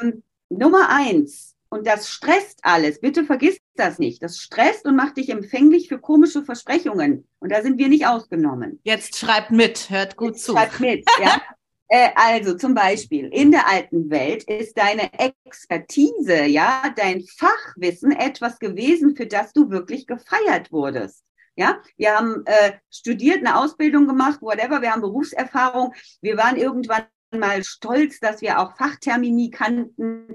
Ähm, 0.00 0.22
Nummer 0.48 0.88
eins, 0.88 1.56
und 1.68 1.86
das 1.86 2.08
stresst 2.08 2.60
alles. 2.62 3.00
Bitte 3.00 3.24
vergiss 3.24 3.58
das 3.78 3.98
nicht. 3.98 4.22
Das 4.22 4.38
stresst 4.38 4.84
und 4.84 4.96
macht 4.96 5.16
dich 5.16 5.30
empfänglich 5.30 5.88
für 5.88 5.98
komische 5.98 6.44
Versprechungen. 6.44 7.26
Und 7.38 7.52
da 7.52 7.62
sind 7.62 7.78
wir 7.78 7.88
nicht 7.88 8.06
ausgenommen. 8.06 8.80
Jetzt 8.84 9.18
schreibt 9.18 9.50
mit, 9.50 9.90
hört 9.90 10.16
gut 10.16 10.34
Jetzt 10.34 10.44
zu. 10.44 10.52
Schreibt 10.52 10.80
mit, 10.80 11.04
ja. 11.22 11.40
Äh, 11.88 12.10
also 12.14 12.56
zum 12.56 12.74
Beispiel 12.74 13.28
in 13.32 13.52
der 13.52 13.68
alten 13.68 14.10
Welt 14.10 14.42
ist 14.44 14.76
deine 14.76 15.10
Expertise, 15.44 16.44
ja, 16.44 16.92
dein 16.96 17.22
Fachwissen 17.22 18.12
etwas 18.12 18.58
gewesen, 18.58 19.16
für 19.16 19.26
das 19.26 19.52
du 19.52 19.70
wirklich 19.70 20.06
gefeiert 20.06 20.72
wurdest. 20.72 21.22
Ja, 21.54 21.80
wir 21.96 22.14
haben 22.14 22.42
äh, 22.44 22.72
studiert, 22.90 23.38
eine 23.38 23.58
Ausbildung 23.58 24.06
gemacht, 24.06 24.42
whatever, 24.42 24.82
wir 24.82 24.92
haben 24.92 25.00
Berufserfahrung. 25.00 25.94
Wir 26.20 26.36
waren 26.36 26.56
irgendwann 26.56 27.06
mal 27.30 27.64
stolz, 27.64 28.20
dass 28.20 28.42
wir 28.42 28.60
auch 28.60 28.76
Fachtermini 28.76 29.50
kannten 29.50 30.34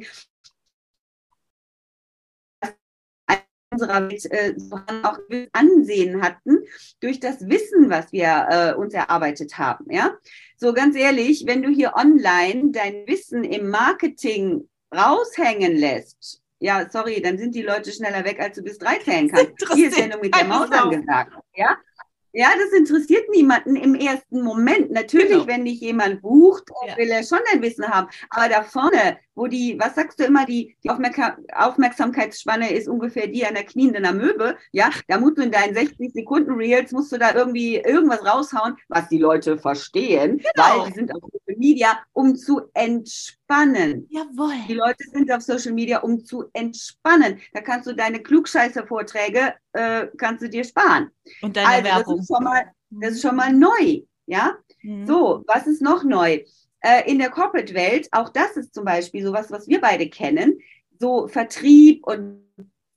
unserer 3.72 4.10
Welt 4.10 4.26
äh, 4.32 4.54
auch 5.04 5.18
Ansehen 5.54 6.22
hatten 6.22 6.60
durch 7.00 7.20
das 7.20 7.48
Wissen, 7.48 7.90
was 7.90 8.12
wir 8.12 8.48
äh, 8.50 8.74
uns 8.76 8.94
erarbeitet 8.94 9.58
haben. 9.58 9.86
Ja, 9.90 10.16
so 10.58 10.74
ganz 10.74 10.96
ehrlich, 10.96 11.46
wenn 11.48 11.64
du 11.64 11.70
hier 11.70 11.94
online 11.96 12.72
dein 12.72 13.08
Wissen 13.08 13.44
im 13.44 13.70
Marketing 13.70 14.68
raushängen 14.94 15.76
lässt, 15.76 16.42
ja, 16.60 16.88
sorry, 16.92 17.22
dann 17.22 17.40
sind 17.40 17.56
die 17.56 17.64
Leute 17.64 17.92
schneller 17.92 18.24
weg, 18.24 18.40
als 18.40 18.56
du 18.56 18.62
bis 18.62 18.78
drei 18.78 19.00
zählen 19.00 19.30
kannst. 19.30 19.54
Hier 19.74 19.88
ist 19.90 19.98
ja 19.98 20.08
nur 20.08 20.20
mit 20.20 20.36
der 20.36 20.46
Maus 20.46 20.70
angesagt. 20.72 21.34
Ja, 21.56 21.76
ja, 22.34 22.48
das 22.58 22.78
interessiert 22.78 23.30
niemanden 23.30 23.76
im 23.76 23.96
ersten 23.96 24.42
Moment. 24.42 24.92
Natürlich, 24.92 25.30
genau. 25.32 25.48
wenn 25.48 25.66
dich 25.66 25.82
jemand 25.82 26.22
bucht, 26.22 26.64
ja. 26.88 26.98
will 26.98 27.10
er 27.10 27.24
schon 27.24 27.40
dein 27.52 27.62
Wissen 27.62 27.88
haben. 27.88 28.08
Aber 28.30 28.50
da 28.50 28.64
vorne, 28.64 29.18
wo 29.36 29.48
die, 29.48 29.78
was 29.80 29.96
sagst 29.96 30.20
du 30.20 30.24
immer, 30.24 30.46
die, 30.46 30.76
die 30.84 30.90
Aufmerksamkeitsspanne 30.90 32.72
ist 32.72 32.88
ungefähr 32.88 33.28
die 33.28 33.46
einer 33.46 33.64
knienden 33.64 34.06
Amöbe, 34.06 34.58
ja, 34.72 34.90
da 35.08 35.20
musst 35.20 35.38
du 35.38 35.44
in 35.44 35.52
deinen 35.52 35.74
60 35.74 36.14
Sekunden 36.14 36.52
Reels, 36.52 36.92
musst 36.92 37.12
du 37.12 37.18
da 37.18 37.34
irgendwie 37.34 37.78
irgendwas 37.78 38.26
raushauen, 38.26 38.78
was 38.88 39.10
die 39.10 39.20
Leute 39.20 39.58
verstehen, 39.58 40.38
genau. 40.38 40.52
weil 40.56 40.90
die 40.90 40.94
sind 40.94 41.14
auf 41.14 41.22
Media, 41.62 42.00
um 42.14 42.36
zu 42.36 42.62
entspannen. 42.74 44.08
Jawohl. 44.10 44.56
Die 44.68 44.74
Leute 44.74 45.04
sind 45.14 45.32
auf 45.32 45.42
Social 45.42 45.74
Media, 45.74 46.00
um 46.00 46.26
zu 46.26 46.46
entspannen. 46.54 47.40
Da 47.54 47.62
kannst 47.62 47.88
du 47.88 47.94
deine 47.94 48.20
Klugscheißer-Vorträge, 48.20 49.54
äh, 49.74 50.08
kannst 50.18 50.44
du 50.44 50.50
dir 50.50 50.64
sparen. 50.64 51.10
Und 51.42 51.56
deine 51.56 51.68
also, 51.68 51.84
Werbung. 51.84 52.18
Das 52.18 52.24
ist 52.24 52.36
schon 52.36 52.44
mal, 52.44 52.64
das 52.90 53.12
ist 53.14 53.22
schon 53.22 53.36
mal 53.36 53.54
neu, 53.54 54.02
ja. 54.26 54.58
Mhm. 54.82 55.08
So, 55.08 55.44
was 55.48 55.68
ist 55.68 55.82
noch 55.82 56.04
neu? 56.04 56.44
äh, 56.82 57.10
in 57.10 57.20
der 57.20 57.30
Corporate-Welt, 57.30 58.10
auch 58.12 58.30
das 58.30 58.58
ist 58.58 58.74
zum 58.74 58.86
Beispiel 58.86 59.24
sowas, 59.24 59.52
was 59.52 59.68
wir 59.68 59.80
beide 59.80 60.10
kennen, 60.10 60.60
so 61.00 61.28
Vertrieb 61.28 62.06
und 62.06 62.44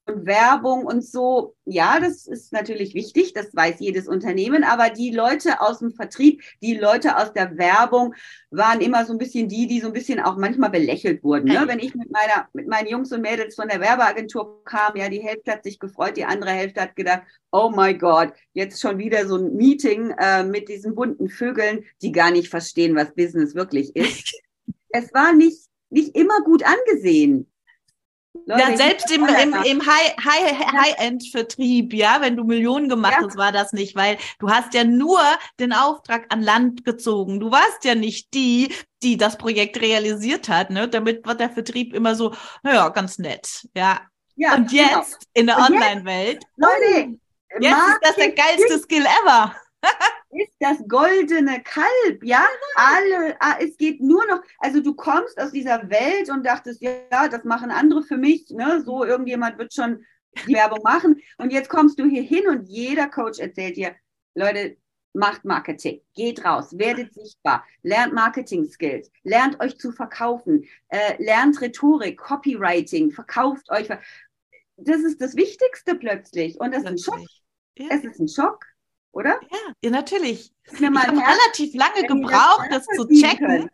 und 0.06 0.26
Werbung 0.26 0.84
und 0.84 1.04
so, 1.04 1.54
ja, 1.64 1.98
das 1.98 2.26
ist 2.26 2.52
natürlich 2.52 2.94
wichtig, 2.94 3.32
das 3.32 3.54
weiß 3.54 3.76
jedes 3.80 4.06
Unternehmen, 4.06 4.62
aber 4.62 4.90
die 4.90 5.10
Leute 5.10 5.60
aus 5.60 5.78
dem 5.78 5.92
Vertrieb, 5.92 6.42
die 6.62 6.74
Leute 6.74 7.16
aus 7.16 7.32
der 7.32 7.56
Werbung 7.56 8.14
waren 8.50 8.80
immer 8.80 9.06
so 9.06 9.12
ein 9.12 9.18
bisschen 9.18 9.48
die, 9.48 9.66
die 9.66 9.80
so 9.80 9.86
ein 9.86 9.92
bisschen 9.92 10.20
auch 10.20 10.36
manchmal 10.36 10.70
belächelt 10.70 11.24
wurden. 11.24 11.48
Ne? 11.48 11.64
Wenn 11.66 11.78
ich 11.78 11.94
mit 11.94 12.10
meiner, 12.10 12.48
mit 12.52 12.68
meinen 12.68 12.88
Jungs 12.88 13.12
und 13.12 13.22
Mädels 13.22 13.54
von 13.54 13.68
der 13.68 13.80
Werbeagentur 13.80 14.62
kam, 14.64 14.96
ja, 14.96 15.08
die 15.08 15.22
Hälfte 15.22 15.52
hat 15.52 15.64
sich 15.64 15.78
gefreut, 15.78 16.16
die 16.16 16.24
andere 16.24 16.50
Hälfte 16.50 16.82
hat 16.82 16.96
gedacht, 16.96 17.22
oh 17.50 17.72
my 17.74 17.94
God, 17.94 18.32
jetzt 18.52 18.80
schon 18.80 18.98
wieder 18.98 19.26
so 19.26 19.36
ein 19.36 19.56
Meeting 19.56 20.10
äh, 20.18 20.44
mit 20.44 20.68
diesen 20.68 20.94
bunten 20.94 21.28
Vögeln, 21.28 21.84
die 22.02 22.12
gar 22.12 22.30
nicht 22.30 22.48
verstehen, 22.48 22.94
was 22.94 23.14
Business 23.14 23.54
wirklich 23.54 23.96
ist. 23.96 24.38
es 24.90 25.12
war 25.14 25.32
nicht, 25.32 25.66
nicht 25.88 26.14
immer 26.14 26.42
gut 26.44 26.62
angesehen. 26.62 27.50
Leute, 28.46 28.60
ja, 28.60 28.76
selbst 28.76 29.10
im, 29.10 29.26
im, 29.26 29.54
im 29.64 29.82
High-End-Vertrieb, 29.86 31.92
High, 31.92 31.92
High 31.92 32.00
ja, 32.00 32.20
wenn 32.20 32.36
du 32.36 32.44
Millionen 32.44 32.88
gemacht 32.88 33.16
ja. 33.18 33.26
hast, 33.26 33.36
war 33.36 33.52
das 33.52 33.72
nicht, 33.72 33.96
weil 33.96 34.18
du 34.38 34.50
hast 34.50 34.74
ja 34.74 34.84
nur 34.84 35.20
den 35.60 35.72
Auftrag 35.72 36.26
an 36.30 36.42
Land 36.42 36.84
gezogen. 36.84 37.40
Du 37.40 37.50
warst 37.50 37.84
ja 37.84 37.94
nicht 37.94 38.34
die, 38.34 38.74
die 39.02 39.16
das 39.16 39.38
Projekt 39.38 39.80
realisiert 39.80 40.48
hat, 40.48 40.70
ne? 40.70 40.88
Damit 40.88 41.24
war 41.26 41.36
der 41.36 41.50
Vertrieb 41.50 41.94
immer 41.94 42.16
so, 42.16 42.34
naja, 42.62 42.88
ganz 42.88 43.18
nett, 43.18 43.68
ja. 43.74 44.00
ja 44.36 44.54
Und 44.54 44.70
genau. 44.70 44.82
jetzt 44.82 45.26
genau. 45.32 45.34
in 45.34 45.46
der 45.46 45.58
Online-Welt, 45.58 46.44
Leute, 46.56 47.16
jetzt 47.60 47.78
ist 47.78 47.98
das 48.02 48.16
der 48.16 48.32
geilste 48.32 48.78
Skill 48.80 49.06
ever 49.22 49.54
ist 50.34 50.56
das 50.58 50.78
goldene 50.88 51.62
Kalb, 51.62 52.24
ja? 52.24 52.44
Alle, 52.76 53.36
ah, 53.40 53.56
es 53.60 53.76
geht 53.76 54.00
nur 54.00 54.26
noch, 54.26 54.42
also 54.58 54.80
du 54.80 54.94
kommst 54.94 55.38
aus 55.40 55.52
dieser 55.52 55.88
Welt 55.90 56.30
und 56.30 56.44
dachtest, 56.44 56.82
ja, 56.82 57.28
das 57.28 57.44
machen 57.44 57.70
andere 57.70 58.02
für 58.02 58.16
mich, 58.16 58.50
ne? 58.50 58.82
So 58.84 59.04
irgendjemand 59.04 59.58
wird 59.58 59.72
schon 59.72 60.04
die 60.46 60.52
Werbung 60.54 60.80
machen. 60.82 61.20
Und 61.38 61.52
jetzt 61.52 61.68
kommst 61.68 61.98
du 61.98 62.06
hier 62.06 62.22
hin 62.22 62.48
und 62.48 62.68
jeder 62.68 63.08
Coach 63.08 63.38
erzählt 63.38 63.76
dir, 63.76 63.94
Leute, 64.34 64.76
macht 65.12 65.44
Marketing, 65.44 66.00
geht 66.14 66.44
raus, 66.44 66.76
werdet 66.76 67.14
sichtbar, 67.14 67.64
lernt 67.82 68.12
Marketing 68.12 68.64
Skills, 68.68 69.12
lernt 69.22 69.60
euch 69.60 69.78
zu 69.78 69.92
verkaufen, 69.92 70.64
äh, 70.88 71.22
lernt 71.22 71.60
Rhetorik, 71.60 72.18
Copywriting, 72.18 73.12
verkauft 73.12 73.70
euch. 73.70 73.88
Das 74.76 75.00
ist 75.02 75.20
das 75.20 75.36
Wichtigste 75.36 75.94
plötzlich. 75.94 76.58
Und 76.58 76.74
das 76.74 76.82
ist 76.82 76.88
ein 76.88 76.98
Schock. 76.98 77.20
Ja. 77.78 77.86
Es 77.90 78.04
ist 78.04 78.18
ein 78.18 78.28
Schock 78.28 78.64
oder? 79.14 79.40
Ja, 79.50 79.58
ja 79.82 79.90
natürlich. 79.90 80.52
Ich 80.72 80.82
habe 80.82 80.96
relativ 80.96 81.74
lange 81.74 82.06
gebraucht, 82.06 82.66
das, 82.70 82.86
das 82.86 82.96
zu 82.96 83.08
checken. 83.08 83.46
Können. 83.46 83.70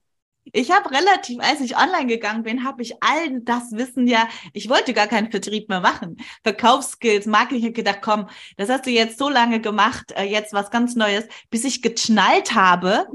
Ich 0.53 0.71
habe 0.71 0.91
relativ, 0.91 1.39
als 1.41 1.61
ich 1.61 1.77
online 1.77 2.07
gegangen 2.07 2.43
bin, 2.43 2.65
habe 2.65 2.83
ich 2.83 3.03
allen 3.03 3.45
das 3.45 3.73
Wissen 3.73 4.07
ja, 4.07 4.29
ich 4.53 4.69
wollte 4.69 4.95
gar 4.95 5.07
keinen 5.07 5.31
Vertrieb 5.31 5.69
mehr 5.69 5.81
machen. 5.81 6.17
Verkaufsskills, 6.43 7.27
Marketing, 7.27 7.69
ich 7.69 7.75
gedacht, 7.75 8.01
komm, 8.03 8.29
das 8.57 8.69
hast 8.69 8.87
du 8.87 8.91
jetzt 8.91 9.19
so 9.19 9.29
lange 9.29 9.61
gemacht, 9.61 10.13
äh, 10.13 10.25
jetzt 10.25 10.53
was 10.53 10.71
ganz 10.71 10.97
Neues, 10.97 11.27
bis 11.51 11.65
ich 11.65 11.83
geschnallt 11.83 12.55
habe, 12.55 13.07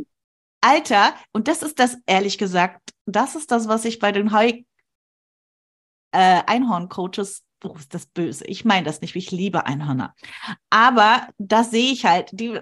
Alter, 0.62 1.14
und 1.32 1.48
das 1.48 1.62
ist 1.62 1.80
das, 1.80 1.98
ehrlich 2.06 2.38
gesagt, 2.38 2.92
das 3.06 3.36
ist 3.36 3.52
das, 3.52 3.68
was 3.68 3.86
ich 3.86 4.00
bei 4.00 4.12
den 4.12 4.32
Heu 4.32 4.64
äh, 6.12 6.42
Einhorn-Coaches 6.46 7.44
oh, 7.66 7.76
ist 7.78 7.94
das 7.94 8.06
böse. 8.06 8.46
Ich 8.46 8.66
meine 8.66 8.86
das 8.86 9.02
nicht, 9.02 9.16
ich 9.16 9.32
liebe 9.32 9.66
Einhörner. 9.66 10.14
Aber 10.70 11.28
da 11.38 11.64
sehe 11.64 11.92
ich 11.92 12.06
halt 12.06 12.30
die 12.32 12.60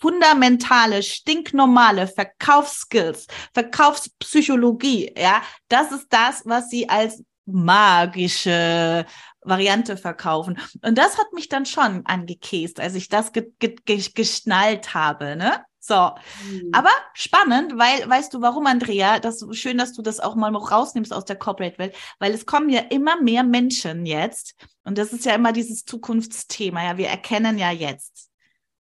fundamentale, 0.00 1.02
stinknormale 1.02 2.06
Verkaufsskills, 2.06 3.26
Verkaufspsychologie, 3.54 5.14
ja, 5.16 5.42
das 5.68 5.92
ist 5.92 6.08
das, 6.10 6.42
was 6.44 6.68
sie 6.68 6.88
als 6.88 7.24
magische 7.46 9.06
Variante 9.42 9.96
verkaufen. 9.96 10.58
Und 10.84 10.98
das 10.98 11.18
hat 11.18 11.32
mich 11.32 11.48
dann 11.48 11.66
schon 11.66 12.04
angekäst, 12.04 12.78
als 12.78 12.94
ich 12.94 13.08
das 13.08 13.32
ge 13.32 13.52
ge 13.58 13.76
geschnallt 14.14 14.94
habe, 14.94 15.36
ne? 15.36 15.64
So, 15.82 16.12
mhm. 16.44 16.68
aber 16.72 16.90
spannend, 17.14 17.78
weil, 17.78 18.08
weißt 18.08 18.34
du 18.34 18.42
warum, 18.42 18.66
Andrea? 18.66 19.18
Das 19.18 19.40
ist 19.40 19.56
schön, 19.56 19.78
dass 19.78 19.94
du 19.94 20.02
das 20.02 20.20
auch 20.20 20.34
mal 20.34 20.54
rausnimmst 20.54 21.12
aus 21.12 21.24
der 21.24 21.36
Corporate-Welt, 21.36 21.96
weil 22.18 22.34
es 22.34 22.44
kommen 22.44 22.68
ja 22.68 22.80
immer 22.80 23.20
mehr 23.20 23.44
Menschen 23.44 24.04
jetzt, 24.04 24.54
und 24.84 24.98
das 24.98 25.14
ist 25.14 25.24
ja 25.24 25.34
immer 25.34 25.52
dieses 25.52 25.86
Zukunftsthema, 25.86 26.84
ja, 26.84 26.98
wir 26.98 27.08
erkennen 27.08 27.58
ja 27.58 27.70
jetzt, 27.70 28.30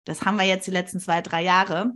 das 0.05 0.23
haben 0.23 0.39
wir 0.39 0.45
jetzt 0.45 0.67
die 0.67 0.73
letzten 0.73 0.99
zwei, 0.99 1.23
drei 1.23 1.45
Jahre, 1.45 1.93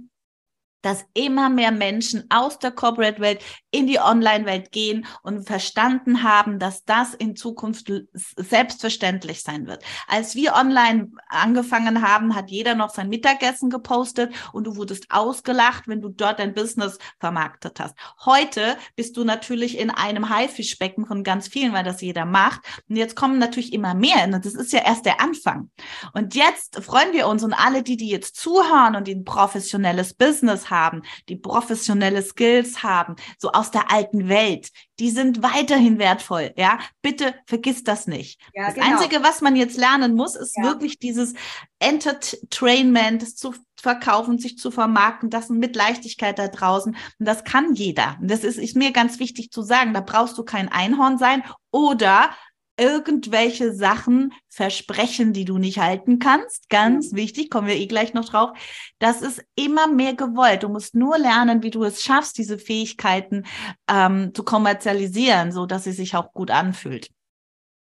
dass 0.82 1.04
immer 1.14 1.48
mehr 1.48 1.72
Menschen 1.72 2.24
aus 2.28 2.58
der 2.58 2.72
Corporate-Welt 2.72 3.42
in 3.70 3.86
die 3.86 3.98
Online-Welt 3.98 4.72
gehen 4.72 5.06
und 5.22 5.46
verstanden 5.46 6.22
haben, 6.22 6.58
dass 6.58 6.84
das 6.84 7.14
in 7.14 7.36
Zukunft 7.36 7.90
selbstverständlich 8.12 9.42
sein 9.42 9.66
wird. 9.66 9.82
Als 10.06 10.34
wir 10.34 10.54
online 10.54 11.10
angefangen 11.28 12.06
haben, 12.06 12.34
hat 12.34 12.50
jeder 12.50 12.74
noch 12.74 12.90
sein 12.90 13.08
Mittagessen 13.08 13.70
gepostet 13.70 14.32
und 14.52 14.66
du 14.66 14.76
wurdest 14.76 15.06
ausgelacht, 15.10 15.88
wenn 15.88 16.02
du 16.02 16.10
dort 16.10 16.38
dein 16.38 16.54
Business 16.54 16.98
vermarktet 17.18 17.80
hast. 17.80 17.94
Heute 18.24 18.76
bist 18.96 19.16
du 19.16 19.24
natürlich 19.24 19.78
in 19.78 19.90
einem 19.90 20.28
Haifischbecken 20.28 21.06
von 21.06 21.24
ganz 21.24 21.48
vielen, 21.48 21.72
weil 21.72 21.84
das 21.84 22.00
jeder 22.00 22.24
macht. 22.24 22.60
Und 22.88 22.96
jetzt 22.96 23.16
kommen 23.16 23.38
natürlich 23.38 23.72
immer 23.72 23.94
mehr. 23.94 24.24
Und 24.24 24.44
das 24.44 24.54
ist 24.54 24.72
ja 24.72 24.80
erst 24.84 25.06
der 25.06 25.20
Anfang. 25.20 25.70
Und 26.12 26.34
jetzt 26.34 26.82
freuen 26.82 27.12
wir 27.12 27.28
uns 27.28 27.42
und 27.42 27.52
alle, 27.52 27.82
die, 27.82 27.96
die 27.96 28.08
jetzt 28.08 28.36
zuhören 28.36 28.96
und 28.96 29.08
ein 29.08 29.24
professionelles 29.24 30.14
Business 30.14 30.70
haben, 30.72 31.02
die 31.28 31.36
professionelle 31.36 32.22
Skills 32.22 32.82
haben, 32.82 33.14
so 33.38 33.52
aus 33.52 33.70
der 33.70 33.92
alten 33.92 34.28
Welt, 34.28 34.70
die 34.98 35.10
sind 35.10 35.42
weiterhin 35.42 36.00
wertvoll. 36.00 36.52
Ja, 36.56 36.80
bitte 37.02 37.34
vergiss 37.46 37.84
das 37.84 38.08
nicht. 38.08 38.40
Ja, 38.54 38.66
das 38.66 38.74
genau. 38.74 38.86
Einzige, 38.86 39.22
was 39.22 39.40
man 39.40 39.54
jetzt 39.54 39.76
lernen 39.76 40.16
muss, 40.16 40.34
ist 40.34 40.56
ja. 40.56 40.64
wirklich 40.64 40.98
dieses 40.98 41.34
Entertainment 41.78 43.38
zu 43.38 43.54
verkaufen, 43.80 44.38
sich 44.38 44.58
zu 44.58 44.70
vermarkten, 44.70 45.28
das 45.28 45.48
mit 45.48 45.76
Leichtigkeit 45.76 46.38
da 46.38 46.48
draußen. 46.48 46.96
Und 47.18 47.26
das 47.26 47.44
kann 47.44 47.74
jeder. 47.74 48.16
Und 48.20 48.30
das 48.30 48.44
ist, 48.44 48.58
ist 48.58 48.76
mir 48.76 48.92
ganz 48.92 49.18
wichtig 49.18 49.50
zu 49.50 49.62
sagen. 49.62 49.92
Da 49.92 50.00
brauchst 50.00 50.38
du 50.38 50.44
kein 50.44 50.68
Einhorn 50.68 51.18
sein 51.18 51.42
oder 51.72 52.30
irgendwelche 52.76 53.72
Sachen 53.72 54.32
versprechen, 54.48 55.32
die 55.32 55.44
du 55.44 55.58
nicht 55.58 55.78
halten 55.78 56.18
kannst. 56.18 56.68
Ganz 56.68 57.12
mhm. 57.12 57.16
wichtig, 57.16 57.50
kommen 57.50 57.68
wir 57.68 57.76
eh 57.76 57.86
gleich 57.86 58.14
noch 58.14 58.24
drauf. 58.24 58.56
Das 58.98 59.22
ist 59.22 59.44
immer 59.54 59.88
mehr 59.88 60.14
gewollt. 60.14 60.62
Du 60.62 60.68
musst 60.68 60.94
nur 60.94 61.18
lernen, 61.18 61.62
wie 61.62 61.70
du 61.70 61.84
es 61.84 62.02
schaffst, 62.02 62.38
diese 62.38 62.58
Fähigkeiten 62.58 63.44
ähm, 63.88 64.32
zu 64.34 64.42
kommerzialisieren, 64.44 65.52
so 65.52 65.66
dass 65.66 65.84
sie 65.84 65.92
sich 65.92 66.16
auch 66.16 66.32
gut 66.32 66.50
anfühlt. 66.50 67.10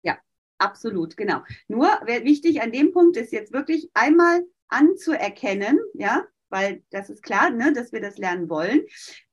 Ja, 0.03 0.19
absolut, 0.59 1.17
genau. 1.17 1.43
Nur 1.69 1.87
wichtig 2.23 2.63
an 2.63 2.73
dem 2.73 2.93
Punkt 2.93 3.17
ist 3.17 3.33
jetzt 3.33 3.53
wirklich 3.53 3.91
einmal 3.95 4.43
anzuerkennen, 4.69 5.79
ja, 5.95 6.25
weil 6.51 6.83
das 6.91 7.11
ist 7.11 7.23
klar, 7.23 7.51
ne, 7.51 7.73
dass 7.73 7.93
wir 7.93 8.01
das 8.01 8.19
lernen 8.19 8.49
wollen, 8.49 8.83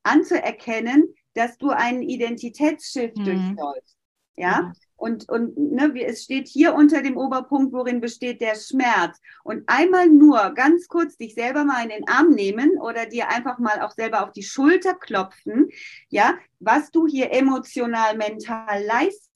anzuerkennen, 0.04 1.14
dass 1.34 1.58
du 1.58 1.70
einen 1.70 2.02
Identitätsschiff 2.02 3.14
mhm. 3.16 3.26
durchläufst. 3.26 3.98
Ja, 4.36 4.62
mhm. 4.64 4.74
Und, 5.02 5.28
und 5.30 5.58
ne, 5.58 5.92
es 6.06 6.26
steht 6.26 6.48
hier 6.48 6.76
unter 6.76 7.02
dem 7.02 7.18
Oberpunkt, 7.18 7.74
worin 7.74 8.02
besteht 8.02 8.40
der 8.40 8.54
Schmerz. 8.54 9.20
Und 9.44 9.64
einmal 9.66 10.08
nur 10.08 10.52
ganz 10.54 10.88
kurz 10.88 11.18
dich 11.18 11.34
selber 11.34 11.66
mal 11.66 11.82
in 11.82 11.90
den 11.90 12.08
Arm 12.08 12.30
nehmen 12.30 12.78
oder 12.80 13.08
dir 13.08 13.28
einfach 13.30 13.58
mal 13.58 13.82
auch 13.82 13.90
selber 13.94 14.24
auf 14.24 14.32
die 14.32 14.44
Schulter 14.44 14.94
klopfen, 14.94 15.70
ja, 16.10 16.38
was 16.60 16.92
du 16.92 17.08
hier 17.08 17.32
emotional, 17.32 18.16
mental 18.16 18.84
leistest. 18.84 19.32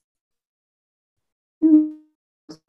Und 1.61 1.97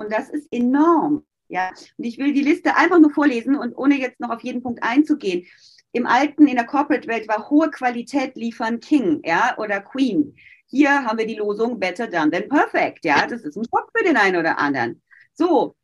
das 0.09 0.31
ist 0.31 0.51
enorm. 0.51 1.27
Ja, 1.49 1.73
und 1.99 2.05
ich 2.05 2.17
will 2.17 2.33
die 2.33 2.41
Liste 2.41 2.77
einfach 2.77 2.99
nur 2.99 3.11
vorlesen 3.13 3.57
und 3.57 3.75
ohne 3.77 4.01
jetzt 4.01 4.21
noch 4.21 4.31
auf 4.31 4.43
jeden 4.43 4.63
Punkt 4.63 4.83
einzugehen. 4.83 5.47
Im 5.93 6.07
alten, 6.07 6.47
in 6.47 6.57
der 6.57 6.65
Corporate-Welt 6.65 7.29
war 7.29 7.51
hohe 7.51 7.71
Qualität 7.71 8.37
liefern 8.37 8.81
King, 8.81 9.21
ja, 9.23 9.55
oder 9.59 9.81
Queen. 9.83 10.35
Hier 10.77 11.05
haben 11.07 11.17
wir 11.17 11.27
die 11.27 11.37
Losung 11.37 11.81
Better 11.81 12.07
Done 12.07 12.31
Than 12.31 12.51
Perfect. 12.51 13.03
Ja, 13.07 13.27
das 13.27 13.41
ist 13.45 13.57
ein 13.57 13.65
Schock 13.65 13.91
für 13.97 14.05
den 14.05 14.19
einen 14.19 14.37
oder 14.37 14.59
anderen. 14.59 15.01
So, 15.33 15.75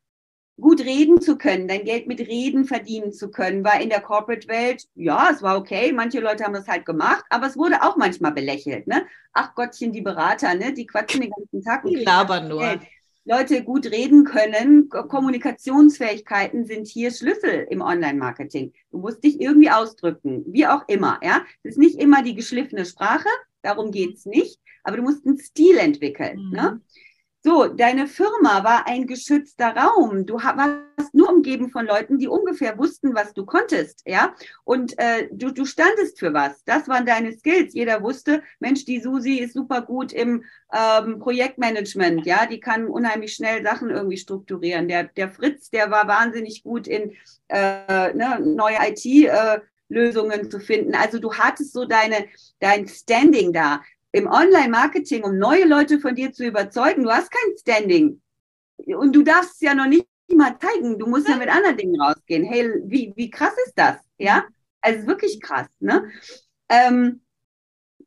gut 0.61 0.83
reden 0.83 1.19
zu 1.19 1.39
können, 1.39 1.67
dein 1.67 1.87
Geld 1.87 2.07
mit 2.07 2.21
Reden 2.21 2.67
verdienen 2.67 3.11
zu 3.11 3.31
können, 3.31 3.65
war 3.65 3.81
in 3.81 3.89
der 3.89 4.03
Corporate-Welt, 4.03 4.85
ja, 4.95 5.31
es 5.33 5.41
war 5.41 5.57
okay. 5.57 5.95
Manche 5.95 6.21
Leute 6.21 6.45
haben 6.45 6.53
das 6.53 6.69
halt 6.69 6.85
gemacht, 6.85 7.25
aber 7.31 7.47
es 7.47 7.57
wurde 7.57 7.83
auch 7.83 7.97
manchmal 7.97 8.33
belächelt. 8.33 8.87
Ne? 8.87 9.07
Ach 9.33 9.55
Gottchen, 9.55 9.95
die 9.95 10.03
Berater, 10.03 10.55
ne? 10.55 10.75
die 10.75 10.87
quatschen 10.87 11.23
den 11.23 11.31
ganzen 11.31 11.63
Tag. 11.63 11.85
Die 11.87 11.97
labern 11.97 12.49
nur. 12.49 12.61
Geld. 12.61 12.83
Leute 13.25 13.63
gut 13.65 13.87
reden 13.87 14.25
können, 14.25 14.91
Kommunikationsfähigkeiten 14.91 16.67
sind 16.67 16.87
hier 16.87 17.13
Schlüssel 17.13 17.67
im 17.71 17.81
Online-Marketing. 17.81 18.73
Du 18.91 18.99
musst 18.99 19.25
dich 19.25 19.41
irgendwie 19.41 19.71
ausdrücken, 19.71 20.45
wie 20.49 20.67
auch 20.67 20.83
immer. 20.87 21.19
Ja, 21.23 21.43
es 21.63 21.73
ist 21.73 21.79
nicht 21.79 21.99
immer 21.99 22.23
die 22.23 22.35
geschliffene 22.35 22.85
Sprache, 22.85 23.29
darum 23.63 23.93
geht's 23.93 24.27
nicht, 24.27 24.59
aber 24.83 24.97
du 24.97 25.03
musst 25.03 25.27
einen 25.27 25.39
Stil 25.39 25.79
entwickeln. 25.79 26.47
Mhm. 26.47 26.51
Ne? 26.51 26.81
So, 27.45 27.67
deine 27.67 28.07
Firma 28.07 28.63
war 28.63 28.87
ein 28.87 29.09
geschützter 29.09 29.75
Raum. 29.75 30.27
Du 30.27 30.35
warst 30.35 31.13
nur 31.13 31.29
umgeben 31.29 31.71
von 31.71 31.87
Leuten, 31.87 32.19
die 32.19 32.29
ungefähr 32.29 32.79
wussten, 32.79 33.17
was 33.17 33.35
du 33.35 33.45
konntest, 33.45 34.03
ja. 34.07 34.37
Und 34.63 34.97
äh, 34.99 35.29
du, 35.33 35.51
du 35.51 35.65
standest 35.65 36.21
für 36.21 36.33
was. 36.33 36.63
Das 36.65 36.87
waren 36.87 37.05
deine 37.05 37.33
Skills. 37.33 37.75
Jeder 37.75 38.01
wusste, 38.01 38.45
Mensch, 38.61 38.85
die 38.85 39.01
Susi 39.01 39.39
ist 39.39 39.55
super 39.55 39.83
gut 39.83 40.13
im 40.13 40.45
ähm, 40.73 41.19
Projektmanagement, 41.19 42.27
ja. 42.27 42.47
Die 42.47 42.61
kann 42.61 42.87
unheimlich 42.87 43.35
schnell 43.35 43.65
Sachen 43.65 43.91
irgendwie 43.91 44.19
strukturieren. 44.19 44.87
Der, 44.87 45.05
der 45.05 45.29
Fritz, 45.29 45.69
der 45.69 45.91
war 45.91 46.07
wahnsinnig 46.07 46.63
gut 46.63 46.87
in 46.87 47.17
äh, 47.49 48.15
ne, 48.15 48.39
neue 48.41 48.77
IT. 48.89 49.05
Äh, 49.05 49.61
Lösungen 49.89 50.51
zu 50.51 50.59
finden. 50.59 50.95
Also 50.95 51.19
du 51.19 51.35
hattest 51.35 51.75
so 51.75 51.85
deine, 51.85 52.27
dein 52.61 52.89
Standing 52.89 53.53
da 53.53 53.83
im 54.13 54.27
Online-Marketing, 54.27 55.25
um 55.25 55.39
neue 55.39 55.65
Leute 55.65 55.99
von 55.99 56.15
dir 56.15 56.33
zu 56.33 56.45
überzeugen, 56.47 57.03
du 57.03 57.11
hast 57.11 57.31
kein 57.31 57.57
Standing. 57.59 58.21
Und 58.87 59.15
du 59.15 59.23
darfst 59.23 59.55
es 59.55 59.61
ja 59.61 59.75
noch 59.75 59.87
nicht 59.87 60.07
mal 60.35 60.59
zeigen. 60.59 60.99
Du 60.99 61.07
musst 61.07 61.29
ja 61.29 61.37
mit 61.37 61.49
anderen 61.49 61.77
Dingen 61.77 62.01
rausgehen. 62.01 62.45
Hey, 62.45 62.71
wie, 62.85 63.13
wie 63.17 63.31
krass 63.31 63.55
ist 63.67 63.75
das? 63.77 63.97
Ja, 64.19 64.45
also 64.81 65.07
wirklich 65.07 65.41
krass. 65.41 65.69
Ne? 65.81 66.11
Ähm, 66.69 67.23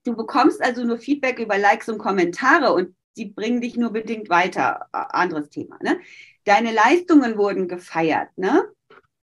du 0.04 0.16
bekommst 0.16 0.62
also 0.62 0.84
nur 0.84 0.98
Feedback 0.98 1.40
über 1.40 1.58
Likes 1.58 1.90
und 1.90 1.98
Kommentare 1.98 2.74
und 2.74 2.96
die 3.18 3.26
bringen 3.26 3.62
dich 3.62 3.78
nur 3.78 3.92
bedingt 3.92 4.30
weiter. 4.30 4.88
Anderes 4.92 5.50
Thema. 5.50 5.78
Ne? 5.82 6.00
Deine 6.44 6.72
Leistungen 6.72 7.38
wurden 7.38 7.68
gefeiert. 7.68 8.30
Ne? 8.36 8.64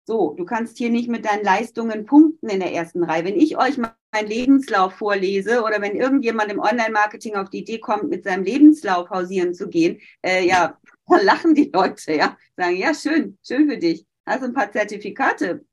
So, 0.08 0.34
du 0.34 0.44
kannst 0.44 0.78
hier 0.78 0.90
nicht 0.90 1.08
mit 1.08 1.24
deinen 1.24 1.42
Leistungen 1.42 2.06
punkten 2.06 2.48
in 2.48 2.60
der 2.60 2.72
ersten 2.72 3.02
Reihe. 3.02 3.24
Wenn 3.24 3.34
ich 3.34 3.58
euch 3.58 3.76
meinen 3.76 4.28
Lebenslauf 4.28 4.94
vorlese 4.94 5.64
oder 5.64 5.82
wenn 5.82 5.96
irgendjemand 5.96 6.52
im 6.52 6.60
Online-Marketing 6.60 7.34
auf 7.34 7.50
die 7.50 7.58
Idee 7.58 7.80
kommt, 7.80 8.08
mit 8.08 8.22
seinem 8.22 8.44
Lebenslauf 8.44 9.10
hausieren 9.10 9.52
zu 9.52 9.68
gehen, 9.68 10.00
äh, 10.22 10.46
ja, 10.46 10.78
dann 11.08 11.24
lachen 11.24 11.56
die 11.56 11.72
Leute, 11.74 12.14
ja, 12.14 12.36
sagen, 12.56 12.76
ja, 12.76 12.94
schön, 12.94 13.36
schön 13.44 13.68
für 13.68 13.78
dich. 13.78 14.06
Hast 14.24 14.44
ein 14.44 14.54
paar 14.54 14.70
Zertifikate. 14.70 15.64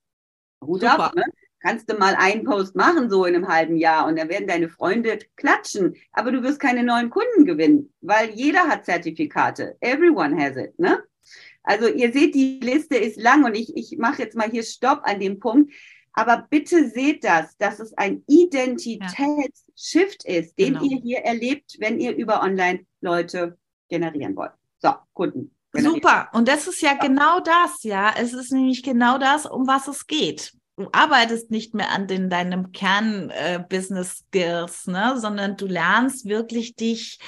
Super. 0.61 0.99
ab, 0.99 1.15
ne? 1.15 1.25
Kannst 1.59 1.89
du 1.91 1.95
mal 1.95 2.15
einen 2.17 2.43
Post 2.43 2.75
machen, 2.75 3.11
so 3.11 3.25
in 3.25 3.35
einem 3.35 3.47
halben 3.47 3.77
Jahr, 3.77 4.07
und 4.07 4.17
dann 4.17 4.29
werden 4.29 4.47
deine 4.47 4.67
Freunde 4.67 5.19
klatschen. 5.35 5.95
Aber 6.11 6.31
du 6.31 6.41
wirst 6.41 6.59
keine 6.59 6.83
neuen 6.83 7.11
Kunden 7.11 7.45
gewinnen, 7.45 7.93
weil 8.01 8.31
jeder 8.31 8.67
hat 8.67 8.85
Zertifikate. 8.85 9.77
Everyone 9.79 10.35
has 10.35 10.57
it, 10.57 10.77
ne? 10.79 11.03
Also 11.63 11.87
ihr 11.87 12.11
seht, 12.11 12.35
die 12.35 12.59
Liste 12.61 12.95
ist 12.95 13.19
lang 13.19 13.45
und 13.45 13.55
ich, 13.55 13.75
ich 13.75 13.97
mache 13.97 14.21
jetzt 14.21 14.35
mal 14.35 14.49
hier 14.49 14.63
Stopp 14.63 15.01
an 15.03 15.19
dem 15.19 15.39
Punkt. 15.39 15.73
Aber 16.13 16.45
bitte 16.49 16.89
seht 16.89 17.23
das, 17.23 17.57
dass 17.57 17.79
es 17.79 17.97
ein 17.97 18.23
Identitätsshift 18.27 20.23
ja. 20.25 20.39
ist, 20.39 20.59
den 20.59 20.75
genau. 20.75 20.83
ihr 20.83 21.01
hier 21.01 21.19
erlebt, 21.19 21.77
wenn 21.79 21.99
ihr 21.99 22.15
über 22.15 22.43
Online-Leute 22.43 23.57
generieren 23.89 24.35
wollt. 24.35 24.51
So, 24.77 24.91
Kunden. 25.13 25.55
Generieren. 25.71 25.95
Super. 25.95 26.29
Und 26.33 26.47
das 26.47 26.67
ist 26.67 26.81
ja, 26.81 26.91
ja 26.91 26.99
genau 26.99 27.39
das, 27.39 27.81
ja. 27.81 28.13
Es 28.15 28.33
ist 28.33 28.51
nämlich 28.51 28.83
genau 28.83 29.17
das, 29.17 29.47
um 29.47 29.65
was 29.65 29.87
es 29.87 30.05
geht 30.05 30.53
du 30.75 30.89
arbeitest 30.91 31.51
nicht 31.51 31.75
mehr 31.75 31.91
an 31.91 32.07
den, 32.07 32.29
deinem 32.29 32.71
Kern-Business-Skills, 32.71 34.87
äh, 34.87 34.91
ne, 34.91 35.15
sondern 35.17 35.57
du 35.57 35.67
lernst 35.67 36.25
wirklich 36.25 36.75
dich 36.75 37.19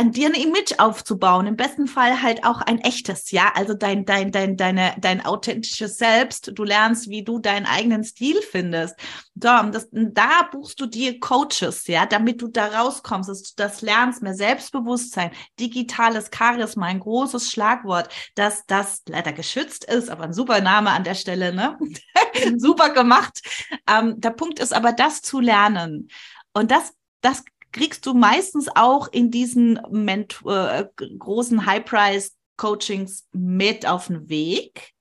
an 0.00 0.12
dir 0.12 0.28
ein 0.28 0.34
Image 0.34 0.78
aufzubauen. 0.78 1.46
Im 1.46 1.56
besten 1.56 1.86
Fall 1.86 2.22
halt 2.22 2.44
auch 2.44 2.62
ein 2.62 2.78
echtes, 2.78 3.30
ja. 3.32 3.52
Also 3.54 3.74
dein, 3.74 4.06
dein, 4.06 4.32
dein, 4.32 4.56
deine, 4.56 4.94
dein 4.98 5.22
authentisches 5.22 5.98
Selbst. 5.98 6.52
Du 6.54 6.64
lernst, 6.64 7.10
wie 7.10 7.22
du 7.22 7.38
deinen 7.38 7.66
eigenen 7.66 8.02
Stil 8.02 8.40
findest. 8.40 8.96
So, 9.34 9.48
das, 9.70 9.88
da 9.92 10.48
buchst 10.50 10.80
du 10.80 10.86
dir 10.86 11.20
Coaches, 11.20 11.86
ja, 11.86 12.06
damit 12.06 12.40
du 12.40 12.48
da 12.48 12.68
rauskommst, 12.68 13.28
dass 13.28 13.42
du 13.42 13.52
das 13.56 13.82
lernst, 13.82 14.22
mehr 14.22 14.32
Selbstbewusstsein, 14.32 15.32
digitales 15.58 16.30
Charisma, 16.34 16.86
ein 16.86 17.00
großes 17.00 17.50
Schlagwort, 17.50 18.08
dass 18.36 18.64
das 18.66 19.02
leider 19.06 19.34
geschützt 19.34 19.84
ist, 19.84 20.08
aber 20.08 20.24
ein 20.24 20.32
super 20.32 20.62
Name 20.62 20.90
an 20.90 21.04
der 21.04 21.14
Stelle, 21.14 21.54
ne? 21.54 21.76
super 22.56 22.88
gemacht. 22.88 23.42
Ähm, 23.86 24.18
der 24.18 24.30
Punkt 24.30 24.60
ist 24.60 24.72
aber, 24.72 24.92
das 24.92 25.20
zu 25.20 25.40
lernen. 25.40 26.08
Und 26.54 26.70
das, 26.70 26.94
das 27.20 27.44
kriegst 27.72 28.06
du 28.06 28.14
meistens 28.14 28.68
auch 28.74 29.08
in 29.08 29.30
diesen 29.30 29.80
Ment 29.90 30.40
äh, 30.46 30.84
großen 30.96 31.66
High-Price-Coachings 31.66 33.28
mit 33.32 33.86
auf 33.86 34.08
den 34.08 34.28
Weg. 34.28 34.92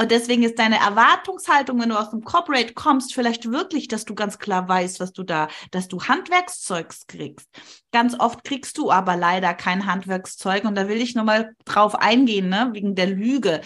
Und 0.00 0.12
deswegen 0.12 0.44
ist 0.44 0.60
deine 0.60 0.78
Erwartungshaltung, 0.78 1.80
wenn 1.80 1.88
du 1.88 1.98
aus 1.98 2.10
dem 2.10 2.22
Corporate 2.22 2.72
kommst, 2.72 3.14
vielleicht 3.14 3.50
wirklich, 3.50 3.88
dass 3.88 4.04
du 4.04 4.14
ganz 4.14 4.38
klar 4.38 4.68
weißt, 4.68 5.00
was 5.00 5.12
du 5.12 5.24
da, 5.24 5.48
dass 5.72 5.88
du 5.88 6.00
Handwerkszeugs 6.00 7.08
kriegst. 7.08 7.48
Ganz 7.90 8.14
oft 8.18 8.44
kriegst 8.44 8.78
du 8.78 8.92
aber 8.92 9.16
leider 9.16 9.54
kein 9.54 9.86
Handwerkszeug. 9.86 10.64
Und 10.64 10.76
da 10.76 10.86
will 10.86 11.02
ich 11.02 11.16
nochmal 11.16 11.56
drauf 11.64 11.96
eingehen, 11.96 12.48
ne, 12.48 12.70
wegen 12.74 12.94
der 12.94 13.08
Lüge. 13.08 13.60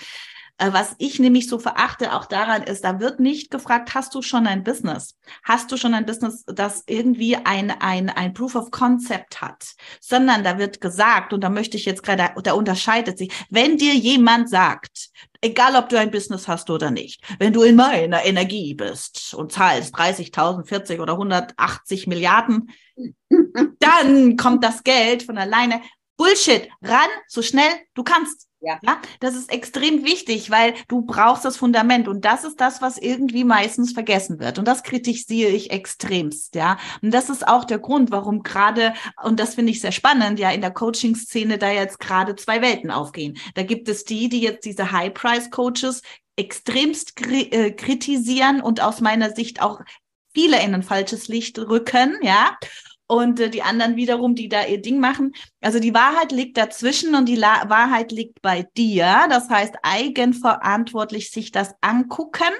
Äh, 0.62 0.72
was 0.72 0.94
ich 0.98 1.18
nämlich 1.18 1.48
so 1.48 1.58
verachte 1.58 2.12
auch 2.12 2.26
daran 2.26 2.62
ist, 2.62 2.84
da 2.84 3.00
wird 3.00 3.18
nicht 3.18 3.50
gefragt, 3.50 3.94
hast 3.94 4.14
du 4.14 4.22
schon 4.22 4.46
ein 4.46 4.62
Business? 4.62 5.16
Hast 5.42 5.72
du 5.72 5.76
schon 5.76 5.92
ein 5.92 6.06
Business, 6.06 6.44
das 6.46 6.84
irgendwie 6.86 7.34
ein, 7.36 7.72
ein, 7.72 8.10
ein 8.10 8.32
Proof 8.32 8.54
of 8.54 8.70
Concept 8.70 9.40
hat? 9.40 9.72
Sondern 10.00 10.44
da 10.44 10.58
wird 10.58 10.80
gesagt, 10.80 11.32
und 11.32 11.42
da 11.42 11.50
möchte 11.50 11.76
ich 11.76 11.84
jetzt 11.84 12.04
gerade, 12.04 12.30
da 12.44 12.52
unterscheidet 12.52 13.18
sich, 13.18 13.32
wenn 13.50 13.76
dir 13.76 13.94
jemand 13.94 14.48
sagt, 14.48 15.10
egal 15.40 15.74
ob 15.74 15.88
du 15.88 15.98
ein 15.98 16.12
Business 16.12 16.46
hast 16.46 16.70
oder 16.70 16.92
nicht, 16.92 17.24
wenn 17.40 17.52
du 17.52 17.62
in 17.62 17.74
meiner 17.74 18.24
Energie 18.24 18.74
bist 18.74 19.34
und 19.34 19.50
zahlst 19.50 19.96
30.000, 19.96 20.64
40 20.64 21.00
oder 21.00 21.14
180 21.14 22.06
Milliarden, 22.06 22.70
dann 23.80 24.36
kommt 24.36 24.62
das 24.62 24.84
Geld 24.84 25.24
von 25.24 25.38
alleine. 25.38 25.80
Bullshit, 26.16 26.68
ran, 26.82 27.08
so 27.26 27.42
schnell 27.42 27.72
du 27.94 28.04
kannst. 28.04 28.46
Ja. 28.62 28.78
ja. 28.82 29.00
Das 29.20 29.34
ist 29.34 29.52
extrem 29.52 30.04
wichtig, 30.04 30.50
weil 30.50 30.74
du 30.88 31.02
brauchst 31.02 31.44
das 31.44 31.56
Fundament 31.56 32.06
und 32.06 32.24
das 32.24 32.44
ist 32.44 32.60
das, 32.60 32.80
was 32.80 32.96
irgendwie 32.96 33.44
meistens 33.44 33.92
vergessen 33.92 34.38
wird 34.38 34.58
und 34.58 34.66
das 34.66 34.82
kritisiere 34.84 35.50
ich 35.50 35.70
extremst, 35.70 36.54
ja. 36.54 36.78
Und 37.02 37.12
das 37.12 37.28
ist 37.28 37.46
auch 37.46 37.64
der 37.64 37.80
Grund, 37.80 38.10
warum 38.10 38.42
gerade 38.42 38.94
und 39.22 39.40
das 39.40 39.56
finde 39.56 39.72
ich 39.72 39.80
sehr 39.80 39.92
spannend, 39.92 40.38
ja, 40.38 40.50
in 40.50 40.60
der 40.60 40.70
Coaching 40.70 41.16
Szene 41.16 41.58
da 41.58 41.70
jetzt 41.70 41.98
gerade 41.98 42.36
zwei 42.36 42.62
Welten 42.62 42.90
aufgehen. 42.90 43.36
Da 43.54 43.64
gibt 43.64 43.88
es 43.88 44.04
die, 44.04 44.28
die 44.28 44.40
jetzt 44.40 44.64
diese 44.64 44.92
High 44.92 45.12
Price 45.12 45.50
Coaches 45.50 46.02
extremst 46.36 47.20
äh, 47.30 47.72
kritisieren 47.72 48.60
und 48.60 48.80
aus 48.80 49.00
meiner 49.00 49.30
Sicht 49.34 49.60
auch 49.60 49.80
viele 50.32 50.62
in 50.62 50.74
ein 50.74 50.82
falsches 50.82 51.28
Licht 51.28 51.58
rücken, 51.58 52.16
ja 52.22 52.56
und 53.07 53.40
äh, 53.40 53.50
die 53.50 53.62
anderen 53.62 53.96
wiederum, 53.96 54.34
die 54.34 54.48
da 54.48 54.64
ihr 54.64 54.80
Ding 54.80 55.00
machen. 55.00 55.32
Also 55.61 55.80
die 55.80 55.94
Wahrheit 55.94 56.32
liegt 56.32 56.57
dazwischen 56.57 57.14
und 57.14 57.26
die 57.26 57.36
La 57.36 57.68
Wahrheit 57.68 58.12
liegt 58.12 58.42
bei 58.42 58.66
dir. 58.76 59.26
Das 59.28 59.48
heißt, 59.48 59.74
eigenverantwortlich 59.82 61.30
sich 61.30 61.53
das 61.53 61.74
angucken 61.80 62.53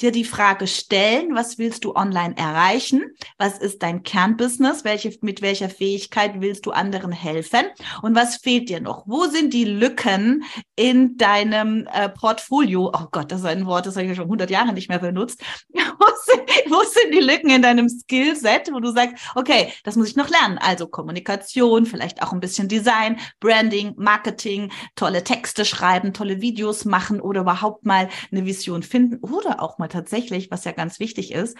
dir 0.00 0.12
die 0.12 0.24
Frage 0.24 0.66
stellen, 0.66 1.34
was 1.34 1.58
willst 1.58 1.84
du 1.84 1.94
online 1.94 2.36
erreichen? 2.36 3.02
Was 3.38 3.58
ist 3.58 3.82
dein 3.82 4.02
Kernbusiness? 4.02 4.84
Welche, 4.84 5.16
mit 5.20 5.40
welcher 5.40 5.68
Fähigkeit 5.68 6.40
willst 6.40 6.66
du 6.66 6.72
anderen 6.72 7.12
helfen? 7.12 7.66
Und 8.02 8.14
was 8.14 8.36
fehlt 8.36 8.68
dir 8.68 8.80
noch? 8.80 9.06
Wo 9.06 9.26
sind 9.26 9.54
die 9.54 9.64
Lücken 9.64 10.44
in 10.76 11.16
deinem 11.16 11.86
äh, 11.92 12.08
Portfolio? 12.08 12.92
Oh 12.94 13.06
Gott, 13.12 13.30
das 13.30 13.40
ist 13.40 13.46
ein 13.46 13.66
Wort, 13.66 13.86
das 13.86 13.96
habe 13.96 14.06
ich 14.06 14.16
schon 14.16 14.24
100 14.24 14.50
Jahre 14.50 14.72
nicht 14.72 14.88
mehr 14.88 14.98
benutzt. 14.98 15.40
wo, 15.72 16.06
sind, 16.24 16.70
wo 16.70 16.82
sind 16.82 17.14
die 17.14 17.20
Lücken 17.20 17.50
in 17.50 17.62
deinem 17.62 17.88
Skillset, 17.88 18.70
wo 18.72 18.80
du 18.80 18.90
sagst, 18.90 19.14
okay, 19.34 19.72
das 19.84 19.96
muss 19.96 20.08
ich 20.08 20.16
noch 20.16 20.28
lernen. 20.28 20.58
Also 20.58 20.88
Kommunikation, 20.88 21.86
vielleicht 21.86 22.22
auch 22.22 22.32
ein 22.32 22.40
bisschen 22.40 22.68
Design, 22.68 23.18
Branding, 23.40 23.94
Marketing, 23.96 24.72
tolle 24.96 25.22
Texte 25.22 25.64
schreiben, 25.64 26.12
tolle 26.12 26.40
Videos 26.40 26.84
machen 26.84 27.20
oder 27.20 27.42
überhaupt 27.42 27.86
mal 27.86 28.08
eine 28.32 28.44
Vision 28.44 28.82
finden 28.82 29.18
oder 29.20 29.62
auch 29.62 29.78
mal 29.78 29.83
mal 29.84 29.88
tatsächlich, 29.88 30.50
was 30.50 30.64
ja 30.64 30.72
ganz 30.72 30.98
wichtig 30.98 31.32
ist, 31.32 31.56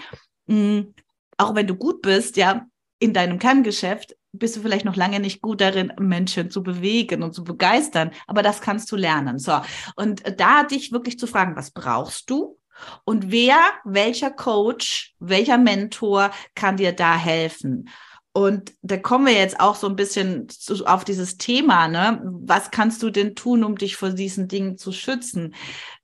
mh, 0.46 0.56
mm, 0.56 0.94
auch 1.36 1.54
wenn 1.54 1.66
du 1.66 1.74
gut 1.74 2.02
bist, 2.02 2.36
ja, 2.36 2.66
in 3.00 3.12
deinem 3.12 3.38
Kerngeschäft, 3.38 4.16
bist 4.32 4.56
du 4.56 4.60
vielleicht 4.60 4.84
noch 4.84 4.96
lange 4.96 5.20
nicht 5.20 5.42
gut 5.42 5.60
darin, 5.60 5.92
Menschen 5.98 6.50
zu 6.50 6.62
bewegen 6.62 7.22
und 7.22 7.34
zu 7.34 7.44
begeistern, 7.44 8.10
aber 8.26 8.42
das 8.42 8.60
kannst 8.60 8.90
du 8.90 8.96
lernen. 8.96 9.38
So. 9.38 9.60
Und 9.96 10.22
da 10.40 10.64
dich 10.64 10.90
wirklich 10.92 11.18
zu 11.18 11.26
fragen, 11.26 11.56
was 11.56 11.70
brauchst 11.70 12.30
du? 12.30 12.58
Und 13.04 13.30
wer, 13.30 13.58
welcher 13.84 14.30
Coach, 14.30 15.14
welcher 15.20 15.58
Mentor 15.58 16.30
kann 16.54 16.76
dir 16.76 16.92
da 16.92 17.16
helfen? 17.16 17.88
Und 18.32 18.72
da 18.82 18.96
kommen 18.96 19.26
wir 19.26 19.34
jetzt 19.34 19.60
auch 19.60 19.76
so 19.76 19.88
ein 19.88 19.94
bisschen 19.94 20.48
zu, 20.48 20.84
auf 20.86 21.04
dieses 21.04 21.36
Thema, 21.36 21.86
ne? 21.86 22.20
Was 22.24 22.72
kannst 22.72 23.00
du 23.04 23.10
denn 23.10 23.36
tun, 23.36 23.62
um 23.62 23.78
dich 23.78 23.94
vor 23.94 24.10
diesen 24.10 24.48
Dingen 24.48 24.76
zu 24.76 24.90
schützen? 24.90 25.54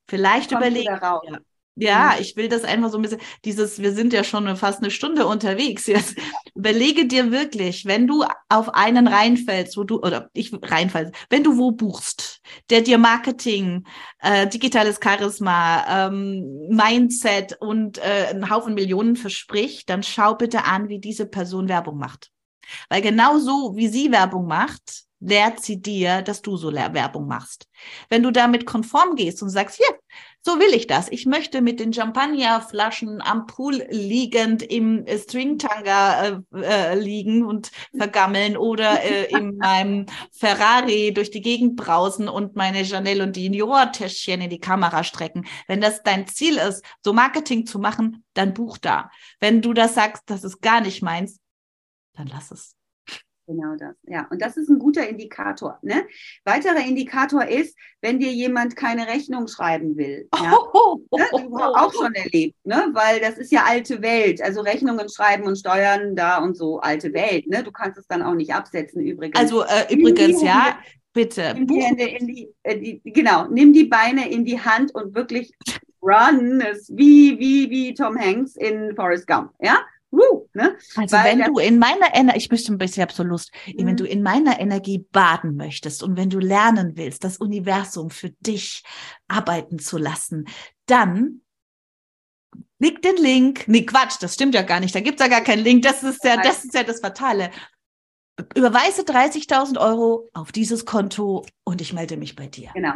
Vielleicht 0.06 0.52
überlegen. 0.52 0.98
Ja, 1.80 2.12
mhm. 2.14 2.20
ich 2.20 2.36
will 2.36 2.48
das 2.48 2.64
einfach 2.64 2.90
so 2.90 2.98
ein 2.98 3.02
bisschen, 3.02 3.20
dieses, 3.44 3.80
wir 3.80 3.92
sind 3.92 4.12
ja 4.12 4.22
schon 4.22 4.54
fast 4.56 4.82
eine 4.82 4.90
Stunde 4.90 5.26
unterwegs 5.26 5.86
jetzt. 5.86 6.16
Überlege 6.54 7.06
dir 7.06 7.32
wirklich, 7.32 7.86
wenn 7.86 8.06
du 8.06 8.24
auf 8.50 8.74
einen 8.74 9.08
reinfällst, 9.08 9.76
wo 9.78 9.84
du, 9.84 10.00
oder 10.00 10.28
ich 10.34 10.52
reinfällst, 10.52 11.14
wenn 11.30 11.42
du 11.42 11.56
wo 11.56 11.72
buchst, 11.72 12.40
der 12.68 12.82
dir 12.82 12.98
Marketing, 12.98 13.84
äh, 14.20 14.46
digitales 14.46 15.00
Charisma, 15.02 16.08
ähm, 16.08 16.68
Mindset 16.68 17.56
und 17.60 17.96
äh, 17.98 18.26
einen 18.30 18.50
Haufen 18.50 18.74
Millionen 18.74 19.16
verspricht, 19.16 19.88
dann 19.88 20.02
schau 20.02 20.34
bitte 20.34 20.64
an, 20.64 20.88
wie 20.88 20.98
diese 20.98 21.24
Person 21.24 21.68
Werbung 21.68 21.96
macht. 21.96 22.30
Weil 22.90 23.00
genau 23.00 23.38
so, 23.38 23.74
wie 23.74 23.88
sie 23.88 24.12
Werbung 24.12 24.46
macht, 24.46 25.04
lehrt 25.20 25.62
sie 25.62 25.80
dir, 25.80 26.22
dass 26.22 26.42
du 26.42 26.56
so 26.56 26.72
Werbung 26.72 27.26
machst. 27.26 27.66
Wenn 28.08 28.22
du 28.22 28.30
damit 28.30 28.66
konform 28.66 29.16
gehst 29.16 29.42
und 29.42 29.50
sagst, 29.50 29.76
hier, 29.76 29.99
so 30.42 30.58
will 30.58 30.74
ich 30.74 30.86
das. 30.86 31.08
Ich 31.10 31.26
möchte 31.26 31.60
mit 31.60 31.80
den 31.80 31.92
Champagnerflaschen 31.92 33.20
am 33.20 33.46
Pool 33.46 33.86
liegend 33.90 34.62
im 34.62 35.04
Stringtanga 35.06 36.26
äh, 36.26 36.40
äh, 36.62 36.94
liegen 36.98 37.44
und 37.44 37.70
vergammeln 37.96 38.56
oder 38.56 39.02
äh, 39.02 39.30
in 39.30 39.56
meinem 39.58 40.06
Ferrari 40.32 41.12
durch 41.12 41.30
die 41.30 41.42
Gegend 41.42 41.76
brausen 41.76 42.28
und 42.28 42.56
meine 42.56 42.84
Chanel 42.84 43.20
und 43.20 43.36
Dior-Täschchen 43.36 44.40
in 44.40 44.50
die 44.50 44.60
Kamera 44.60 45.04
strecken. 45.04 45.46
Wenn 45.66 45.80
das 45.80 46.02
dein 46.02 46.26
Ziel 46.26 46.56
ist, 46.56 46.84
so 47.04 47.12
Marketing 47.12 47.66
zu 47.66 47.78
machen, 47.78 48.24
dann 48.32 48.54
buch 48.54 48.78
da. 48.78 49.10
Wenn 49.40 49.60
du 49.60 49.74
das 49.74 49.94
sagst, 49.94 50.24
das 50.26 50.44
ist 50.44 50.62
gar 50.62 50.80
nicht 50.80 51.02
meins, 51.02 51.38
dann 52.14 52.28
lass 52.28 52.50
es. 52.50 52.79
Genau 53.50 53.74
das, 53.74 53.96
ja. 54.06 54.28
Und 54.30 54.40
das 54.40 54.56
ist 54.56 54.68
ein 54.68 54.78
guter 54.78 55.08
Indikator. 55.08 55.80
Ne? 55.82 56.06
Weiterer 56.44 56.86
Indikator 56.86 57.44
ist, 57.44 57.76
wenn 58.00 58.20
dir 58.20 58.30
jemand 58.30 58.76
keine 58.76 59.08
Rechnung 59.08 59.48
schreiben 59.48 59.96
will. 59.96 60.28
Ja? 60.40 60.56
Oh, 60.72 61.00
oh, 61.10 61.18
ne? 61.18 61.24
Du 61.32 61.58
hast 61.58 61.74
auch 61.74 61.92
schon 61.92 62.14
erlebt, 62.14 62.54
ne? 62.64 62.90
weil 62.92 63.18
das 63.18 63.38
ist 63.38 63.50
ja 63.50 63.64
alte 63.66 64.02
Welt. 64.02 64.40
Also 64.40 64.60
Rechnungen 64.60 65.08
schreiben 65.08 65.48
und 65.48 65.56
Steuern 65.56 66.14
da 66.14 66.38
und 66.38 66.56
so, 66.56 66.78
alte 66.78 67.12
Welt. 67.12 67.48
Ne? 67.48 67.64
Du 67.64 67.72
kannst 67.72 67.98
es 67.98 68.06
dann 68.06 68.22
auch 68.22 68.34
nicht 68.34 68.54
absetzen 68.54 69.02
übrigens. 69.02 69.36
Also 69.36 69.64
äh, 69.64 69.92
übrigens, 69.92 70.40
ja, 70.42 70.78
bitte. 71.12 71.52
Nimm 71.54 71.66
die 71.66 71.82
Hände 71.82 72.04
in 72.04 72.26
die, 72.28 72.48
äh, 72.62 72.78
die, 72.78 73.00
genau, 73.04 73.48
nimm 73.48 73.72
die 73.72 73.84
Beine 73.84 74.30
in 74.30 74.44
die 74.44 74.60
Hand 74.60 74.94
und 74.94 75.16
wirklich 75.16 75.52
run, 76.00 76.60
ist 76.60 76.96
wie, 76.96 77.36
wie, 77.40 77.68
wie 77.68 77.94
Tom 77.94 78.16
Hanks 78.16 78.54
in 78.54 78.94
Forrest 78.94 79.26
Gump. 79.26 79.50
Ja? 79.60 79.80
Woo, 80.10 80.48
ne? 80.54 80.76
Also 80.96 81.16
Weil 81.16 81.38
wenn 81.38 81.52
du 81.52 81.60
in 81.60 81.78
meiner 81.78 82.14
Energie, 82.14 82.38
ich 82.38 82.50
möchte 82.50 82.72
ein 82.72 82.78
bisschen, 82.78 83.08
ich 83.08 83.18
Lust, 83.18 83.52
mhm. 83.66 83.86
wenn 83.86 83.96
du 83.96 84.04
in 84.04 84.22
meiner 84.22 84.58
Energie 84.58 85.06
baden 85.12 85.56
möchtest 85.56 86.02
und 86.02 86.16
wenn 86.16 86.30
du 86.30 86.38
lernen 86.38 86.96
willst, 86.96 87.22
das 87.22 87.36
Universum 87.36 88.10
für 88.10 88.30
dich 88.40 88.82
arbeiten 89.28 89.78
zu 89.78 89.98
lassen, 89.98 90.46
dann 90.86 91.42
klick 92.80 93.02
den 93.02 93.16
Link. 93.16 93.68
Nee, 93.68 93.86
Quatsch, 93.86 94.16
das 94.20 94.34
stimmt 94.34 94.54
ja 94.54 94.62
gar 94.62 94.80
nicht. 94.80 94.94
Da 94.94 95.00
gibt's 95.00 95.22
ja 95.22 95.28
gar 95.28 95.42
keinen 95.42 95.62
Link. 95.62 95.82
Das 95.82 96.02
ist 96.02 96.24
ja, 96.24 96.36
das 96.36 96.64
ist 96.64 96.74
ja 96.74 96.82
das 96.82 97.00
Fatale. 97.00 97.50
Überweise 98.54 99.02
30.000 99.02 99.78
Euro 99.78 100.28
auf 100.32 100.50
dieses 100.50 100.86
Konto 100.86 101.46
und 101.62 101.80
ich 101.80 101.92
melde 101.92 102.16
mich 102.16 102.34
bei 102.34 102.46
dir. 102.46 102.70
Genau. 102.74 102.94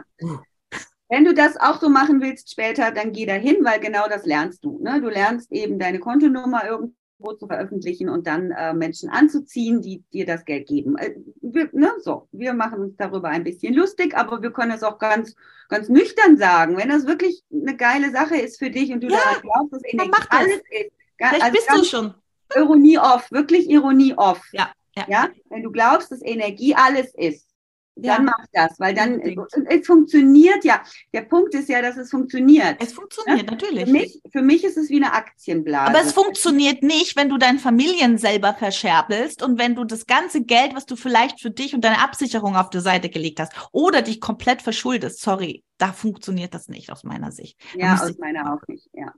Wenn 1.08 1.24
du 1.24 1.34
das 1.34 1.58
auch 1.58 1.80
so 1.80 1.90
machen 1.90 2.20
willst 2.22 2.50
später, 2.50 2.90
dann 2.90 3.12
geh 3.12 3.26
da 3.26 3.34
hin, 3.34 3.58
weil 3.60 3.78
genau 3.78 4.08
das 4.08 4.24
lernst 4.24 4.64
du. 4.64 4.80
Ne? 4.82 5.00
Du 5.00 5.08
lernst 5.10 5.52
eben 5.52 5.78
deine 5.78 6.00
Kontonummer 6.00 6.64
irgendwo 6.64 6.94
zu 7.38 7.46
veröffentlichen 7.46 8.08
und 8.08 8.26
dann 8.26 8.50
äh, 8.50 8.74
Menschen 8.74 9.08
anzuziehen, 9.08 9.80
die 9.80 10.02
dir 10.12 10.26
das 10.26 10.44
Geld 10.44 10.68
geben. 10.68 10.96
Äh, 10.98 11.14
wir, 11.40 11.68
ne, 11.72 11.92
so, 12.00 12.28
wir 12.32 12.52
machen 12.52 12.80
uns 12.80 12.96
darüber 12.96 13.28
ein 13.28 13.44
bisschen 13.44 13.74
lustig, 13.74 14.16
aber 14.16 14.42
wir 14.42 14.50
können 14.50 14.72
es 14.72 14.82
auch 14.82 14.98
ganz, 14.98 15.34
ganz 15.68 15.88
nüchtern 15.88 16.36
sagen. 16.36 16.76
Wenn 16.76 16.88
das 16.88 17.06
wirklich 17.06 17.42
eine 17.52 17.76
geile 17.76 18.10
Sache 18.10 18.36
ist 18.36 18.58
für 18.58 18.70
dich 18.70 18.92
und 18.92 19.02
du 19.02 19.08
ja, 19.08 19.18
daran 19.18 19.42
glaubst, 19.42 19.72
dass 19.72 19.82
Energie 19.84 20.12
alles 20.28 20.62
ist. 20.70 20.92
Vielleicht 21.16 21.42
also 21.42 21.52
bist 21.52 21.70
du 21.70 21.84
schon. 21.84 22.14
Ironie 22.54 22.98
off, 22.98 23.30
wirklich 23.30 23.70
Ironie 23.70 24.14
off. 24.16 24.42
Ja, 24.52 24.70
ja. 24.96 25.04
ja. 25.08 25.28
Wenn 25.48 25.62
du 25.62 25.70
glaubst, 25.70 26.12
dass 26.12 26.22
Energie 26.22 26.74
alles 26.74 27.14
ist, 27.14 27.48
dann 27.96 28.26
ja. 28.26 28.32
mach 28.36 28.46
das, 28.52 28.78
weil 28.80 28.94
dann 28.94 29.20
es 29.20 29.86
funktioniert 29.86 30.64
ja. 30.64 30.82
Der 31.12 31.22
Punkt 31.22 31.54
ist 31.54 31.68
ja, 31.68 31.80
dass 31.80 31.96
es 31.96 32.10
funktioniert. 32.10 32.76
Es 32.80 32.92
funktioniert 32.92 33.44
ja? 33.44 33.50
natürlich. 33.52 33.84
Für 33.84 33.92
mich, 33.92 34.20
für 34.32 34.42
mich 34.42 34.64
ist 34.64 34.76
es 34.76 34.88
wie 34.88 34.96
eine 34.96 35.12
Aktienblase. 35.12 35.90
Aber 35.90 36.00
es 36.00 36.12
funktioniert 36.12 36.82
nicht, 36.82 37.16
wenn 37.16 37.28
du 37.28 37.38
dein 37.38 37.58
Familien 37.58 38.18
selber 38.18 38.54
verscherbelst 38.54 39.42
und 39.42 39.58
wenn 39.58 39.76
du 39.76 39.84
das 39.84 40.06
ganze 40.06 40.42
Geld, 40.42 40.74
was 40.74 40.86
du 40.86 40.96
vielleicht 40.96 41.40
für 41.40 41.50
dich 41.50 41.74
und 41.74 41.84
deine 41.84 42.00
Absicherung 42.00 42.56
auf 42.56 42.70
die 42.70 42.80
Seite 42.80 43.08
gelegt 43.08 43.38
hast 43.38 43.52
oder 43.70 44.02
dich 44.02 44.20
komplett 44.20 44.60
verschuldest. 44.60 45.20
Sorry, 45.20 45.62
da 45.78 45.92
funktioniert 45.92 46.52
das 46.52 46.68
nicht 46.68 46.90
aus 46.90 47.04
meiner 47.04 47.30
Sicht. 47.30 47.60
Ja, 47.76 47.94
aus 47.94 48.18
meiner 48.18 48.54
auch 48.54 48.66
nicht. 48.66 48.88
Ja. 48.92 49.14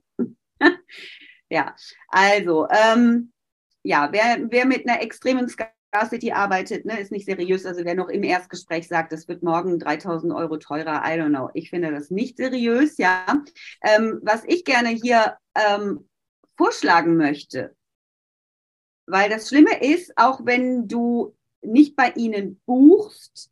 ja, 1.49 1.75
also 2.09 2.69
ähm, 2.71 3.33
ja, 3.83 4.09
wer, 4.11 4.39
wer 4.51 4.67
mit 4.67 4.87
einer 4.87 5.01
extremen 5.01 5.49
Skala 5.49 5.71
City 6.09 6.33
arbeitet, 6.33 6.85
ne, 6.85 7.01
ist 7.01 7.13
nicht 7.13 7.27
seriös. 7.27 7.65
Also 7.65 7.85
wer 7.85 7.95
noch 7.95 8.09
im 8.09 8.23
Erstgespräch 8.23 8.89
sagt, 8.89 9.13
es 9.13 9.29
wird 9.29 9.43
morgen 9.43 9.79
3000 9.79 10.33
Euro 10.33 10.59
teurer, 10.59 11.03
I 11.05 11.19
don't 11.19 11.31
know. 11.31 11.51
Ich 11.55 11.71
finde 11.71 11.91
das 11.91 12.11
nicht 12.11 12.37
seriös, 12.37 12.99
ja. 12.99 13.25
Ähm, 13.83 14.21
was 14.23 14.43
ich 14.47 14.65
gerne 14.65 14.91
hier 14.91 15.37
ähm, 15.55 16.09
vorschlagen 16.57 17.17
möchte, 17.17 17.75
weil 19.07 19.31
das 19.31 19.49
Schlimme 19.49 19.81
ist, 19.81 20.13
auch 20.17 20.45
wenn 20.45 20.89
du 20.89 21.35
nicht 21.63 21.97
bei 21.97 22.11
ihnen 22.11 22.61
buchst, 22.67 23.51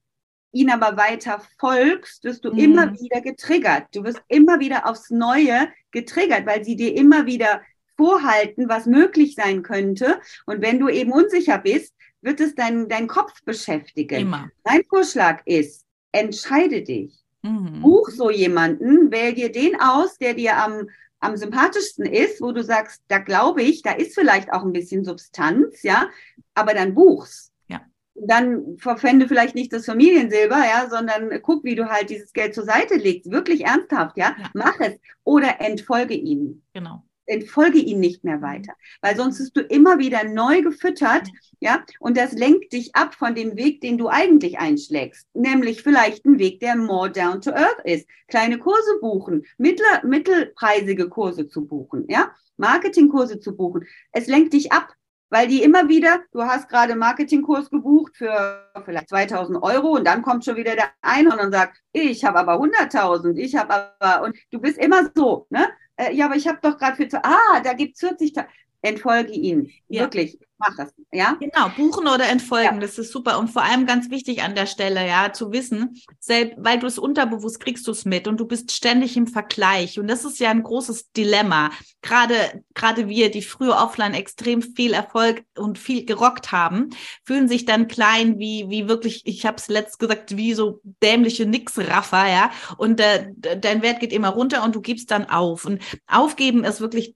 ihn 0.53 0.71
aber 0.71 0.97
weiter 0.97 1.43
folgst, 1.59 2.25
wirst 2.25 2.45
du 2.45 2.53
mhm. 2.53 2.59
immer 2.59 2.93
wieder 2.93 3.21
getriggert. 3.21 3.87
Du 3.93 4.05
wirst 4.05 4.23
immer 4.29 4.61
wieder 4.61 4.87
aufs 4.89 5.11
Neue 5.11 5.69
getriggert, 5.91 6.47
weil 6.47 6.65
sie 6.65 6.77
dir 6.77 6.97
immer 6.97 7.27
wieder 7.27 7.61
vorhalten, 7.97 8.69
was 8.69 8.87
möglich 8.87 9.35
sein 9.35 9.63
könnte. 9.63 10.21
Und 10.47 10.63
wenn 10.63 10.79
du 10.79 10.89
eben 10.89 11.13
unsicher 11.13 11.59
bist, 11.59 11.94
wird 12.25 12.41
es 12.41 12.55
dein, 12.55 12.89
dein 12.89 13.07
Kopf 13.07 13.43
beschäftigen. 13.45 14.21
Immer. 14.21 14.51
Mein 14.65 14.85
Vorschlag 14.85 15.43
ist, 15.45 15.85
entscheide 16.13 16.83
dich. 16.83 17.23
Mhm. 17.43 17.83
Buch 17.83 18.09
so 18.09 18.31
jemanden, 18.31 19.11
wähl 19.13 19.35
dir 19.35 19.53
den 19.53 19.79
aus, 19.79 20.17
der 20.17 20.35
dir 20.35 20.57
am, 20.57 20.89
am 21.21 21.37
sympathischsten 21.37 22.07
ist, 22.07 22.41
wo 22.41 22.53
du 22.53 22.63
sagst, 22.63 23.03
da 23.09 23.19
glaube 23.19 23.63
ich, 23.63 23.83
da 23.83 23.93
ist 23.93 24.15
vielleicht 24.15 24.53
auch 24.53 24.63
ein 24.63 24.73
bisschen 24.73 25.05
Substanz, 25.05 25.83
ja, 25.83 26.09
aber 26.55 26.73
dann 26.73 26.95
buch's. 26.95 27.53
Ja. 27.69 27.83
Dann 28.15 28.79
verwende 28.79 29.29
vielleicht 29.29 29.55
nicht 29.55 29.73
das 29.73 29.85
Familiensilber, 29.85 30.59
ja, 30.59 30.89
sondern 30.89 31.31
guck, 31.43 31.65
wie 31.65 31.75
du 31.75 31.91
halt 31.91 32.09
dieses 32.09 32.33
Geld 32.33 32.55
zur 32.55 32.65
Seite 32.65 32.95
legst. 32.95 33.31
Wirklich 33.31 33.67
ernsthaft, 33.67 34.17
ja. 34.17 34.35
ja. 34.39 34.51
Mach 34.55 34.81
es. 34.81 34.99
Oder 35.25 35.61
entfolge 35.61 36.15
ihnen. 36.15 36.65
Genau 36.73 37.03
entfolge 37.27 37.79
ihn 37.79 38.01
nicht 38.01 38.25
mehr 38.25 38.43
weiter, 38.43 38.75
weil 39.01 39.17
sonst 39.17 39.39
bist 39.39 39.57
du 39.57 39.61
immer 39.61 39.99
wieder 39.99 40.25
neu 40.25 40.63
gefüttert, 40.63 41.29
ja, 41.61 41.85
und 41.99 42.17
das 42.17 42.33
lenkt 42.33 42.73
dich 42.73 42.95
ab 42.95 43.15
von 43.15 43.35
dem 43.35 43.57
Weg, 43.57 43.81
den 43.81 43.99
du 43.99 44.09
eigentlich 44.09 44.59
einschlägst, 44.59 45.27
nämlich 45.35 45.83
vielleicht 45.83 46.25
ein 46.25 46.39
Weg, 46.39 46.61
der 46.61 46.77
more 46.77 47.11
down 47.11 47.41
to 47.41 47.51
earth 47.51 47.81
ist, 47.85 48.07
kleine 48.29 48.59
Kurse 48.59 48.99
buchen, 49.01 49.45
mittler, 49.59 50.05
mittelpreisige 50.05 51.09
Kurse 51.09 51.49
zu 51.49 51.67
buchen, 51.67 52.05
ja, 52.09 52.33
Marketingkurse 52.57 53.41
zu 53.41 53.57
buchen. 53.57 53.87
Es 54.13 54.27
lenkt 54.27 54.53
dich 54.53 54.73
ab, 54.73 54.95
weil 55.31 55.49
die 55.49 55.63
immer 55.63 55.89
wieder, 55.89 56.21
du 56.33 56.43
hast 56.43 56.69
gerade 56.69 56.95
Marketingkurs 56.95 57.71
gebucht 57.71 58.17
für 58.17 58.71
vielleicht 58.85 59.09
2000 59.09 59.61
Euro 59.63 59.97
und 59.97 60.07
dann 60.07 60.23
kommt 60.23 60.45
schon 60.45 60.57
wieder 60.57 60.77
der 60.77 60.91
eine 61.03 61.37
und 61.37 61.53
sagt, 61.53 61.81
ich 61.93 62.25
habe 62.25 62.39
aber 62.39 62.55
100.000, 62.55 63.37
ich 63.37 63.57
habe 63.57 63.93
aber, 63.99 64.25
und 64.25 64.37
du 64.53 64.61
bist 64.61 64.79
immer 64.79 65.11
so, 65.15 65.47
ne? 65.51 65.69
Äh, 65.97 66.13
ja, 66.15 66.27
aber 66.27 66.37
ich 66.37 66.47
habe 66.49 66.59
doch 66.63 66.79
gerade 66.79 66.97
für, 66.97 67.25
ah, 67.25 67.61
da 67.63 67.73
gibt 67.75 67.95
es 67.95 68.01
40 68.01 68.33
Tage. 68.33 68.49
Entfolge 68.85 69.33
ihm. 69.33 69.71
Ja. 69.89 70.03
Wirklich, 70.03 70.39
mach 70.59 70.77
das. 70.77 70.93
Ja? 71.11 71.39
Genau, 71.41 71.71
buchen 71.75 72.07
oder 72.07 72.29
entfolgen, 72.29 72.75
ja. 72.75 72.81
das 72.81 72.99
ist 72.99 73.13
super. 73.13 73.39
Und 73.39 73.49
vor 73.49 73.63
allem 73.63 73.87
ganz 73.87 74.11
wichtig 74.11 74.43
an 74.43 74.55
der 74.55 74.67
Stelle, 74.67 75.07
ja, 75.07 75.33
zu 75.33 75.53
wissen, 75.53 75.99
selbst, 76.19 76.57
weil 76.59 76.79
du 76.79 76.87
es 76.87 76.99
unterbewusst 76.99 77.61
kriegst 77.61 77.87
du 77.87 77.93
es 77.93 78.05
mit 78.05 78.29
und 78.29 78.39
du 78.39 78.47
bist 78.47 78.73
ständig 78.73 79.17
im 79.17 79.27
Vergleich. 79.27 79.99
Und 79.99 80.09
das 80.09 80.27
ist 80.27 80.39
ja 80.39 80.51
ein 80.51 80.63
großes 80.63 81.13
Dilemma. 81.13 81.71
Gerade, 82.03 82.63
gerade 82.75 83.09
wir, 83.09 83.31
die 83.31 83.41
früher 83.41 83.77
offline 83.77 84.13
extrem 84.13 84.61
viel 84.61 84.93
Erfolg 84.93 85.45
und 85.57 85.79
viel 85.79 86.05
gerockt 86.05 86.53
haben, 86.53 86.91
fühlen 87.25 87.49
sich 87.49 87.65
dann 87.65 87.89
klein, 87.89 88.39
wie, 88.39 88.69
wie 88.69 88.87
wirklich, 88.87 89.23
ich 89.25 89.47
habe 89.47 89.57
es 89.57 89.69
letzt 89.69 89.99
gesagt, 89.99 90.37
wie 90.37 90.53
so 90.53 90.83
dämliche 91.03 91.47
Nix-Raffer, 91.47 92.29
ja. 92.29 92.51
Und 92.77 93.01
äh, 93.01 93.31
dein 93.35 93.81
Wert 93.81 94.01
geht 94.01 94.13
immer 94.13 94.29
runter 94.29 94.63
und 94.63 94.75
du 94.75 94.83
gibst 94.83 95.11
dann 95.11 95.31
auf. 95.31 95.65
Und 95.65 95.83
aufgeben 96.07 96.65
ist 96.65 96.83
wirklich 96.83 97.15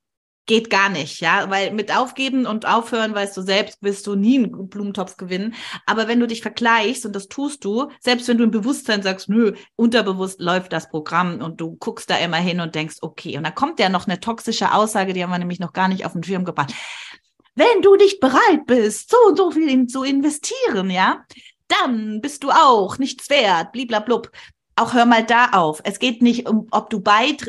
geht 0.48 0.70
gar 0.70 0.88
nicht, 0.88 1.20
ja, 1.20 1.48
weil 1.50 1.70
mit 1.72 1.96
aufgeben 1.96 2.46
und 2.46 2.66
aufhören, 2.66 3.14
weißt 3.14 3.36
du 3.36 3.42
selbst, 3.42 3.80
wirst 3.82 4.06
du 4.08 4.16
nie 4.16 4.38
einen 4.38 4.68
Blumentopf 4.68 5.16
gewinnen. 5.16 5.54
Aber 5.86 6.08
wenn 6.08 6.18
du 6.18 6.26
dich 6.26 6.42
vergleichst 6.42 7.06
und 7.06 7.14
das 7.14 7.28
tust 7.28 7.64
du, 7.64 7.90
selbst 8.00 8.26
wenn 8.26 8.38
du 8.38 8.44
im 8.44 8.50
Bewusstsein 8.50 9.02
sagst, 9.02 9.28
nö, 9.28 9.52
unterbewusst 9.76 10.40
läuft 10.40 10.72
das 10.72 10.88
Programm 10.88 11.40
und 11.40 11.60
du 11.60 11.76
guckst 11.76 12.10
da 12.10 12.16
immer 12.16 12.38
hin 12.38 12.60
und 12.60 12.74
denkst, 12.74 12.96
okay, 13.02 13.36
und 13.36 13.44
dann 13.44 13.54
kommt 13.54 13.78
ja 13.78 13.88
noch 13.88 14.08
eine 14.08 14.18
toxische 14.18 14.72
Aussage, 14.72 15.12
die 15.12 15.22
haben 15.22 15.30
wir 15.30 15.38
nämlich 15.38 15.60
noch 15.60 15.72
gar 15.72 15.86
nicht 15.86 16.04
auf 16.04 16.14
den 16.14 16.24
Schirm 16.24 16.44
gebracht. 16.44 16.72
Wenn 17.54 17.82
du 17.82 17.94
nicht 17.96 18.18
bereit 18.18 18.66
bist, 18.66 19.10
so 19.10 19.16
und 19.28 19.36
so 19.36 19.50
viel 19.50 19.86
zu 19.86 20.02
investieren, 20.02 20.90
ja, 20.90 21.24
dann 21.68 22.20
bist 22.22 22.42
du 22.42 22.50
auch 22.50 22.98
nichts 22.98 23.28
wert, 23.28 23.72
bliblablub 23.72 24.30
auch 24.78 24.94
hör 24.94 25.06
mal 25.06 25.24
da 25.24 25.50
auf. 25.50 25.80
Es 25.84 25.98
geht 25.98 26.22
nicht 26.22 26.48
um, 26.48 26.66
ob 26.70 26.90
du 26.90 27.00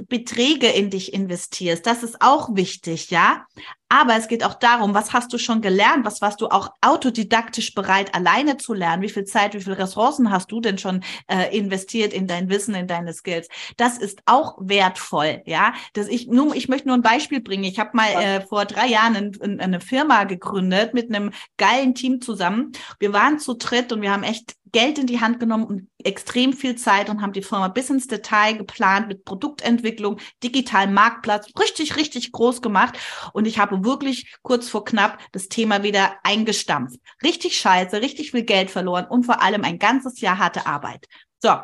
Beträge 0.07 0.67
in 0.67 0.89
dich 0.89 1.13
investierst. 1.13 1.85
Das 1.85 2.03
ist 2.03 2.21
auch 2.21 2.55
wichtig, 2.55 3.09
ja. 3.09 3.45
Aber 3.89 4.15
es 4.15 4.27
geht 4.27 4.43
auch 4.43 4.53
darum, 4.53 4.93
was 4.93 5.13
hast 5.13 5.33
du 5.33 5.39
schon 5.39 5.61
gelernt? 5.61 6.05
Was 6.05 6.21
warst 6.21 6.41
du 6.41 6.47
auch 6.47 6.69
autodidaktisch 6.81 7.73
bereit, 7.73 8.13
alleine 8.13 8.57
zu 8.57 8.73
lernen? 8.73 9.01
Wie 9.01 9.09
viel 9.09 9.25
Zeit, 9.25 9.55
wie 9.55 9.61
viele 9.61 9.79
Ressourcen 9.79 10.31
hast 10.31 10.51
du 10.51 10.61
denn 10.61 10.77
schon 10.77 11.03
äh, 11.27 11.55
investiert 11.57 12.13
in 12.13 12.27
dein 12.27 12.49
Wissen, 12.49 12.75
in 12.75 12.85
deine 12.87 13.13
Skills? 13.13 13.47
Das 13.77 13.97
ist 13.97 14.21
auch 14.27 14.57
wertvoll, 14.59 15.41
ja. 15.45 15.73
Dass 15.93 16.07
ich 16.07 16.27
nur, 16.27 16.55
ich 16.55 16.69
möchte 16.69 16.87
nur 16.87 16.97
ein 16.97 17.01
Beispiel 17.01 17.41
bringen. 17.41 17.63
Ich 17.63 17.79
habe 17.79 17.91
mal 17.93 18.09
äh, 18.09 18.41
vor 18.41 18.65
drei 18.65 18.87
Jahren 18.87 19.15
ein, 19.15 19.31
ein, 19.41 19.59
eine 19.59 19.81
Firma 19.81 20.25
gegründet 20.25 20.93
mit 20.93 21.13
einem 21.13 21.31
geilen 21.57 21.95
Team 21.95 22.21
zusammen. 22.21 22.71
Wir 22.99 23.11
waren 23.11 23.39
zu 23.39 23.55
dritt 23.55 23.91
und 23.91 24.03
wir 24.03 24.11
haben 24.11 24.23
echt 24.23 24.55
Geld 24.71 24.99
in 24.99 25.07
die 25.07 25.19
Hand 25.19 25.39
genommen 25.39 25.65
und 25.65 25.89
extrem 26.03 26.53
viel 26.53 26.75
Zeit 26.75 27.09
und 27.09 27.21
haben 27.21 27.33
die 27.33 27.41
Firma 27.41 27.67
bis 27.67 27.89
ins 27.89 28.07
Detail 28.07 28.53
geplant 28.53 29.07
mit 29.07 29.25
Produktentwicklung, 29.25 30.19
digitalen 30.43 30.93
Marktplatz, 30.93 31.47
richtig, 31.59 31.95
richtig 31.95 32.31
groß 32.31 32.61
gemacht. 32.61 32.97
Und 33.33 33.47
ich 33.47 33.59
habe 33.59 33.78
wirklich 33.83 34.35
kurz 34.41 34.69
vor 34.69 34.85
knapp 34.85 35.19
das 35.31 35.47
Thema 35.47 35.83
wieder 35.83 36.17
eingestampft. 36.23 36.99
Richtig 37.23 37.57
scheiße, 37.57 38.01
richtig 38.01 38.31
viel 38.31 38.43
Geld 38.43 38.71
verloren 38.71 39.05
und 39.05 39.25
vor 39.25 39.41
allem 39.41 39.63
ein 39.63 39.79
ganzes 39.79 40.21
Jahr 40.21 40.37
harte 40.37 40.65
Arbeit. 40.65 41.05
So, 41.41 41.55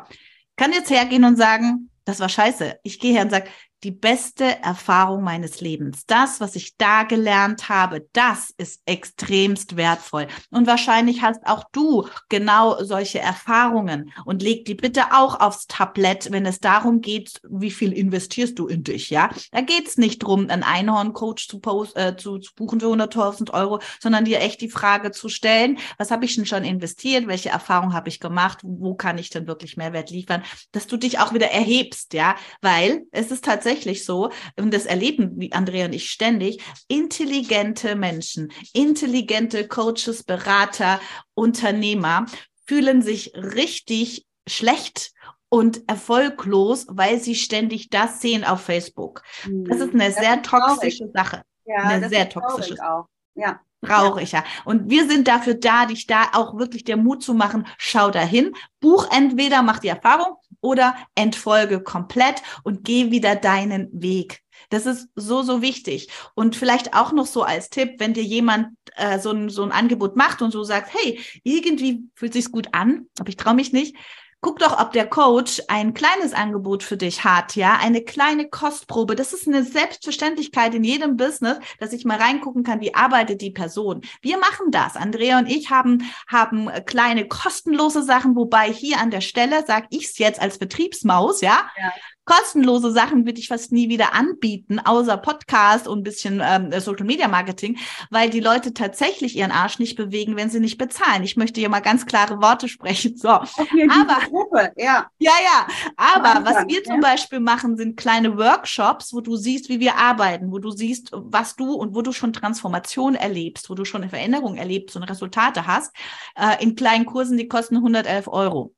kann 0.56 0.72
jetzt 0.72 0.90
hergehen 0.90 1.24
und 1.24 1.36
sagen, 1.36 1.90
das 2.04 2.20
war 2.20 2.28
scheiße. 2.28 2.78
Ich 2.82 2.98
gehe 2.98 3.12
her 3.12 3.22
und 3.22 3.30
sage, 3.30 3.50
die 3.86 3.92
beste 3.92 4.60
Erfahrung 4.64 5.22
meines 5.22 5.60
Lebens. 5.60 6.06
Das, 6.06 6.40
was 6.40 6.56
ich 6.56 6.76
da 6.76 7.04
gelernt 7.04 7.68
habe, 7.68 8.08
das 8.12 8.52
ist 8.58 8.82
extremst 8.84 9.76
wertvoll. 9.76 10.26
Und 10.50 10.66
wahrscheinlich 10.66 11.22
hast 11.22 11.46
auch 11.46 11.62
du 11.70 12.08
genau 12.28 12.82
solche 12.82 13.20
Erfahrungen 13.20 14.10
und 14.24 14.42
leg 14.42 14.64
die 14.64 14.74
bitte 14.74 15.12
auch 15.12 15.38
aufs 15.38 15.68
Tablett, 15.68 16.32
wenn 16.32 16.46
es 16.46 16.58
darum 16.58 17.00
geht, 17.00 17.40
wie 17.48 17.70
viel 17.70 17.92
investierst 17.92 18.58
du 18.58 18.66
in 18.66 18.82
dich, 18.82 19.10
ja? 19.10 19.30
Da 19.52 19.60
geht's 19.60 19.98
nicht 19.98 20.18
drum, 20.18 20.50
einen 20.50 20.64
Einhorn-Coach 20.64 21.46
zu, 21.46 21.60
äh, 21.94 22.16
zu, 22.16 22.38
zu 22.38 22.54
buchen 22.56 22.80
für 22.80 22.86
100.000 22.86 23.52
Euro, 23.52 23.78
sondern 24.00 24.24
dir 24.24 24.40
echt 24.40 24.60
die 24.62 24.68
Frage 24.68 25.12
zu 25.12 25.28
stellen, 25.28 25.78
was 25.96 26.10
habe 26.10 26.24
ich 26.24 26.34
denn 26.34 26.46
schon 26.46 26.64
investiert? 26.64 27.28
Welche 27.28 27.50
Erfahrung 27.50 27.94
habe 27.94 28.08
ich 28.08 28.18
gemacht? 28.18 28.58
Wo 28.64 28.96
kann 28.96 29.16
ich 29.16 29.30
denn 29.30 29.46
wirklich 29.46 29.76
Mehrwert 29.76 30.10
liefern? 30.10 30.42
Dass 30.72 30.88
du 30.88 30.96
dich 30.96 31.20
auch 31.20 31.32
wieder 31.34 31.52
erhebst, 31.52 32.14
ja? 32.14 32.34
Weil 32.62 33.04
es 33.12 33.30
ist 33.30 33.44
tatsächlich 33.44 33.75
tatsächlich 33.76 34.04
so, 34.04 34.30
und 34.58 34.72
das 34.72 34.86
erleben 34.86 35.32
wie 35.36 35.52
Andrea 35.52 35.86
und 35.86 35.94
ich 35.94 36.10
ständig, 36.10 36.62
intelligente 36.88 37.94
Menschen, 37.94 38.52
intelligente 38.72 39.68
Coaches, 39.68 40.22
Berater, 40.24 41.00
Unternehmer 41.34 42.26
fühlen 42.66 43.02
sich 43.02 43.32
richtig 43.34 44.26
schlecht 44.48 45.12
und 45.48 45.88
erfolglos, 45.88 46.86
weil 46.88 47.20
sie 47.20 47.34
ständig 47.34 47.90
das 47.90 48.20
sehen 48.20 48.44
auf 48.44 48.62
Facebook. 48.62 49.22
Das 49.44 49.78
ist 49.78 49.94
eine 49.94 50.06
das 50.06 50.16
sehr 50.16 50.34
ist 50.36 50.44
toxische 50.44 51.10
Sache. 51.12 51.42
Ja, 51.66 51.82
eine 51.84 52.08
sehr 52.08 52.28
toxische 52.28 52.76
Sache. 52.76 53.04
Ja. 53.34 53.60
Traurig, 53.82 54.32
ja. 54.32 54.42
Und 54.64 54.90
wir 54.90 55.06
sind 55.06 55.28
dafür 55.28 55.54
da, 55.54 55.86
dich 55.86 56.06
da 56.06 56.30
auch 56.32 56.58
wirklich 56.58 56.82
der 56.82 56.96
Mut 56.96 57.22
zu 57.22 57.34
machen. 57.34 57.66
Schau 57.78 58.10
dahin, 58.10 58.52
buch 58.80 59.06
entweder, 59.12 59.62
mach 59.62 59.78
die 59.78 59.88
Erfahrung 59.88 60.38
oder 60.66 60.96
entfolge 61.14 61.80
komplett 61.80 62.42
und 62.64 62.82
geh 62.82 63.12
wieder 63.12 63.36
deinen 63.36 63.88
Weg. 63.92 64.40
Das 64.68 64.84
ist 64.84 65.08
so, 65.14 65.42
so 65.42 65.62
wichtig. 65.62 66.08
Und 66.34 66.56
vielleicht 66.56 66.92
auch 66.94 67.12
noch 67.12 67.26
so 67.26 67.44
als 67.44 67.70
Tipp, 67.70 67.94
wenn 67.98 68.14
dir 68.14 68.24
jemand 68.24 68.68
äh, 68.96 69.20
so, 69.20 69.30
ein, 69.30 69.48
so 69.48 69.62
ein 69.62 69.70
Angebot 69.70 70.16
macht 70.16 70.42
und 70.42 70.50
so 70.50 70.64
sagt, 70.64 70.92
hey, 70.92 71.20
irgendwie 71.44 72.02
fühlt 72.14 72.32
sich's 72.32 72.50
gut 72.50 72.68
an, 72.72 73.06
aber 73.20 73.28
ich 73.28 73.36
traue 73.36 73.54
mich 73.54 73.72
nicht, 73.72 73.94
Guck 74.40 74.58
doch, 74.58 74.78
ob 74.78 74.92
der 74.92 75.06
Coach 75.08 75.62
ein 75.68 75.94
kleines 75.94 76.32
Angebot 76.32 76.82
für 76.82 76.96
dich 76.96 77.24
hat, 77.24 77.56
ja, 77.56 77.78
eine 77.78 78.02
kleine 78.02 78.48
Kostprobe. 78.48 79.16
Das 79.16 79.32
ist 79.32 79.48
eine 79.48 79.64
Selbstverständlichkeit 79.64 80.74
in 80.74 80.84
jedem 80.84 81.16
Business, 81.16 81.58
dass 81.80 81.92
ich 81.92 82.04
mal 82.04 82.18
reingucken 82.18 82.62
kann, 82.62 82.80
wie 82.80 82.94
arbeitet 82.94 83.40
die 83.40 83.50
Person. 83.50 84.02
Wir 84.20 84.38
machen 84.38 84.70
das. 84.70 84.94
Andrea 84.94 85.38
und 85.38 85.50
ich 85.50 85.70
haben, 85.70 86.10
haben 86.28 86.68
kleine 86.84 87.26
kostenlose 87.26 88.02
Sachen, 88.02 88.36
wobei 88.36 88.70
hier 88.72 88.98
an 88.98 89.10
der 89.10 89.22
Stelle 89.22 89.64
sage 89.66 89.86
ich 89.90 90.04
es 90.04 90.18
jetzt 90.18 90.40
als 90.40 90.58
Betriebsmaus, 90.58 91.40
ja, 91.40 91.68
ja 91.76 91.92
kostenlose 92.26 92.90
Sachen 92.90 93.24
würde 93.24 93.40
ich 93.40 93.48
fast 93.48 93.72
nie 93.72 93.88
wieder 93.88 94.12
anbieten, 94.12 94.80
außer 94.80 95.16
Podcast 95.16 95.88
und 95.88 96.00
ein 96.00 96.02
bisschen 96.02 96.42
ähm, 96.44 96.70
Social 96.80 97.06
Media 97.06 97.28
Marketing, 97.28 97.78
weil 98.10 98.28
die 98.28 98.40
Leute 98.40 98.74
tatsächlich 98.74 99.36
ihren 99.36 99.52
Arsch 99.52 99.78
nicht 99.78 99.96
bewegen, 99.96 100.36
wenn 100.36 100.50
sie 100.50 100.60
nicht 100.60 100.76
bezahlen. 100.76 101.22
Ich 101.22 101.36
möchte 101.36 101.60
hier 101.60 101.68
mal 101.68 101.80
ganz 101.80 102.04
klare 102.04 102.42
Worte 102.42 102.68
sprechen. 102.68 103.16
So, 103.16 103.30
okay, 103.30 103.88
aber 103.90 104.26
Gruppe, 104.28 104.72
ja, 104.76 105.06
ja, 105.18 105.32
ja. 105.42 105.66
Aber 105.96 106.44
was 106.44 106.66
wir 106.66 106.82
zum 106.82 106.96
ja. 106.96 107.00
Beispiel 107.00 107.40
machen, 107.40 107.76
sind 107.76 107.96
kleine 107.96 108.36
Workshops, 108.36 109.12
wo 109.14 109.20
du 109.20 109.36
siehst, 109.36 109.68
wie 109.68 109.80
wir 109.80 109.96
arbeiten, 109.96 110.50
wo 110.50 110.58
du 110.58 110.70
siehst, 110.70 111.10
was 111.12 111.54
du 111.54 111.72
und 111.72 111.94
wo 111.94 112.02
du 112.02 112.12
schon 112.12 112.32
Transformation 112.32 113.14
erlebst, 113.14 113.70
wo 113.70 113.74
du 113.74 113.84
schon 113.84 114.02
eine 114.02 114.10
Veränderung 114.10 114.56
erlebst 114.56 114.96
und 114.96 115.04
Resultate 115.04 115.66
hast, 115.66 115.94
äh, 116.34 116.62
in 116.62 116.74
kleinen 116.74 117.06
Kursen, 117.06 117.38
die 117.38 117.48
kosten 117.48 117.76
111 117.76 118.26
Euro. 118.28 118.74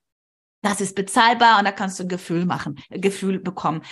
Das 0.63 0.81
ist 0.81 0.95
bezahlbar 0.95 1.59
und 1.59 1.65
da 1.65 1.73
kannst 1.73 1.99
du 1.99 2.05
ein 2.05 2.09
Gefühl 2.09 2.45
machen, 2.45 2.81
ein 2.91 3.01
Gefühl 3.01 3.39
bekommen. 3.39 3.83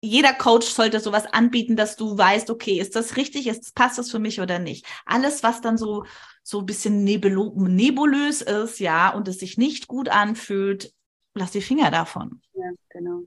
Jeder 0.00 0.34
Coach 0.34 0.66
sollte 0.66 1.00
sowas 1.00 1.26
anbieten, 1.26 1.76
dass 1.76 1.96
du 1.96 2.16
weißt, 2.16 2.50
okay, 2.50 2.78
ist 2.78 2.94
das 2.94 3.16
richtig, 3.16 3.46
ist, 3.46 3.74
passt 3.74 3.98
das 3.98 4.10
für 4.10 4.18
mich 4.18 4.40
oder 4.40 4.58
nicht. 4.58 4.86
Alles, 5.06 5.42
was 5.42 5.60
dann 5.60 5.78
so, 5.78 6.04
so 6.42 6.60
ein 6.60 6.66
bisschen 6.66 7.04
nebulös 7.04 8.42
ist, 8.42 8.80
ja, 8.80 9.10
und 9.10 9.28
es 9.28 9.38
sich 9.38 9.56
nicht 9.56 9.88
gut 9.88 10.10
anfühlt, 10.10 10.92
lass 11.34 11.52
die 11.52 11.62
Finger 11.62 11.90
davon. 11.90 12.42
Ja, 12.52 12.70
genau. 12.90 13.22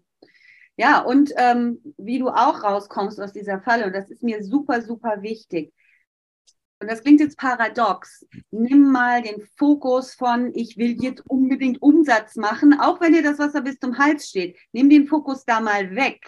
Ja, 0.78 1.02
und 1.02 1.34
ähm, 1.38 1.82
wie 1.98 2.20
du 2.20 2.30
auch 2.30 2.64
rauskommst 2.64 3.20
aus 3.20 3.34
dieser 3.34 3.60
Falle, 3.60 3.88
und 3.88 3.94
das 3.94 4.12
ist 4.12 4.22
mir 4.22 4.44
super, 4.44 4.84
super 4.84 5.24
wichtig 5.24 5.74
und 6.80 6.90
das 6.90 7.02
klingt 7.02 7.20
jetzt 7.20 7.38
paradox, 7.38 8.26
nimm 8.52 8.92
mal 8.92 9.22
den 9.22 9.42
Fokus 9.58 10.14
von, 10.14 10.52
ich 10.54 10.78
will 10.78 11.02
jetzt 11.02 11.24
unbedingt 11.28 11.82
Umsatz 11.82 12.36
machen, 12.36 12.80
auch 12.80 13.02
wenn 13.02 13.14
dir 13.14 13.24
das 13.24 13.40
Wasser 13.40 13.62
bis 13.62 13.80
zum 13.80 13.98
Hals 13.98 14.30
steht, 14.30 14.58
nimm 14.74 14.90
den 14.90 15.08
Fokus 15.08 15.44
da 15.46 15.60
mal 15.60 15.96
weg. 15.96 16.20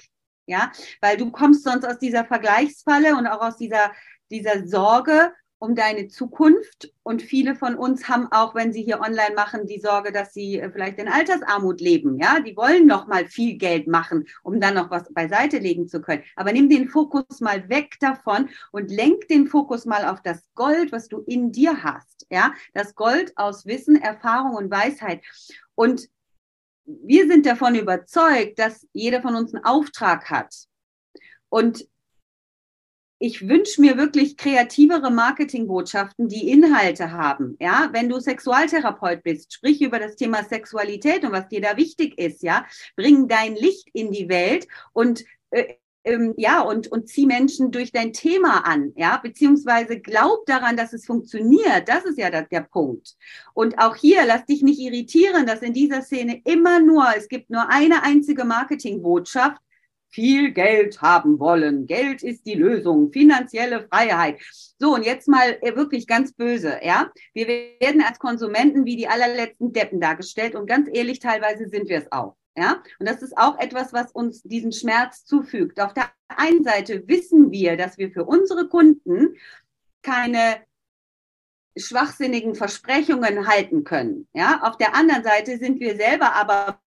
Ja, 0.47 0.71
weil 0.99 1.15
du 1.17 1.29
kommst 1.29 1.63
sonst 1.63 1.85
aus 1.85 1.99
dieser 1.99 2.25
Vergleichsfalle 2.25 3.15
und 3.15 3.27
auch 3.27 3.41
aus 3.41 3.57
dieser, 3.57 3.91
dieser 4.31 4.65
Sorge 4.65 5.31
um 5.59 5.75
deine 5.75 6.07
Zukunft. 6.07 6.91
Und 7.03 7.21
viele 7.21 7.55
von 7.55 7.75
uns 7.75 8.07
haben 8.07 8.27
auch, 8.31 8.55
wenn 8.55 8.71
sie 8.73 8.81
hier 8.81 9.01
online 9.01 9.35
machen, 9.35 9.67
die 9.67 9.79
Sorge, 9.79 10.11
dass 10.11 10.33
sie 10.33 10.59
äh, 10.59 10.71
vielleicht 10.71 10.97
in 10.97 11.07
Altersarmut 11.07 11.81
leben. 11.81 12.17
Ja, 12.17 12.39
die 12.39 12.55
wollen 12.55 12.87
noch 12.87 13.07
mal 13.07 13.27
viel 13.27 13.57
Geld 13.57 13.87
machen, 13.87 14.27
um 14.41 14.59
dann 14.59 14.75
noch 14.75 14.89
was 14.89 15.13
beiseite 15.13 15.59
legen 15.59 15.87
zu 15.87 16.01
können. 16.01 16.23
Aber 16.35 16.53
nimm 16.53 16.69
den 16.69 16.87
Fokus 16.87 17.41
mal 17.41 17.67
weg 17.69 17.97
davon 17.99 18.49
und 18.71 18.89
lenk 18.89 19.27
den 19.27 19.47
Fokus 19.47 19.85
mal 19.85 20.05
auf 20.05 20.21
das 20.21 20.41
Gold, 20.55 20.91
was 20.91 21.09
du 21.09 21.19
in 21.27 21.51
dir 21.51 21.83
hast. 21.83 22.25
Ja, 22.29 22.53
das 22.73 22.95
Gold 22.95 23.33
aus 23.37 23.65
Wissen, 23.65 23.97
Erfahrung 23.97 24.55
und 24.55 24.71
Weisheit. 24.71 25.21
Und 25.75 26.09
wir 26.85 27.27
sind 27.27 27.45
davon 27.45 27.75
überzeugt, 27.75 28.57
dass 28.59 28.87
jeder 28.93 29.21
von 29.21 29.35
uns 29.35 29.53
einen 29.53 29.63
Auftrag 29.63 30.29
hat. 30.29 30.55
Und 31.49 31.85
ich 33.19 33.47
wünsche 33.47 33.81
mir 33.81 33.97
wirklich 33.97 34.37
kreativere 34.37 35.11
Marketingbotschaften, 35.11 36.29
die 36.29 36.49
Inhalte 36.49 37.11
haben. 37.11 37.57
Ja, 37.59 37.89
wenn 37.91 38.07
du 38.07 38.19
Sexualtherapeut 38.19 39.23
bist, 39.23 39.53
sprich 39.53 39.81
über 39.81 39.99
das 39.99 40.15
Thema 40.15 40.43
Sexualität 40.43 41.25
und 41.25 41.33
was 41.33 41.49
dir 41.49 41.61
da 41.61 41.75
wichtig 41.75 42.17
ist. 42.17 42.41
Ja, 42.41 42.65
bring 42.95 43.27
dein 43.27 43.55
Licht 43.55 43.89
in 43.93 44.11
die 44.11 44.29
Welt 44.29 44.67
und 44.93 45.25
äh, 45.51 45.75
ähm, 46.05 46.33
ja, 46.37 46.61
und, 46.61 46.87
und 46.87 47.09
zieh 47.09 47.25
Menschen 47.25 47.71
durch 47.71 47.91
dein 47.91 48.13
Thema 48.13 48.65
an, 48.65 48.93
ja, 48.95 49.17
beziehungsweise 49.17 49.99
glaub 49.99 50.45
daran, 50.45 50.77
dass 50.77 50.93
es 50.93 51.05
funktioniert. 51.05 51.87
Das 51.87 52.05
ist 52.05 52.17
ja 52.17 52.29
der, 52.29 52.43
der 52.43 52.61
Punkt. 52.61 53.15
Und 53.53 53.79
auch 53.79 53.97
hier, 53.97 54.25
lass 54.25 54.45
dich 54.45 54.63
nicht 54.63 54.79
irritieren, 54.79 55.45
dass 55.45 55.61
in 55.61 55.73
dieser 55.73 56.01
Szene 56.01 56.41
immer 56.45 56.79
nur, 56.79 57.05
es 57.17 57.27
gibt 57.27 57.49
nur 57.49 57.69
eine 57.69 58.01
einzige 58.03 58.45
Marketingbotschaft, 58.45 59.61
viel 60.09 60.51
Geld 60.51 61.01
haben 61.01 61.39
wollen. 61.39 61.87
Geld 61.87 62.23
ist 62.23 62.45
die 62.45 62.55
Lösung, 62.55 63.11
finanzielle 63.11 63.87
Freiheit. 63.87 64.39
So, 64.77 64.95
und 64.95 65.03
jetzt 65.03 65.27
mal 65.27 65.57
äh, 65.61 65.75
wirklich 65.75 66.07
ganz 66.07 66.33
böse, 66.33 66.79
ja. 66.83 67.11
Wir 67.33 67.47
werden 67.47 68.01
als 68.01 68.19
Konsumenten 68.19 68.85
wie 68.85 68.95
die 68.95 69.07
allerletzten 69.07 69.73
Deppen 69.73 69.99
dargestellt 69.99 70.55
und 70.55 70.67
ganz 70.67 70.89
ehrlich, 70.91 71.19
teilweise 71.19 71.67
sind 71.69 71.89
wir 71.89 71.99
es 71.99 72.11
auch. 72.11 72.35
Ja, 72.57 72.83
und 72.99 73.07
das 73.07 73.21
ist 73.21 73.37
auch 73.37 73.57
etwas, 73.59 73.93
was 73.93 74.11
uns 74.11 74.41
diesen 74.43 74.71
Schmerz 74.73 75.23
zufügt. 75.23 75.79
Auf 75.79 75.93
der 75.93 76.11
einen 76.27 76.63
Seite 76.63 77.07
wissen 77.07 77.51
wir, 77.51 77.77
dass 77.77 77.97
wir 77.97 78.11
für 78.11 78.25
unsere 78.25 78.67
Kunden 78.67 79.37
keine 80.01 80.57
schwachsinnigen 81.77 82.55
Versprechungen 82.55 83.47
halten 83.47 83.83
können. 83.83 84.27
Ja, 84.33 84.61
auf 84.63 84.77
der 84.77 84.95
anderen 84.95 85.23
Seite 85.23 85.57
sind 85.57 85.79
wir 85.79 85.95
selber 85.95 86.33
aber 86.33 86.81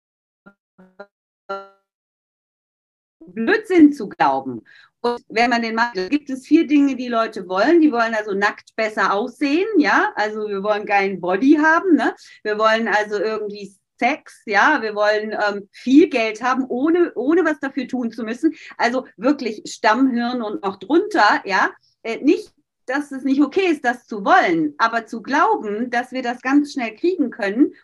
Blödsinn 3.27 3.93
zu 3.93 4.09
glauben. 4.09 4.63
Und 5.01 5.21
wenn 5.29 5.51
man 5.51 5.63
den 5.63 5.75
macht, 5.75 5.95
gibt 6.11 6.31
es 6.31 6.47
vier 6.47 6.67
Dinge, 6.67 6.95
die 6.95 7.09
Leute 7.09 7.49
wollen. 7.49 7.81
Die 7.81 7.91
wollen 7.91 8.15
also 8.15 8.35
nackt 8.35 8.75
besser 8.77 9.13
aussehen, 9.13 9.67
ja. 9.79 10.13
Also 10.15 10.49
wir 10.49 10.63
wollen 10.63 10.87
keinen 10.87 11.21
Body 11.21 11.59
haben, 11.61 11.97
ne? 11.97 12.15
Wir 12.45 12.57
wollen 12.57 12.87
also 12.87 13.19
irgendwie 13.19 13.75
Sex, 13.99 14.43
ja, 14.47 14.81
wir 14.83 14.95
wollen 14.95 15.33
ähm, 15.33 15.69
viel 15.71 16.09
Geld 16.09 16.43
haben, 16.43 16.65
ohne, 16.69 17.13
ohne 17.15 17.45
was 17.45 17.61
dafür 17.61 17.87
tun 17.89 18.11
zu 18.11 18.25
müssen. 18.25 18.55
Also 18.77 19.07
wirklich 19.17 19.63
Stammhirn 19.67 20.43
und 20.43 20.63
noch 20.63 20.77
drunter, 20.77 21.43
ja. 21.45 21.71
Äh, 22.03 22.19
nicht, 22.19 22.53
dass 22.87 23.13
es 23.13 23.25
nicht 23.25 23.41
okay 23.41 23.67
ist, 23.67 23.85
das 23.85 24.07
zu 24.07 24.25
wollen, 24.25 24.75
aber 24.79 25.07
zu 25.07 25.23
glauben, 25.23 25.91
dass 25.91 26.13
wir 26.13 26.23
das 26.23 26.43
ganz 26.43 26.73
schnell 26.73 26.95
kriegen 26.95 27.31
können, 27.31 27.75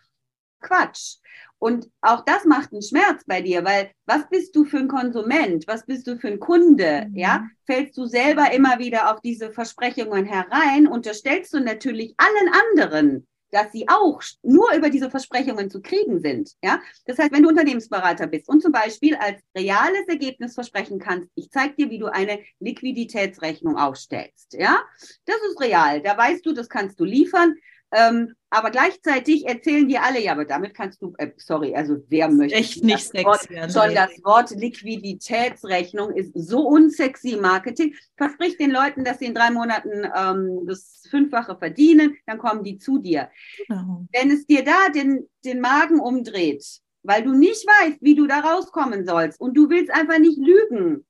Quatsch. 0.61 1.17
Und 1.59 1.89
auch 2.01 2.23
das 2.25 2.45
macht 2.45 2.71
einen 2.71 2.81
Schmerz 2.81 3.23
bei 3.25 3.41
dir, 3.41 3.63
weil 3.65 3.91
was 4.05 4.27
bist 4.29 4.55
du 4.55 4.65
für 4.65 4.77
ein 4.77 4.87
Konsument? 4.87 5.67
Was 5.67 5.85
bist 5.85 6.07
du 6.07 6.17
für 6.17 6.29
ein 6.29 6.39
Kunde? 6.39 7.07
Mhm. 7.09 7.15
Ja, 7.15 7.45
fällst 7.65 7.97
du 7.97 8.05
selber 8.05 8.51
immer 8.53 8.79
wieder 8.79 9.13
auf 9.13 9.21
diese 9.21 9.51
Versprechungen 9.51 10.25
herein? 10.25 10.87
Unterstellst 10.87 11.53
du 11.53 11.59
natürlich 11.59 12.15
allen 12.17 12.53
anderen, 12.53 13.27
dass 13.51 13.71
sie 13.71 13.87
auch 13.87 14.21
nur 14.43 14.73
über 14.73 14.89
diese 14.89 15.09
Versprechungen 15.09 15.69
zu 15.69 15.81
kriegen 15.81 16.19
sind. 16.19 16.51
Ja, 16.63 16.81
das 17.05 17.17
heißt, 17.17 17.31
wenn 17.31 17.43
du 17.43 17.49
Unternehmensberater 17.49 18.27
bist 18.27 18.47
und 18.49 18.61
zum 18.61 18.71
Beispiel 18.71 19.15
als 19.15 19.41
reales 19.55 20.07
Ergebnis 20.07 20.53
versprechen 20.53 20.99
kannst, 20.99 21.29
ich 21.35 21.49
zeige 21.49 21.75
dir, 21.75 21.89
wie 21.89 21.99
du 21.99 22.07
eine 22.07 22.39
Liquiditätsrechnung 22.59 23.77
aufstellst. 23.77 24.53
Ja, 24.53 24.81
das 25.25 25.37
ist 25.49 25.59
real. 25.59 26.01
Da 26.01 26.17
weißt 26.17 26.45
du, 26.45 26.53
das 26.53 26.69
kannst 26.69 26.99
du 26.99 27.05
liefern. 27.05 27.55
Ähm, 27.91 28.35
aber 28.51 28.71
gleichzeitig 28.71 29.47
erzählen 29.47 29.87
die 29.87 29.97
alle, 29.97 30.21
ja, 30.21 30.31
aber 30.31 30.45
damit 30.45 30.73
kannst 30.73 31.01
du, 31.01 31.13
äh, 31.17 31.31
sorry, 31.37 31.75
also 31.75 31.97
wer 32.07 32.29
möchte 32.29 32.57
echt 32.57 32.83
nicht 32.83 33.13
das 33.13 33.23
Wort, 33.23 33.41
sexy. 33.41 33.71
schon 33.71 33.95
das 33.95 34.09
Wort 34.23 34.51
Liquiditätsrechnung 34.51 36.11
ist 36.11 36.31
so 36.35 36.67
unsexy 36.67 37.35
Marketing. 37.35 37.95
Versprich 38.15 38.57
den 38.57 38.71
Leuten, 38.71 39.03
dass 39.03 39.19
sie 39.19 39.25
in 39.25 39.35
drei 39.35 39.51
Monaten 39.51 40.03
ähm, 40.15 40.65
das 40.67 41.03
Fünffache 41.09 41.57
verdienen, 41.57 42.15
dann 42.25 42.37
kommen 42.37 42.63
die 42.63 42.77
zu 42.77 42.99
dir. 42.99 43.29
Genau. 43.67 44.05
Wenn 44.11 44.31
es 44.31 44.45
dir 44.45 44.63
da 44.63 44.89
den, 44.93 45.27
den 45.45 45.61
Magen 45.61 45.99
umdreht, 45.99 46.63
weil 47.03 47.23
du 47.23 47.33
nicht 47.33 47.65
weißt, 47.65 47.97
wie 48.01 48.15
du 48.15 48.27
da 48.27 48.39
rauskommen 48.39 49.05
sollst 49.05 49.39
und 49.39 49.55
du 49.55 49.69
willst 49.69 49.91
einfach 49.91 50.19
nicht 50.19 50.37
lügen, 50.37 51.05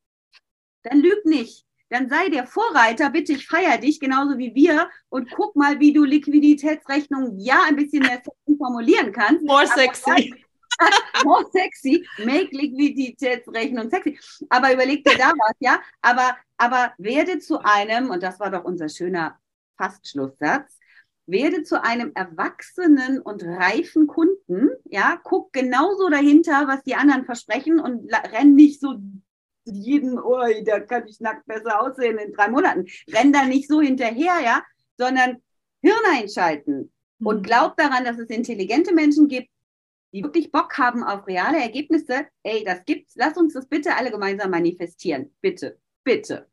dann 0.83 0.99
lüg 0.99 1.25
nicht 1.25 1.65
dann 1.89 2.09
sei 2.09 2.29
der 2.29 2.45
Vorreiter, 2.45 3.09
bitte, 3.09 3.33
ich 3.33 3.47
feiere 3.47 3.77
dich 3.77 3.99
genauso 3.99 4.37
wie 4.37 4.53
wir 4.53 4.89
und 5.09 5.29
guck 5.31 5.55
mal, 5.55 5.79
wie 5.79 5.93
du 5.93 6.03
Liquiditätsrechnung 6.03 7.37
ja 7.39 7.63
ein 7.67 7.75
bisschen 7.75 8.03
mehr 8.03 8.21
sexy 8.23 8.57
formulieren 8.57 9.11
kannst. 9.11 9.43
More 9.45 9.67
sexy. 9.67 10.33
more 11.25 11.45
sexy, 11.51 12.07
make 12.19 12.49
Liquiditätsrechnung 12.51 13.89
sexy. 13.89 14.17
Aber 14.49 14.73
überleg 14.73 15.03
dir 15.03 15.17
da 15.17 15.31
was, 15.31 15.55
ja? 15.59 15.81
Aber, 16.01 16.37
aber 16.57 16.93
werde 16.97 17.39
zu 17.39 17.59
einem, 17.63 18.11
und 18.11 18.23
das 18.23 18.39
war 18.39 18.51
doch 18.51 18.63
unser 18.63 18.87
schöner 18.87 19.39
Fastschlusssatz, 19.77 20.77
werde 21.25 21.63
zu 21.63 21.83
einem 21.83 22.11
erwachsenen 22.15 23.19
und 23.19 23.43
reifen 23.43 24.07
Kunden, 24.07 24.69
ja, 24.85 25.19
guck 25.23 25.53
genauso 25.53 26.09
dahinter, 26.09 26.67
was 26.67 26.83
die 26.83 26.95
anderen 26.95 27.25
versprechen 27.25 27.79
und 27.79 28.11
renn 28.31 28.55
nicht 28.55 28.79
so 28.79 28.95
jeden, 29.71 30.19
oh, 30.19 30.39
da 30.65 30.79
kann 30.81 31.07
ich 31.07 31.19
nackt 31.19 31.45
besser 31.45 31.81
aussehen 31.81 32.17
in 32.17 32.33
drei 32.33 32.49
Monaten. 32.49 32.85
Renn 33.11 33.33
da 33.33 33.45
nicht 33.45 33.67
so 33.69 33.81
hinterher, 33.81 34.39
ja, 34.43 34.63
sondern 34.97 35.37
Hirn 35.81 35.99
einschalten 36.13 36.91
und 37.23 37.41
Mhm. 37.41 37.43
glaub 37.43 37.77
daran, 37.77 38.05
dass 38.05 38.17
es 38.19 38.29
intelligente 38.29 38.93
Menschen 38.93 39.27
gibt, 39.27 39.49
die 40.13 40.23
wirklich 40.23 40.51
Bock 40.51 40.77
haben 40.77 41.03
auf 41.03 41.27
reale 41.27 41.59
Ergebnisse. 41.61 42.27
Ey, 42.43 42.63
das 42.63 42.85
gibt's. 42.85 43.13
Lass 43.15 43.37
uns 43.37 43.53
das 43.53 43.67
bitte 43.67 43.95
alle 43.95 44.11
gemeinsam 44.11 44.51
manifestieren. 44.51 45.35
Bitte, 45.41 45.79
bitte. 46.03 46.49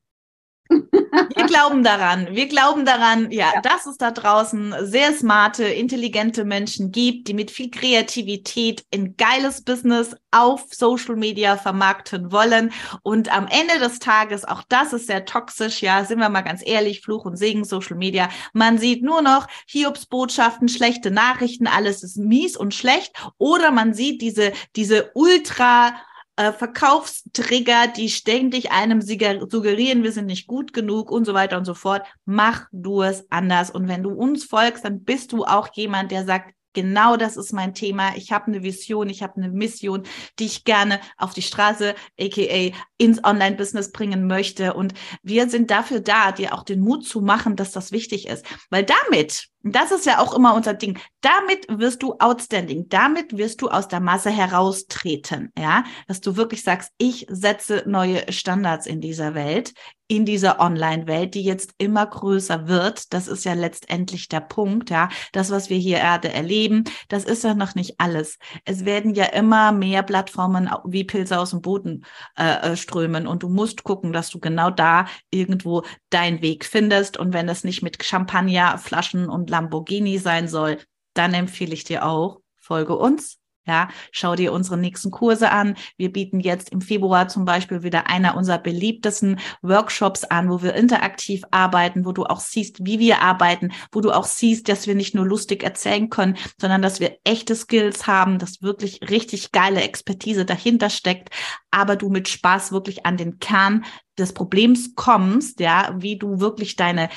Wir 0.68 1.46
glauben 1.46 1.82
daran. 1.84 2.28
Wir 2.32 2.46
glauben 2.48 2.84
daran, 2.84 3.30
ja, 3.30 3.52
Ja. 3.54 3.60
dass 3.60 3.86
es 3.86 3.96
da 3.96 4.10
draußen 4.10 4.74
sehr 4.82 5.12
smarte, 5.12 5.64
intelligente 5.64 6.44
Menschen 6.44 6.90
gibt, 6.92 7.28
die 7.28 7.34
mit 7.34 7.50
viel 7.50 7.70
Kreativität 7.70 8.84
ein 8.92 9.16
geiles 9.16 9.62
Business 9.62 10.14
auf 10.30 10.64
Social 10.70 11.16
Media 11.16 11.56
vermarkten 11.56 12.32
wollen. 12.32 12.72
Und 13.02 13.34
am 13.34 13.46
Ende 13.46 13.78
des 13.78 13.98
Tages, 13.98 14.44
auch 14.44 14.62
das 14.68 14.92
ist 14.92 15.06
sehr 15.06 15.24
toxisch, 15.24 15.82
ja, 15.82 16.04
sind 16.04 16.18
wir 16.18 16.28
mal 16.28 16.42
ganz 16.42 16.62
ehrlich, 16.64 17.00
Fluch 17.00 17.24
und 17.24 17.36
Segen 17.36 17.64
Social 17.64 17.96
Media. 17.96 18.28
Man 18.52 18.78
sieht 18.78 19.02
nur 19.02 19.22
noch 19.22 19.46
Hiobsbotschaften, 19.68 20.68
schlechte 20.68 21.10
Nachrichten, 21.10 21.66
alles 21.66 22.02
ist 22.02 22.16
mies 22.16 22.56
und 22.56 22.74
schlecht. 22.74 23.12
Oder 23.38 23.70
man 23.70 23.94
sieht 23.94 24.20
diese, 24.20 24.52
diese 24.74 25.10
ultra 25.14 25.94
äh, 26.36 26.52
Verkaufstrigger, 26.52 27.88
die 27.88 28.10
ständig 28.10 28.70
einem 28.70 29.00
suggerieren, 29.00 30.02
wir 30.02 30.12
sind 30.12 30.26
nicht 30.26 30.46
gut 30.46 30.72
genug 30.72 31.10
und 31.10 31.24
so 31.24 31.34
weiter 31.34 31.56
und 31.58 31.64
so 31.64 31.74
fort. 31.74 32.06
Mach 32.24 32.66
du 32.72 33.02
es 33.02 33.24
anders. 33.30 33.70
Und 33.70 33.88
wenn 33.88 34.02
du 34.02 34.10
uns 34.10 34.44
folgst, 34.44 34.84
dann 34.84 35.02
bist 35.02 35.32
du 35.32 35.44
auch 35.44 35.68
jemand, 35.74 36.12
der 36.12 36.24
sagt, 36.24 36.52
genau 36.76 37.16
das 37.16 37.38
ist 37.38 37.52
mein 37.52 37.74
Thema. 37.74 38.14
Ich 38.16 38.30
habe 38.32 38.48
eine 38.48 38.62
Vision, 38.62 39.08
ich 39.08 39.22
habe 39.22 39.36
eine 39.36 39.48
Mission, 39.48 40.02
die 40.38 40.44
ich 40.44 40.64
gerne 40.64 41.00
auf 41.16 41.32
die 41.32 41.42
Straße, 41.42 41.94
aka 42.20 42.76
ins 42.98 43.24
Online-Business 43.24 43.90
bringen 43.90 44.26
möchte. 44.26 44.74
Und 44.74 44.92
wir 45.22 45.48
sind 45.48 45.70
dafür 45.70 46.00
da, 46.00 46.32
dir 46.32 46.52
auch 46.52 46.64
den 46.64 46.80
Mut 46.80 47.06
zu 47.06 47.22
machen, 47.22 47.56
dass 47.56 47.72
das 47.72 47.92
wichtig 47.92 48.28
ist. 48.28 48.44
Weil 48.68 48.84
damit, 48.84 49.48
das 49.74 49.90
ist 49.90 50.06
ja 50.06 50.20
auch 50.20 50.34
immer 50.34 50.54
unser 50.54 50.74
Ding, 50.74 50.98
damit 51.20 51.66
wirst 51.68 52.02
du 52.02 52.14
outstanding, 52.18 52.88
damit 52.88 53.36
wirst 53.36 53.62
du 53.62 53.68
aus 53.68 53.88
der 53.88 54.00
Masse 54.00 54.30
heraustreten, 54.30 55.52
ja, 55.58 55.84
dass 56.06 56.20
du 56.20 56.36
wirklich 56.36 56.62
sagst, 56.62 56.92
ich 56.98 57.26
setze 57.28 57.82
neue 57.86 58.30
Standards 58.32 58.86
in 58.86 59.00
dieser 59.00 59.34
Welt, 59.34 59.72
in 60.08 60.24
dieser 60.24 60.60
Online-Welt, 60.60 61.34
die 61.34 61.42
jetzt 61.42 61.74
immer 61.78 62.06
größer 62.06 62.68
wird. 62.68 63.12
Das 63.12 63.26
ist 63.26 63.44
ja 63.44 63.54
letztendlich 63.54 64.28
der 64.28 64.40
Punkt, 64.40 64.90
ja. 64.90 65.08
Das, 65.32 65.50
was 65.50 65.68
wir 65.68 65.78
hier 65.78 65.98
Erde 65.98 66.32
erleben, 66.32 66.84
das 67.08 67.24
ist 67.24 67.42
ja 67.42 67.54
noch 67.54 67.74
nicht 67.74 67.94
alles. 67.98 68.38
Es 68.64 68.84
werden 68.84 69.14
ja 69.14 69.24
immer 69.24 69.72
mehr 69.72 70.02
Plattformen 70.02 70.70
wie 70.84 71.04
Pilze 71.04 71.38
aus 71.38 71.50
dem 71.50 71.60
Boden 71.60 72.04
äh, 72.38 72.72
äh, 72.72 72.76
strömen 72.76 73.26
und 73.26 73.42
du 73.42 73.48
musst 73.48 73.82
gucken, 73.82 74.12
dass 74.12 74.30
du 74.30 74.38
genau 74.38 74.70
da 74.70 75.06
irgendwo 75.30 75.82
deinen 76.10 76.40
Weg 76.40 76.64
findest. 76.64 77.16
Und 77.16 77.32
wenn 77.32 77.48
das 77.48 77.64
nicht 77.64 77.82
mit 77.82 78.02
Champagner, 78.04 78.78
Flaschen 78.78 79.28
und 79.28 79.50
Lamborghini 79.56 80.18
sein 80.18 80.48
soll, 80.48 80.78
dann 81.14 81.32
empfehle 81.32 81.72
ich 81.72 81.84
dir 81.84 82.04
auch, 82.04 82.40
folge 82.56 82.96
uns. 82.96 83.38
Ja, 83.68 83.88
schau 84.12 84.36
dir 84.36 84.52
unsere 84.52 84.76
nächsten 84.76 85.10
Kurse 85.10 85.50
an. 85.50 85.74
Wir 85.96 86.12
bieten 86.12 86.38
jetzt 86.38 86.70
im 86.70 86.80
Februar 86.80 87.26
zum 87.26 87.44
Beispiel 87.44 87.82
wieder 87.82 88.06
einer 88.06 88.36
unserer 88.36 88.58
beliebtesten 88.58 89.40
Workshops 89.60 90.22
an, 90.22 90.48
wo 90.48 90.62
wir 90.62 90.74
interaktiv 90.74 91.42
arbeiten, 91.50 92.04
wo 92.04 92.12
du 92.12 92.26
auch 92.26 92.38
siehst, 92.38 92.86
wie 92.86 93.00
wir 93.00 93.22
arbeiten, 93.22 93.72
wo 93.90 94.00
du 94.00 94.12
auch 94.12 94.22
siehst, 94.22 94.68
dass 94.68 94.86
wir 94.86 94.94
nicht 94.94 95.16
nur 95.16 95.26
lustig 95.26 95.64
erzählen 95.64 96.10
können, 96.10 96.36
sondern 96.60 96.80
dass 96.80 97.00
wir 97.00 97.18
echte 97.24 97.56
Skills 97.56 98.06
haben, 98.06 98.38
dass 98.38 98.62
wirklich 98.62 99.00
richtig 99.10 99.50
geile 99.50 99.82
Expertise 99.82 100.44
dahinter 100.44 100.88
steckt, 100.88 101.30
aber 101.72 101.96
du 101.96 102.08
mit 102.08 102.28
Spaß 102.28 102.70
wirklich 102.70 103.04
an 103.04 103.16
den 103.16 103.40
Kern 103.40 103.84
des 104.16 104.32
Problems 104.32 104.94
kommst, 104.94 105.58
ja, 105.58 105.92
wie 105.98 106.16
du 106.16 106.38
wirklich 106.38 106.76
deine 106.76 107.08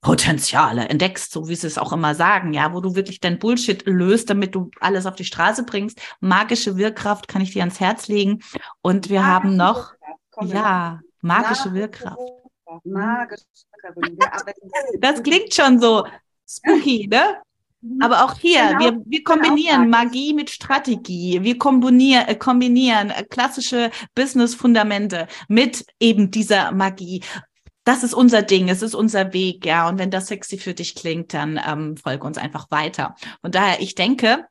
Potenziale 0.00 0.88
entdeckst, 0.88 1.32
so 1.32 1.48
wie 1.48 1.56
sie 1.56 1.66
es 1.66 1.76
auch 1.76 1.92
immer 1.92 2.14
sagen, 2.14 2.52
ja, 2.52 2.72
wo 2.72 2.80
du 2.80 2.94
wirklich 2.94 3.18
dein 3.18 3.38
Bullshit 3.38 3.84
löst, 3.86 4.30
damit 4.30 4.54
du 4.54 4.70
alles 4.80 5.06
auf 5.06 5.16
die 5.16 5.24
Straße 5.24 5.64
bringst. 5.64 6.00
Magische 6.20 6.76
Wirkkraft 6.76 7.26
kann 7.26 7.42
ich 7.42 7.52
dir 7.52 7.62
ans 7.62 7.80
Herz 7.80 8.06
legen. 8.06 8.40
Und 8.80 9.10
wir 9.10 9.26
haben 9.26 9.56
noch, 9.56 9.94
ja, 10.40 11.00
magische 11.20 11.68
Magische 11.70 11.74
Wirkkraft. 11.74 12.18
Magische 12.84 13.44
Wirkkraft. 13.44 14.44
Das 15.00 15.22
klingt 15.22 15.54
schon 15.54 15.80
so 15.80 16.06
spooky, 16.46 17.08
ne? 17.08 17.38
Aber 18.00 18.24
auch 18.24 18.34
hier, 18.34 18.66
Genau, 18.66 18.80
wir, 18.80 19.02
wir 19.06 19.24
kombinieren 19.24 19.82
auch 19.82 19.86
Magie 19.86 20.34
mit 20.34 20.50
Strategie. 20.50 21.38
Wir 21.42 21.58
kombinieren, 21.58 22.26
äh, 22.26 22.34
kombinieren 22.34 23.10
äh, 23.10 23.22
klassische 23.22 23.90
Business-Fundamente 24.16 25.28
mit 25.48 25.86
eben 26.00 26.30
dieser 26.30 26.72
Magie. 26.72 27.22
Das 27.88 28.04
ist 28.04 28.12
unser 28.12 28.42
Ding, 28.42 28.68
es 28.68 28.82
ist 28.82 28.94
unser 28.94 29.32
Weg, 29.32 29.64
ja. 29.64 29.88
Und 29.88 29.98
wenn 29.98 30.10
das 30.10 30.26
sexy 30.26 30.58
für 30.58 30.74
dich 30.74 30.94
klingt, 30.94 31.32
dann 31.32 31.58
ähm, 31.66 31.96
folge 31.96 32.26
uns 32.26 32.36
einfach 32.36 32.70
weiter. 32.70 33.14
Von 33.40 33.50
daher, 33.50 33.80
ich 33.80 33.94
denke, 33.94 34.44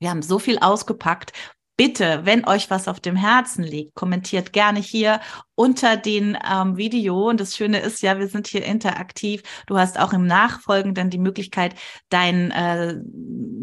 wir 0.00 0.10
haben 0.10 0.22
so 0.22 0.40
viel 0.40 0.58
ausgepackt. 0.58 1.32
Bitte, 1.76 2.22
wenn 2.24 2.44
euch 2.48 2.68
was 2.68 2.88
auf 2.88 2.98
dem 2.98 3.14
Herzen 3.14 3.62
liegt, 3.62 3.94
kommentiert 3.94 4.52
gerne 4.52 4.80
hier 4.80 5.20
unter 5.54 5.96
den 5.96 6.36
ähm, 6.52 6.76
Video. 6.76 7.28
Und 7.28 7.38
das 7.38 7.54
Schöne 7.54 7.78
ist 7.78 8.02
ja, 8.02 8.18
wir 8.18 8.26
sind 8.26 8.48
hier 8.48 8.64
interaktiv. 8.64 9.44
Du 9.68 9.78
hast 9.78 9.96
auch 9.96 10.12
im 10.12 10.26
Nachfolgenden 10.26 11.10
die 11.10 11.18
Möglichkeit, 11.18 11.76
dein 12.08 12.50
äh, 12.50 12.96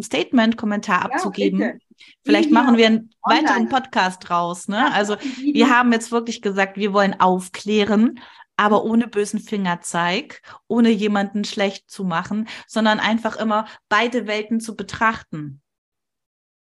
Statement, 0.01 0.55
Kommentar 0.55 0.99
Ja, 1.09 1.15
abzugeben. 1.15 1.59
bitte. 1.59 1.79
Vielleicht 2.23 2.49
Video 2.49 2.61
machen 2.63 2.77
wir 2.77 2.85
einen 2.85 3.09
online. 3.23 3.43
weiteren 3.43 3.67
Podcast 3.67 4.29
draus. 4.29 4.69
Ne? 4.69 4.93
Also 4.93 5.17
wir 5.41 5.69
haben 5.69 5.91
jetzt 5.91 6.13
wirklich 6.13 6.41
gesagt, 6.41 6.77
wir 6.77 6.93
wollen 6.93 7.19
aufklären, 7.19 8.21
aber 8.58 8.84
ohne 8.84 9.08
bösen 9.08 9.39
Fingerzeig, 9.39 10.41
ohne 10.68 10.89
jemanden 10.89 11.43
schlecht 11.43 11.89
zu 11.89 12.03
machen, 12.03 12.47
sondern 12.68 12.99
einfach 12.99 13.36
immer 13.36 13.68
beide 13.89 14.28
Welten 14.28 14.60
zu 14.60 14.76
betrachten. 14.76 15.62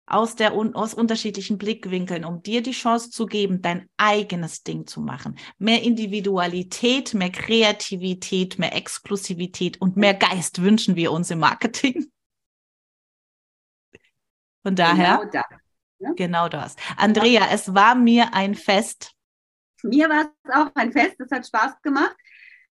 Aus, 0.06 0.36
der, 0.36 0.52
aus 0.54 0.94
unterschiedlichen 0.94 1.58
Blickwinkeln, 1.58 2.26
um 2.26 2.44
dir 2.44 2.62
die 2.62 2.72
Chance 2.72 3.10
zu 3.10 3.26
geben, 3.26 3.62
dein 3.62 3.90
eigenes 3.96 4.62
Ding 4.64 4.86
zu 4.86 5.00
machen. 5.00 5.38
Mehr 5.58 5.82
Individualität, 5.82 7.14
mehr 7.14 7.32
Kreativität, 7.32 8.60
mehr 8.60 8.76
Exklusivität 8.76 9.80
und 9.80 9.96
mehr 9.96 10.14
Geist 10.14 10.62
wünschen 10.62 10.98
wir 10.98 11.12
uns 11.14 11.32
im 11.32 11.40
Marketing. 11.40 12.12
Von 14.62 14.76
daher, 14.76 15.20
Genau 15.20 15.32
das. 15.32 16.16
genau 16.16 16.50
das. 16.50 16.76
Andrea, 16.98 17.48
es 17.52 17.74
war 17.74 17.96
mir 17.96 18.34
ein 18.34 18.56
Fest. 18.56 19.13
Mir 19.84 20.10
war 20.10 20.32
es 20.44 20.54
auch 20.54 20.72
ein 20.76 20.92
Fest, 20.92 21.20
es 21.20 21.32
hat 21.32 21.46
Spaß 21.48 21.82
gemacht. 21.82 22.16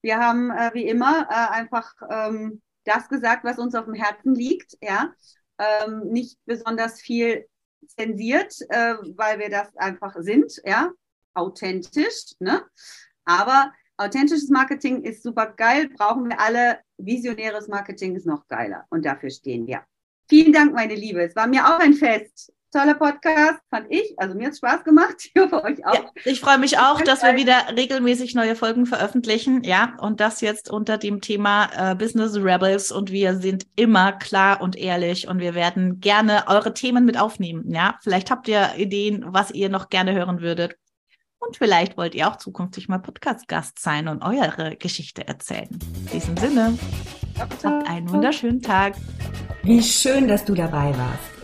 Wir 0.03 0.19
haben 0.19 0.51
äh, 0.51 0.71
wie 0.75 0.87
immer 0.87 1.29
äh, 1.31 1.55
einfach 1.55 1.95
ähm, 2.11 2.61
das 2.85 3.09
gesagt, 3.09 3.45
was 3.45 3.59
uns 3.59 3.75
auf 3.75 3.87
dem 3.87 3.95
Herzen 3.95 4.35
liegt, 4.35 4.77
ja. 4.81 5.13
Ähm, 5.59 6.09
nicht 6.09 6.39
besonders 6.47 7.01
viel 7.01 7.47
zensiert, 7.87 8.55
äh, 8.71 8.97
weil 9.17 9.39
wir 9.39 9.51
das 9.51 9.75
einfach 9.77 10.17
sind, 10.19 10.61
ja, 10.65 10.91
authentisch, 11.35 12.35
ne? 12.41 12.63
Aber 13.25 13.73
Authentisches 13.97 14.49
Marketing 14.51 15.03
ist 15.05 15.23
super 15.23 15.47
geil, 15.57 15.89
brauchen 15.97 16.29
wir 16.29 16.41
alle. 16.41 16.81
Visionäres 16.99 17.69
Marketing 17.69 18.17
ist 18.17 18.27
noch 18.27 18.47
geiler 18.49 18.87
und 18.91 19.05
dafür 19.05 19.31
stehen 19.31 19.67
wir. 19.69 19.83
Vielen 20.29 20.53
Dank, 20.53 20.75
meine 20.75 20.97
Liebe. 20.97 21.23
Es 21.23 21.37
war 21.37 21.47
mir 21.47 21.65
auch 21.65 21.79
ein 21.79 21.95
Fest 21.95 22.53
toller 22.75 22.95
Podcast, 22.95 23.61
fand 23.70 23.87
ich. 23.89 24.14
Also 24.18 24.35
mir 24.35 24.47
hat 24.47 24.53
es 24.53 24.59
Spaß 24.59 24.85
gemacht. 24.85 25.14
Ich 25.35 25.41
hoffe 25.41 25.64
euch 25.64 25.85
auch. 25.87 25.95
Ja, 25.95 26.11
ich 26.25 26.41
freue 26.41 26.59
mich 26.59 26.79
auch, 26.79 27.01
dass 27.01 27.22
wir 27.22 27.37
wieder 27.37 27.57
regelmäßig 27.77 28.35
neue 28.35 28.57
Folgen 28.57 28.87
veröffentlichen. 28.87 29.62
Ja, 29.64 29.95
und 30.01 30.20
das 30.20 30.41
jetzt 30.41 30.70
unter 30.70 30.99
dem 30.99 31.20
Thema 31.20 31.70
äh, 31.77 31.95
Business 31.95 32.37
Rebels. 32.37 32.93
Und 32.93 33.11
wir 33.11 33.37
sind 33.37 33.66
immer 33.77 34.12
klar 34.12 34.61
und 34.61 34.77
ehrlich 34.77 35.29
und 35.29 35.41
wir 35.41 35.55
werden 35.55 36.01
gerne 36.01 36.45
eure 36.47 36.75
Themen 36.75 37.05
mit 37.05 37.18
aufnehmen. 37.18 37.70
Ja, 37.70 37.99
vielleicht 38.03 38.31
habt 38.31 38.49
ihr 38.49 38.75
Ideen, 38.77 39.25
was 39.27 39.51
ihr 39.51 39.68
noch 39.68 39.89
gerne 39.89 40.12
hören 40.12 40.41
würdet. 40.41 40.77
Und 41.39 41.57
vielleicht 41.57 41.97
wollt 41.97 42.14
ihr 42.14 42.29
auch 42.29 42.37
zukünftig 42.37 42.89
mal 42.89 42.99
Podcast-Gast 42.99 43.79
sein 43.79 44.09
und 44.09 44.22
eure 44.22 44.77
Geschichte 44.77 45.27
erzählen. 45.27 45.68
In 45.70 46.07
diesem 46.12 46.37
Sinne, 46.37 46.79
habt 47.39 47.64
einen 47.64 48.09
wunderschönen 48.09 48.62
Tag. 48.62 48.95
Wie 49.62 49.83
schön, 49.83 50.29
dass 50.29 50.45
du 50.45 50.55
dabei 50.55 50.97
warst. 50.97 51.34